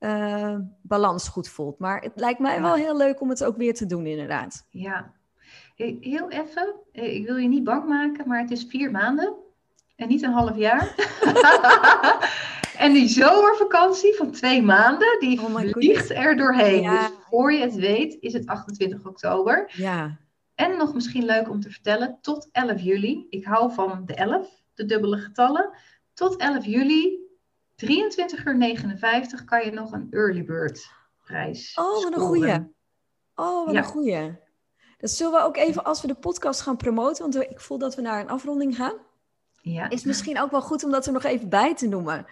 uh, 0.00 0.56
balans 0.82 1.28
goed 1.28 1.48
voelt. 1.48 1.78
Maar 1.78 2.00
het 2.00 2.12
lijkt 2.14 2.40
mij 2.40 2.54
ja. 2.54 2.62
wel 2.62 2.74
heel 2.74 2.96
leuk 2.96 3.20
om 3.20 3.28
het 3.28 3.44
ook 3.44 3.56
weer 3.56 3.74
te 3.74 3.86
doen, 3.86 4.06
inderdaad. 4.06 4.66
Ja, 4.70 5.12
heel 6.00 6.30
even. 6.30 6.74
Eh, 6.92 7.14
ik 7.14 7.26
wil 7.26 7.36
je 7.36 7.48
niet 7.48 7.64
bang 7.64 7.88
maken, 7.88 8.28
maar 8.28 8.40
het 8.40 8.50
is 8.50 8.66
vier 8.68 8.90
maanden. 8.90 9.34
En 9.96 10.08
niet 10.08 10.22
een 10.22 10.32
half 10.32 10.56
jaar. 10.56 10.94
En 12.80 12.92
die 12.92 13.08
zomervakantie 13.08 14.14
van 14.14 14.30
twee 14.30 14.62
maanden, 14.62 15.18
die 15.18 15.40
oh 15.40 15.60
vliegt 15.60 16.10
er 16.10 16.36
doorheen. 16.36 16.82
Ja. 16.82 17.08
Dus 17.08 17.16
voor 17.28 17.52
je 17.52 17.60
het 17.60 17.74
weet, 17.74 18.16
is 18.20 18.32
het 18.32 18.46
28 18.46 19.06
oktober. 19.06 19.72
Ja. 19.76 20.18
En 20.54 20.76
nog 20.76 20.94
misschien 20.94 21.24
leuk 21.24 21.48
om 21.48 21.60
te 21.60 21.70
vertellen, 21.70 22.18
tot 22.20 22.48
11 22.52 22.80
juli. 22.80 23.26
Ik 23.30 23.44
hou 23.44 23.72
van 23.72 24.02
de 24.06 24.14
11, 24.14 24.48
de 24.74 24.84
dubbele 24.84 25.16
getallen. 25.16 25.70
Tot 26.14 26.36
11 26.36 26.64
juli, 26.64 27.18
23 27.76 28.44
uur 28.44 28.56
59, 28.56 29.44
kan 29.44 29.64
je 29.64 29.70
nog 29.70 29.92
een 29.92 30.06
early 30.10 30.44
bird 30.44 30.90
prijs 31.24 31.74
Oh, 31.74 32.02
wat 32.02 32.12
een 32.12 32.20
goeie. 32.20 32.72
Oh, 33.34 33.64
wat 33.64 33.74
ja. 33.74 33.80
een 33.80 33.86
goeie. 33.86 34.38
Dat 34.98 35.10
zullen 35.10 35.32
we 35.32 35.44
ook 35.44 35.56
even, 35.56 35.84
als 35.84 36.00
we 36.00 36.06
de 36.06 36.14
podcast 36.14 36.60
gaan 36.60 36.76
promoten, 36.76 37.30
want 37.30 37.50
ik 37.50 37.60
voel 37.60 37.78
dat 37.78 37.94
we 37.94 38.02
naar 38.02 38.20
een 38.20 38.30
afronding 38.30 38.76
gaan. 38.76 38.94
Ja. 39.56 39.90
Is 39.90 40.04
misschien 40.04 40.40
ook 40.40 40.50
wel 40.50 40.62
goed 40.62 40.84
om 40.84 40.90
dat 40.90 41.06
er 41.06 41.12
nog 41.12 41.24
even 41.24 41.48
bij 41.48 41.74
te 41.74 41.88
noemen. 41.88 42.26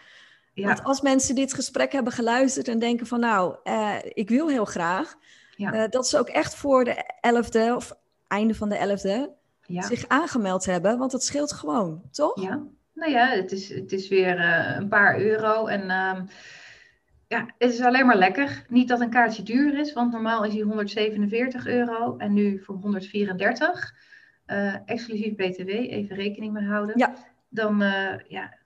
Ja. 0.58 0.66
Want 0.66 0.84
als 0.84 1.00
mensen 1.00 1.34
dit 1.34 1.54
gesprek 1.54 1.92
hebben 1.92 2.12
geluisterd 2.12 2.68
en 2.68 2.78
denken 2.78 3.06
van 3.06 3.20
nou, 3.20 3.56
uh, 3.64 3.96
ik 4.02 4.28
wil 4.28 4.48
heel 4.48 4.64
graag. 4.64 5.14
Ja. 5.56 5.72
Eh, 5.72 5.90
dat 5.90 6.08
ze 6.08 6.18
ook 6.18 6.28
echt 6.28 6.54
voor 6.54 6.84
de 6.84 7.04
11e 7.20 7.74
of 7.74 7.92
einde 8.26 8.54
van 8.54 8.68
de 8.68 8.76
11e 8.76 9.28
Ja. 9.66 9.82
zich 9.82 10.08
aangemeld 10.08 10.64
hebben. 10.64 10.98
Want 10.98 11.10
dat 11.10 11.24
scheelt 11.24 11.52
gewoon, 11.52 12.02
toch? 12.10 12.42
Ja, 12.42 12.62
nou 12.94 13.10
ja, 13.10 13.28
het 13.28 13.52
is, 13.52 13.68
het 13.68 13.92
is 13.92 14.08
weer 14.08 14.38
eh, 14.38 14.76
een 14.76 14.88
paar 14.88 15.20
euro. 15.20 15.66
En 15.66 15.80
ehm, 15.90 16.24
ja, 17.28 17.46
het 17.58 17.72
is 17.72 17.80
alleen 17.80 18.06
maar 18.06 18.18
lekker. 18.18 18.64
Niet 18.68 18.88
dat 18.88 19.00
een 19.00 19.10
kaartje 19.10 19.42
duur 19.42 19.78
is, 19.78 19.92
want 19.92 20.12
normaal 20.12 20.44
is 20.44 20.52
hij 20.52 20.62
147 20.62 21.66
euro 21.66 22.16
en 22.16 22.32
nu 22.32 22.62
voor 22.64 22.74
134. 22.74 23.94
Eh, 24.44 24.74
exclusief 24.84 25.34
BTW, 25.34 25.68
even 25.68 26.16
rekening 26.16 26.52
mee 26.52 26.66
houden. 26.66 26.98
Ja. 26.98 27.14
Dan, 27.48 27.82
eh, 27.82 28.18
ja, 28.28 28.57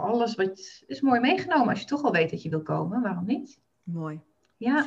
alles 0.00 0.34
wat 0.34 0.82
is 0.86 1.00
mooi 1.00 1.20
meegenomen. 1.20 1.68
Als 1.68 1.80
je 1.80 1.86
toch 1.86 2.02
al 2.02 2.12
weet 2.12 2.30
dat 2.30 2.42
je 2.42 2.48
wil 2.48 2.62
komen, 2.62 3.02
waarom 3.02 3.26
niet? 3.26 3.58
Mooi. 3.82 4.20
Ja, 4.56 4.86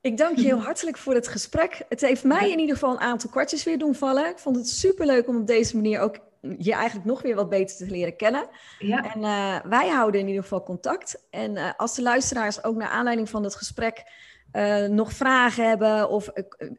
Ik 0.00 0.16
dank 0.16 0.36
je 0.36 0.44
heel 0.44 0.60
hartelijk 0.62 0.96
voor 0.96 1.14
het 1.14 1.28
gesprek. 1.28 1.84
Het 1.88 2.00
heeft 2.00 2.24
mij 2.24 2.50
in 2.50 2.58
ieder 2.58 2.74
geval 2.74 2.92
een 2.92 3.00
aantal 3.00 3.30
kwartjes 3.30 3.64
weer 3.64 3.78
doen 3.78 3.94
vallen. 3.94 4.28
Ik 4.28 4.38
vond 4.38 4.56
het 4.56 4.68
superleuk 4.68 5.28
om 5.28 5.36
op 5.36 5.46
deze 5.46 5.76
manier 5.76 6.00
ook 6.00 6.18
je 6.58 6.72
eigenlijk 6.72 7.06
nog 7.06 7.22
weer 7.22 7.34
wat 7.34 7.48
beter 7.48 7.76
te 7.76 7.86
leren 7.86 8.16
kennen. 8.16 8.48
ja, 8.78 9.14
En 9.14 9.24
eh, 9.24 9.70
wij 9.70 9.88
houden 9.88 10.20
in 10.20 10.26
ieder 10.26 10.42
geval 10.42 10.62
contact. 10.62 11.26
En 11.30 11.56
eh, 11.56 11.70
als 11.76 11.94
de 11.94 12.02
luisteraars 12.02 12.64
ook 12.64 12.76
naar 12.76 12.88
aanleiding 12.88 13.28
van 13.28 13.44
het 13.44 13.54
gesprek 13.54 14.04
eh, 14.52 14.84
nog 14.84 15.12
vragen 15.12 15.68
hebben 15.68 16.08
of 16.08 16.28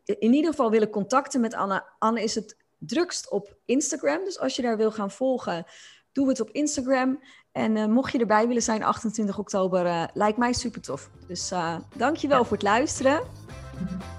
in 0.05 0.33
ieder 0.33 0.49
geval 0.49 0.71
willen 0.71 0.89
contacten 0.89 1.41
met 1.41 1.53
Anne. 1.53 1.83
Anne 1.99 2.23
is 2.23 2.35
het 2.35 2.57
drukst 2.77 3.29
op 3.29 3.55
Instagram. 3.65 4.23
Dus 4.23 4.39
als 4.39 4.55
je 4.55 4.61
daar 4.61 4.77
wil 4.77 4.91
gaan 4.91 5.11
volgen, 5.11 5.65
doe 6.11 6.29
het 6.29 6.41
op 6.41 6.49
Instagram. 6.49 7.19
En 7.51 7.77
eh, 7.77 7.85
mocht 7.85 8.11
je 8.11 8.19
erbij 8.19 8.47
willen 8.47 8.61
zijn 8.61 8.83
28 8.83 9.37
oktober, 9.39 9.85
eh, 9.85 10.03
lijkt 10.13 10.37
mij 10.37 10.53
super 10.53 10.81
tof. 10.81 11.09
Dus 11.27 11.51
uh, 11.51 11.75
dankjewel 11.95 12.37
Ja. 12.37 12.43
voor 12.43 12.57
het 12.57 12.65
luisteren. 12.65 13.21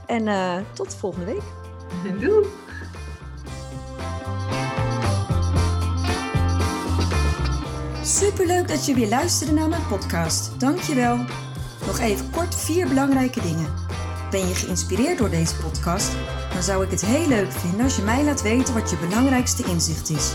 En 0.06 0.26
uh, 0.26 0.56
tot 0.72 0.90
de 0.90 0.96
volgende 0.96 1.26
week. 1.26 1.42
doei! 2.20 2.46
Superleuk 8.04 8.68
dat 8.68 8.86
je 8.86 8.94
weer 8.94 9.08
luisterde 9.08 9.52
naar 9.52 9.68
mijn 9.68 9.86
podcast. 9.86 10.60
Dankjewel. 10.60 11.16
Nog 11.86 11.98
even 11.98 12.30
kort 12.30 12.54
vier 12.54 12.88
belangrijke 12.88 13.40
dingen. 13.40 13.66
Ben 14.30 14.48
je 14.48 14.54
geïnspireerd 14.54 15.18
door 15.18 15.30
deze 15.30 15.56
podcast? 15.56 16.12
Dan 16.52 16.62
zou 16.62 16.84
ik 16.84 16.90
het 16.90 17.00
heel 17.00 17.28
leuk 17.28 17.52
vinden 17.52 17.80
als 17.80 17.96
je 17.96 18.02
mij 18.02 18.24
laat 18.24 18.42
weten 18.42 18.74
wat 18.74 18.90
je 18.90 18.96
belangrijkste 18.96 19.64
inzicht 19.64 20.10
is. 20.10 20.34